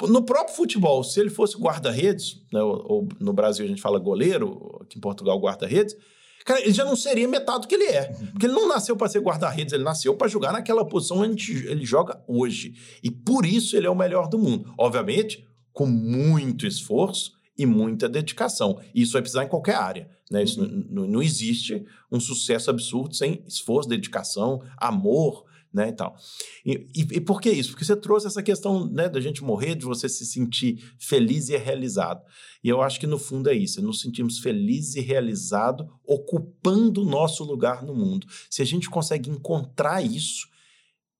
no 0.08 0.22
próprio 0.22 0.54
futebol, 0.54 1.02
se 1.04 1.20
ele 1.20 1.30
fosse 1.30 1.56
guarda-redes, 1.58 2.40
né, 2.52 2.62
ou, 2.62 2.84
ou, 2.86 3.08
no 3.18 3.32
Brasil 3.32 3.64
a 3.64 3.68
gente 3.68 3.82
fala 3.82 3.98
goleiro, 3.98 4.78
aqui 4.82 4.98
em 4.98 5.00
Portugal 5.00 5.38
guarda-redes, 5.38 5.96
cara, 6.44 6.60
ele 6.60 6.72
já 6.72 6.84
não 6.84 6.96
seria 6.96 7.28
metade 7.28 7.62
do 7.62 7.68
que 7.68 7.74
ele 7.74 7.84
é. 7.84 8.10
Uhum. 8.10 8.26
Porque 8.28 8.46
ele 8.46 8.54
não 8.54 8.68
nasceu 8.68 8.96
para 8.96 9.08
ser 9.08 9.20
guarda-redes, 9.20 9.72
ele 9.72 9.84
nasceu 9.84 10.14
para 10.16 10.28
jogar 10.28 10.52
naquela 10.52 10.84
posição 10.84 11.18
onde 11.18 11.66
ele 11.68 11.84
joga 11.84 12.22
hoje. 12.26 12.74
E 13.02 13.10
por 13.10 13.44
isso 13.44 13.76
ele 13.76 13.86
é 13.86 13.90
o 13.90 13.96
melhor 13.96 14.28
do 14.28 14.38
mundo. 14.38 14.72
Obviamente, 14.78 15.46
com 15.72 15.86
muito 15.86 16.66
esforço 16.66 17.32
e 17.56 17.66
muita 17.66 18.08
dedicação. 18.08 18.80
Isso 18.94 19.12
vai 19.12 19.22
precisar 19.22 19.44
em 19.44 19.48
qualquer 19.48 19.76
área. 19.76 20.10
Né? 20.30 20.42
Isso 20.42 20.62
uhum. 20.62 21.06
não 21.06 21.22
existe 21.22 21.84
um 22.10 22.18
sucesso 22.18 22.70
absurdo 22.70 23.14
sem 23.14 23.42
esforço, 23.46 23.88
dedicação, 23.88 24.62
amor, 24.78 25.44
né, 25.72 25.88
e 25.88 25.92
tal. 25.92 26.16
E, 26.64 26.86
e, 26.94 27.00
e, 27.16 27.20
por 27.20 27.40
que 27.40 27.50
isso? 27.50 27.70
Porque 27.70 27.84
você 27.84 27.96
trouxe 27.96 28.26
essa 28.26 28.42
questão, 28.42 28.86
né, 28.86 29.08
da 29.08 29.20
gente 29.20 29.42
morrer, 29.42 29.74
de 29.74 29.84
você 29.84 30.08
se 30.08 30.26
sentir 30.26 30.94
feliz 30.98 31.48
e 31.48 31.56
realizado. 31.56 32.22
E 32.62 32.68
eu 32.68 32.82
acho 32.82 32.98
que 32.98 33.06
no 33.06 33.18
fundo 33.18 33.48
é 33.48 33.54
isso, 33.54 33.80
nos 33.80 34.00
sentimos 34.00 34.38
felizes 34.38 34.96
e 34.96 35.00
realizados 35.00 35.86
ocupando 36.04 37.02
o 37.02 37.08
nosso 37.08 37.44
lugar 37.44 37.82
no 37.84 37.94
mundo. 37.94 38.26
Se 38.50 38.62
a 38.62 38.64
gente 38.66 38.90
consegue 38.90 39.30
encontrar 39.30 40.04
isso, 40.04 40.48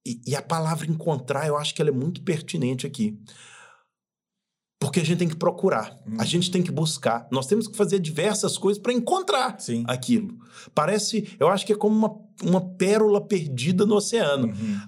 e, 0.05 0.20
e 0.26 0.34
a 0.34 0.42
palavra 0.42 0.86
encontrar, 0.86 1.46
eu 1.46 1.57
acho 1.57 1.74
que 1.74 1.82
ela 1.82 1.90
é 1.90 1.94
muito 1.94 2.22
pertinente 2.22 2.86
aqui. 2.86 3.18
Porque 4.91 4.99
a 4.99 5.05
gente 5.05 5.18
tem 5.18 5.28
que 5.28 5.36
procurar, 5.36 5.97
hum. 6.05 6.16
a 6.18 6.24
gente 6.24 6.51
tem 6.51 6.64
que 6.64 6.72
buscar. 6.72 7.28
Nós 7.30 7.47
temos 7.47 7.68
que 7.68 7.76
fazer 7.76 8.01
diversas 8.01 8.59
coisas 8.59 8.82
para 8.82 8.93
encontrar 8.93 9.55
Sim. 9.61 9.84
aquilo. 9.86 10.36
Parece, 10.74 11.36
eu 11.38 11.47
acho 11.47 11.64
que 11.64 11.72
é 11.72 11.76
como 11.76 11.97
uma, 11.97 12.18
uma 12.43 12.61
pérola 12.61 13.20
perdida 13.20 13.86
no 13.86 13.95
oceano. 13.95 14.49
Uhum. 14.49 14.80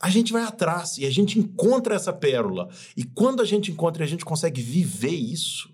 A 0.00 0.08
gente 0.08 0.32
vai 0.32 0.44
atrás 0.44 0.98
e 0.98 1.04
a 1.04 1.10
gente 1.10 1.36
encontra 1.36 1.96
essa 1.96 2.12
pérola. 2.12 2.68
E 2.96 3.02
quando 3.02 3.42
a 3.42 3.44
gente 3.44 3.72
encontra 3.72 4.04
e 4.04 4.06
a 4.06 4.08
gente 4.08 4.24
consegue 4.24 4.62
viver 4.62 5.16
isso, 5.16 5.68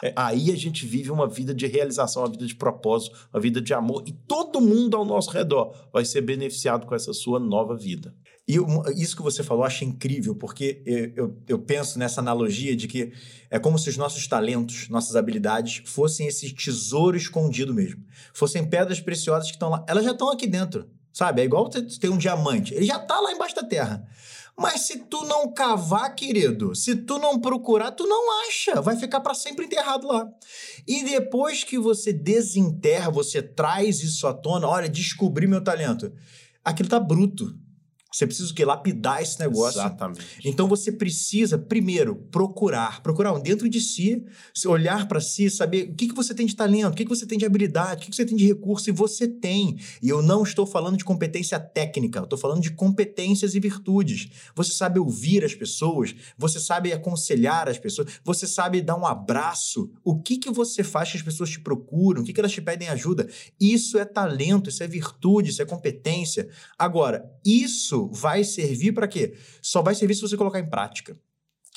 é, 0.00 0.12
aí 0.14 0.52
a 0.52 0.56
gente 0.56 0.86
vive 0.86 1.10
uma 1.10 1.26
vida 1.26 1.52
de 1.52 1.66
realização, 1.66 2.22
uma 2.22 2.30
vida 2.30 2.46
de 2.46 2.54
propósito, 2.54 3.16
uma 3.34 3.40
vida 3.40 3.60
de 3.60 3.74
amor. 3.74 4.04
E 4.06 4.12
todo 4.12 4.60
mundo 4.60 4.96
ao 4.96 5.04
nosso 5.04 5.30
redor 5.30 5.74
vai 5.92 6.04
ser 6.04 6.20
beneficiado 6.20 6.86
com 6.86 6.94
essa 6.94 7.12
sua 7.12 7.40
nova 7.40 7.76
vida. 7.76 8.14
E 8.48 8.56
isso 8.96 9.14
que 9.14 9.22
você 9.22 9.42
falou, 9.42 9.62
acho 9.62 9.84
incrível, 9.84 10.34
porque 10.34 10.80
eu, 10.86 11.12
eu, 11.14 11.36
eu, 11.46 11.58
penso 11.58 11.98
nessa 11.98 12.22
analogia 12.22 12.74
de 12.74 12.88
que 12.88 13.12
é 13.50 13.58
como 13.58 13.78
se 13.78 13.90
os 13.90 13.98
nossos 13.98 14.26
talentos, 14.26 14.88
nossas 14.88 15.16
habilidades, 15.16 15.82
fossem 15.84 16.26
esse 16.26 16.50
tesouro 16.54 17.14
escondido 17.14 17.74
mesmo. 17.74 18.02
Fossem 18.32 18.64
pedras 18.64 19.00
preciosas 19.00 19.48
que 19.48 19.56
estão 19.56 19.68
lá. 19.68 19.84
Elas 19.86 20.02
já 20.02 20.12
estão 20.12 20.30
aqui 20.30 20.46
dentro, 20.46 20.88
sabe? 21.12 21.42
É 21.42 21.44
igual 21.44 21.70
você 21.70 21.82
ter 21.82 22.08
um 22.08 22.16
diamante. 22.16 22.72
Ele 22.72 22.86
já 22.86 22.96
está 22.96 23.20
lá 23.20 23.32
embaixo 23.32 23.54
da 23.54 23.64
terra. 23.64 24.08
Mas 24.56 24.80
se 24.86 25.00
tu 25.00 25.24
não 25.24 25.52
cavar, 25.52 26.14
querido, 26.14 26.74
se 26.74 26.96
tu 26.96 27.18
não 27.18 27.38
procurar, 27.38 27.90
tu 27.90 28.06
não 28.06 28.48
acha. 28.48 28.80
Vai 28.80 28.96
ficar 28.96 29.20
para 29.20 29.34
sempre 29.34 29.66
enterrado 29.66 30.06
lá. 30.08 30.26
E 30.86 31.04
depois 31.04 31.64
que 31.64 31.78
você 31.78 32.14
desenterra, 32.14 33.10
você 33.10 33.42
traz 33.42 34.02
isso 34.02 34.26
à 34.26 34.32
tona, 34.32 34.66
olha, 34.66 34.88
descobri 34.88 35.46
meu 35.46 35.62
talento. 35.62 36.10
Aquilo 36.64 36.88
tá 36.88 36.98
bruto 36.98 37.54
você 38.10 38.26
precisa 38.26 38.50
o 38.50 38.54
quê? 38.54 38.64
Lapidar 38.64 39.20
esse 39.20 39.38
negócio. 39.38 39.80
Exatamente. 39.80 40.24
Então 40.42 40.66
você 40.66 40.90
precisa, 40.90 41.58
primeiro, 41.58 42.16
procurar. 42.30 43.02
Procurar 43.02 43.38
dentro 43.38 43.68
de 43.68 43.80
si, 43.80 44.24
olhar 44.66 45.06
para 45.06 45.20
si, 45.20 45.50
saber 45.50 45.90
o 45.90 45.94
que, 45.94 46.08
que 46.08 46.14
você 46.14 46.34
tem 46.34 46.46
de 46.46 46.56
talento, 46.56 46.92
o 46.92 46.96
que, 46.96 47.04
que 47.04 47.10
você 47.10 47.26
tem 47.26 47.38
de 47.38 47.44
habilidade, 47.44 47.96
o 47.96 48.04
que, 48.04 48.10
que 48.10 48.16
você 48.16 48.24
tem 48.24 48.36
de 48.36 48.46
recurso, 48.46 48.88
e 48.88 48.92
você 48.92 49.28
tem. 49.28 49.78
E 50.02 50.08
eu 50.08 50.22
não 50.22 50.42
estou 50.42 50.66
falando 50.66 50.96
de 50.96 51.04
competência 51.04 51.60
técnica, 51.60 52.20
eu 52.20 52.24
estou 52.24 52.38
falando 52.38 52.62
de 52.62 52.70
competências 52.70 53.54
e 53.54 53.60
virtudes. 53.60 54.30
Você 54.54 54.72
sabe 54.72 54.98
ouvir 54.98 55.44
as 55.44 55.54
pessoas, 55.54 56.14
você 56.36 56.58
sabe 56.58 56.92
aconselhar 56.92 57.68
as 57.68 57.78
pessoas, 57.78 58.20
você 58.24 58.46
sabe 58.46 58.80
dar 58.80 58.96
um 58.96 59.06
abraço. 59.06 59.90
O 60.02 60.18
que, 60.18 60.38
que 60.38 60.50
você 60.50 60.82
faz 60.82 61.10
que 61.10 61.18
as 61.18 61.22
pessoas 61.22 61.50
te 61.50 61.60
procuram, 61.60 62.22
o 62.22 62.24
que, 62.24 62.32
que 62.32 62.40
elas 62.40 62.52
te 62.52 62.62
pedem 62.62 62.88
ajuda. 62.88 63.28
Isso 63.60 63.98
é 63.98 64.04
talento, 64.06 64.70
isso 64.70 64.82
é 64.82 64.88
virtude, 64.88 65.50
isso 65.50 65.60
é 65.60 65.66
competência. 65.66 66.48
Agora, 66.78 67.30
isso 67.44 67.97
vai 68.06 68.44
servir 68.44 68.92
para 68.92 69.08
quê? 69.08 69.34
Só 69.60 69.82
vai 69.82 69.94
servir 69.94 70.14
se 70.14 70.20
você 70.20 70.36
colocar 70.36 70.60
em 70.60 70.68
prática. 70.68 71.18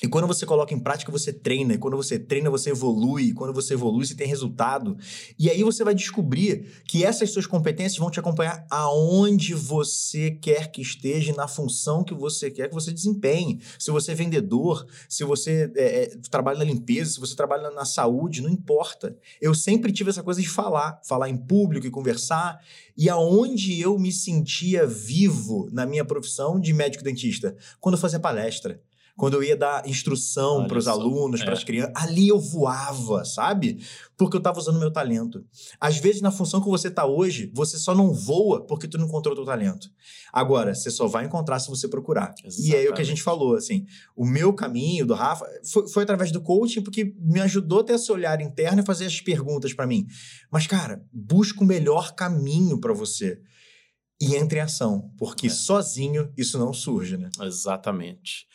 E 0.01 0.07
quando 0.07 0.25
você 0.25 0.47
coloca 0.47 0.73
em 0.73 0.79
prática, 0.79 1.11
você 1.11 1.31
treina. 1.31 1.75
E 1.75 1.77
quando 1.77 1.95
você 1.95 2.17
treina, 2.17 2.49
você 2.49 2.71
evolui. 2.71 3.25
E 3.25 3.33
quando 3.33 3.53
você 3.53 3.75
evolui, 3.75 4.05
você 4.05 4.15
tem 4.15 4.27
resultado. 4.27 4.97
E 5.37 5.47
aí 5.47 5.61
você 5.63 5.83
vai 5.83 5.93
descobrir 5.93 6.81
que 6.87 7.05
essas 7.05 7.29
suas 7.29 7.45
competências 7.45 7.99
vão 7.99 8.09
te 8.09 8.19
acompanhar 8.19 8.65
aonde 8.69 9.53
você 9.53 10.31
quer 10.31 10.71
que 10.71 10.81
esteja, 10.81 11.33
na 11.33 11.47
função 11.47 12.03
que 12.03 12.15
você 12.15 12.49
quer 12.49 12.69
que 12.69 12.73
você 12.73 12.91
desempenhe. 12.91 13.61
Se 13.77 13.91
você 13.91 14.13
é 14.13 14.15
vendedor, 14.15 14.87
se 15.07 15.23
você 15.23 15.71
é, 15.75 16.03
é, 16.03 16.07
trabalha 16.31 16.57
na 16.57 16.65
limpeza, 16.65 17.11
se 17.11 17.19
você 17.19 17.35
trabalha 17.35 17.69
na 17.69 17.85
saúde, 17.85 18.41
não 18.41 18.49
importa. 18.49 19.15
Eu 19.39 19.53
sempre 19.53 19.91
tive 19.91 20.09
essa 20.09 20.23
coisa 20.23 20.41
de 20.41 20.49
falar, 20.49 20.99
falar 21.03 21.29
em 21.29 21.37
público 21.37 21.85
e 21.85 21.91
conversar. 21.91 22.59
E 22.97 23.07
aonde 23.07 23.79
eu 23.79 23.99
me 23.99 24.11
sentia 24.11 24.87
vivo 24.87 25.69
na 25.71 25.85
minha 25.85 26.03
profissão 26.03 26.59
de 26.59 26.73
médico 26.73 27.03
dentista? 27.03 27.55
Quando 27.79 27.95
eu 27.95 28.01
fazia 28.01 28.19
palestra 28.19 28.81
quando 29.21 29.35
eu 29.35 29.43
ia 29.43 29.55
dar 29.55 29.87
instrução 29.87 30.65
para 30.65 30.79
os 30.79 30.87
alunos, 30.87 31.41
é. 31.41 31.43
para 31.43 31.53
as 31.53 31.63
crianças, 31.63 31.93
ali 31.95 32.29
eu 32.29 32.39
voava, 32.39 33.23
sabe? 33.23 33.79
Porque 34.17 34.35
eu 34.35 34.39
estava 34.39 34.57
usando 34.57 34.79
meu 34.79 34.91
talento. 34.91 35.45
Às 35.79 35.97
vezes, 35.97 36.23
na 36.23 36.31
função 36.31 36.59
que 36.59 36.67
você 36.67 36.87
está 36.87 37.05
hoje, 37.05 37.51
você 37.53 37.77
só 37.77 37.93
não 37.93 38.11
voa 38.11 38.65
porque 38.65 38.87
tu 38.87 38.97
não 38.97 39.05
encontrou 39.05 39.33
o 39.33 39.35
teu 39.35 39.45
talento. 39.45 39.91
Agora, 40.33 40.73
você 40.73 40.89
só 40.89 41.05
vai 41.05 41.25
encontrar 41.25 41.59
se 41.59 41.69
você 41.69 41.87
procurar. 41.87 42.33
Exatamente. 42.43 42.67
E 42.67 42.75
é 42.75 42.89
o 42.89 42.95
que 42.95 43.01
a 43.01 43.05
gente 43.05 43.21
falou, 43.21 43.55
assim, 43.55 43.85
o 44.15 44.25
meu 44.25 44.53
caminho 44.53 45.05
do 45.05 45.13
Rafa 45.13 45.45
foi, 45.71 45.87
foi 45.87 46.01
através 46.01 46.31
do 46.31 46.41
coaching, 46.41 46.81
porque 46.81 47.13
me 47.19 47.41
ajudou 47.41 47.81
a 47.81 47.83
ter 47.83 47.93
esse 47.93 48.11
olhar 48.11 48.41
interno 48.41 48.81
e 48.81 48.85
fazer 48.85 49.05
as 49.05 49.21
perguntas 49.21 49.71
para 49.71 49.85
mim. 49.85 50.07
Mas, 50.49 50.65
cara, 50.65 50.99
busca 51.13 51.63
o 51.63 51.67
melhor 51.67 52.15
caminho 52.15 52.79
para 52.79 52.91
você 52.91 53.39
e 54.19 54.35
entre 54.35 54.57
em 54.57 54.63
ação, 54.63 55.13
porque 55.15 55.45
é. 55.45 55.51
sozinho 55.51 56.33
isso 56.35 56.57
não 56.57 56.73
surge, 56.73 57.17
né? 57.17 57.29
Exatamente. 57.39 58.47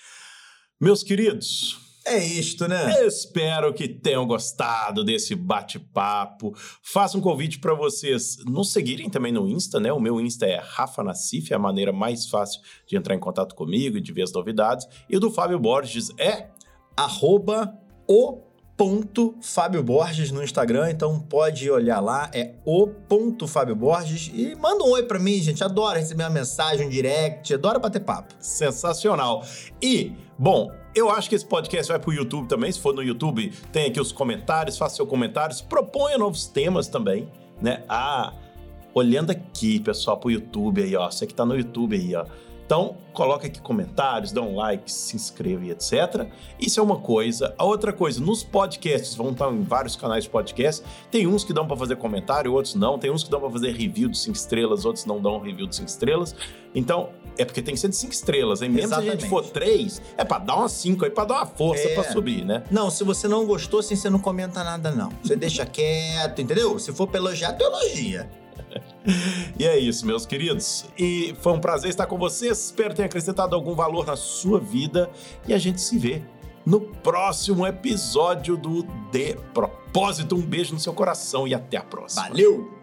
Meus 0.78 1.02
queridos, 1.02 1.78
é 2.04 2.22
isto, 2.22 2.68
né? 2.68 3.06
Espero 3.06 3.72
que 3.72 3.88
tenham 3.88 4.26
gostado 4.26 5.02
desse 5.02 5.34
bate-papo. 5.34 6.54
Faço 6.82 7.16
um 7.16 7.20
convite 7.22 7.58
para 7.58 7.72
vocês 7.72 8.36
nos 8.44 8.72
seguirem 8.72 9.08
também 9.08 9.32
no 9.32 9.48
Insta, 9.48 9.80
né? 9.80 9.90
O 9.90 9.98
meu 9.98 10.20
Insta 10.20 10.44
é 10.44 10.60
Rafa 10.62 11.02
Nassif, 11.02 11.50
é 11.50 11.56
a 11.56 11.58
maneira 11.58 11.92
mais 11.92 12.28
fácil 12.28 12.60
de 12.86 12.94
entrar 12.94 13.14
em 13.14 13.18
contato 13.18 13.54
comigo 13.54 13.96
e 13.96 14.02
de 14.02 14.12
ver 14.12 14.24
as 14.24 14.32
novidades. 14.32 14.86
E 15.08 15.16
o 15.16 15.20
do 15.20 15.30
Fábio 15.30 15.58
Borges 15.58 16.10
é 16.18 16.50
arroba 16.94 17.74
o 18.06 18.42
ponto 18.76 19.34
Fábio 19.40 19.82
Borges 19.82 20.30
no 20.30 20.42
Instagram, 20.42 20.90
então 20.90 21.18
pode 21.18 21.70
olhar 21.70 21.98
lá, 22.00 22.30
é 22.34 22.52
o 22.64 22.86
ponto 22.86 23.48
Fábio 23.48 23.74
Borges 23.74 24.30
e 24.34 24.54
manda 24.56 24.84
um 24.84 24.90
oi 24.90 25.02
para 25.04 25.18
mim, 25.18 25.40
gente, 25.40 25.64
adoro 25.64 25.98
receber 25.98 26.24
uma 26.24 26.30
mensagem, 26.30 26.86
um 26.86 26.90
direct, 26.90 27.54
adoro 27.54 27.80
bater 27.80 28.00
papo. 28.00 28.34
Sensacional. 28.38 29.42
E, 29.80 30.12
bom, 30.38 30.70
eu 30.94 31.10
acho 31.10 31.28
que 31.28 31.34
esse 31.34 31.46
podcast 31.46 31.90
vai 31.90 31.98
pro 31.98 32.12
YouTube 32.12 32.48
também, 32.48 32.70
se 32.70 32.78
for 32.78 32.94
no 32.94 33.02
YouTube, 33.02 33.50
tem 33.72 33.86
aqui 33.86 34.00
os 34.00 34.12
comentários, 34.12 34.76
faça 34.76 34.96
seus 34.96 35.08
comentários, 35.08 35.62
proponha 35.62 36.18
novos 36.18 36.46
temas 36.46 36.86
também, 36.86 37.28
né? 37.62 37.82
Ah, 37.88 38.34
olhando 38.92 39.30
aqui, 39.30 39.80
pessoal, 39.80 40.18
pro 40.18 40.30
YouTube 40.30 40.82
aí, 40.82 40.94
ó, 40.94 41.10
você 41.10 41.26
que 41.26 41.34
tá 41.34 41.46
no 41.46 41.56
YouTube 41.56 41.96
aí, 41.96 42.14
ó, 42.14 42.26
então, 42.66 42.96
coloca 43.12 43.46
aqui 43.46 43.60
comentários, 43.60 44.32
dá 44.32 44.42
um 44.42 44.56
like, 44.56 44.90
se 44.90 45.14
inscreva 45.14 45.64
e 45.64 45.70
etc. 45.70 46.26
Isso 46.58 46.80
é 46.80 46.82
uma 46.82 46.96
coisa. 46.96 47.54
A 47.56 47.64
outra 47.64 47.92
coisa, 47.92 48.20
nos 48.20 48.42
podcasts, 48.42 49.14
vão 49.14 49.30
estar 49.30 49.52
em 49.52 49.62
vários 49.62 49.94
canais 49.94 50.24
de 50.24 50.30
podcast. 50.30 50.82
Tem 51.08 51.28
uns 51.28 51.44
que 51.44 51.52
dão 51.52 51.64
para 51.64 51.76
fazer 51.76 51.94
comentário, 51.94 52.52
outros 52.52 52.74
não. 52.74 52.98
Tem 52.98 53.08
uns 53.08 53.22
que 53.22 53.30
dão 53.30 53.38
para 53.38 53.50
fazer 53.50 53.70
review 53.70 54.08
de 54.08 54.18
5 54.18 54.36
estrelas, 54.36 54.84
outros 54.84 55.04
não 55.04 55.22
dão 55.22 55.38
review 55.38 55.68
de 55.68 55.76
5 55.76 55.88
estrelas. 55.88 56.34
Então, 56.74 57.10
é 57.38 57.44
porque 57.44 57.62
tem 57.62 57.74
que 57.74 57.80
ser 57.80 57.88
de 57.88 57.96
5 57.96 58.12
estrelas, 58.12 58.60
hein? 58.60 58.68
Mesmo 58.68 58.88
Exatamente. 58.88 59.10
se 59.12 59.16
a 59.16 59.20
gente 59.20 59.30
for 59.30 59.44
3, 59.44 60.02
é 60.18 60.24
para 60.24 60.38
dar 60.40 60.56
umas 60.56 60.72
5 60.72 61.04
aí, 61.04 61.10
para 61.12 61.24
dar 61.24 61.34
uma 61.36 61.46
força 61.46 61.86
é. 61.86 61.94
para 61.94 62.10
subir, 62.10 62.44
né? 62.44 62.64
Não, 62.68 62.90
se 62.90 63.04
você 63.04 63.28
não 63.28 63.46
gostou, 63.46 63.78
assim, 63.78 63.94
você 63.94 64.10
não 64.10 64.18
comenta 64.18 64.64
nada, 64.64 64.90
não. 64.90 65.10
Você 65.22 65.36
deixa 65.36 65.64
quieto, 65.64 66.42
entendeu? 66.42 66.80
Se 66.80 66.92
for 66.92 67.06
pra 67.06 67.20
elogiar, 67.20 67.52
tu 67.52 67.62
elogia. 67.62 68.28
E 69.58 69.64
é 69.64 69.78
isso, 69.78 70.06
meus 70.06 70.26
queridos. 70.26 70.84
E 70.98 71.34
foi 71.40 71.52
um 71.52 71.60
prazer 71.60 71.90
estar 71.90 72.06
com 72.06 72.18
vocês. 72.18 72.66
Espero 72.66 72.94
ter 72.94 73.04
acrescentado 73.04 73.54
algum 73.54 73.74
valor 73.74 74.06
na 74.06 74.16
sua 74.16 74.60
vida. 74.60 75.10
E 75.46 75.54
a 75.54 75.58
gente 75.58 75.80
se 75.80 75.98
vê 75.98 76.22
no 76.64 76.80
próximo 76.80 77.66
episódio 77.66 78.56
do 78.56 78.82
De 79.10 79.34
Propósito. 79.54 80.34
Um 80.34 80.42
beijo 80.42 80.74
no 80.74 80.80
seu 80.80 80.92
coração 80.92 81.46
e 81.46 81.54
até 81.54 81.76
a 81.76 81.82
próxima. 81.82 82.28
Valeu! 82.28 82.75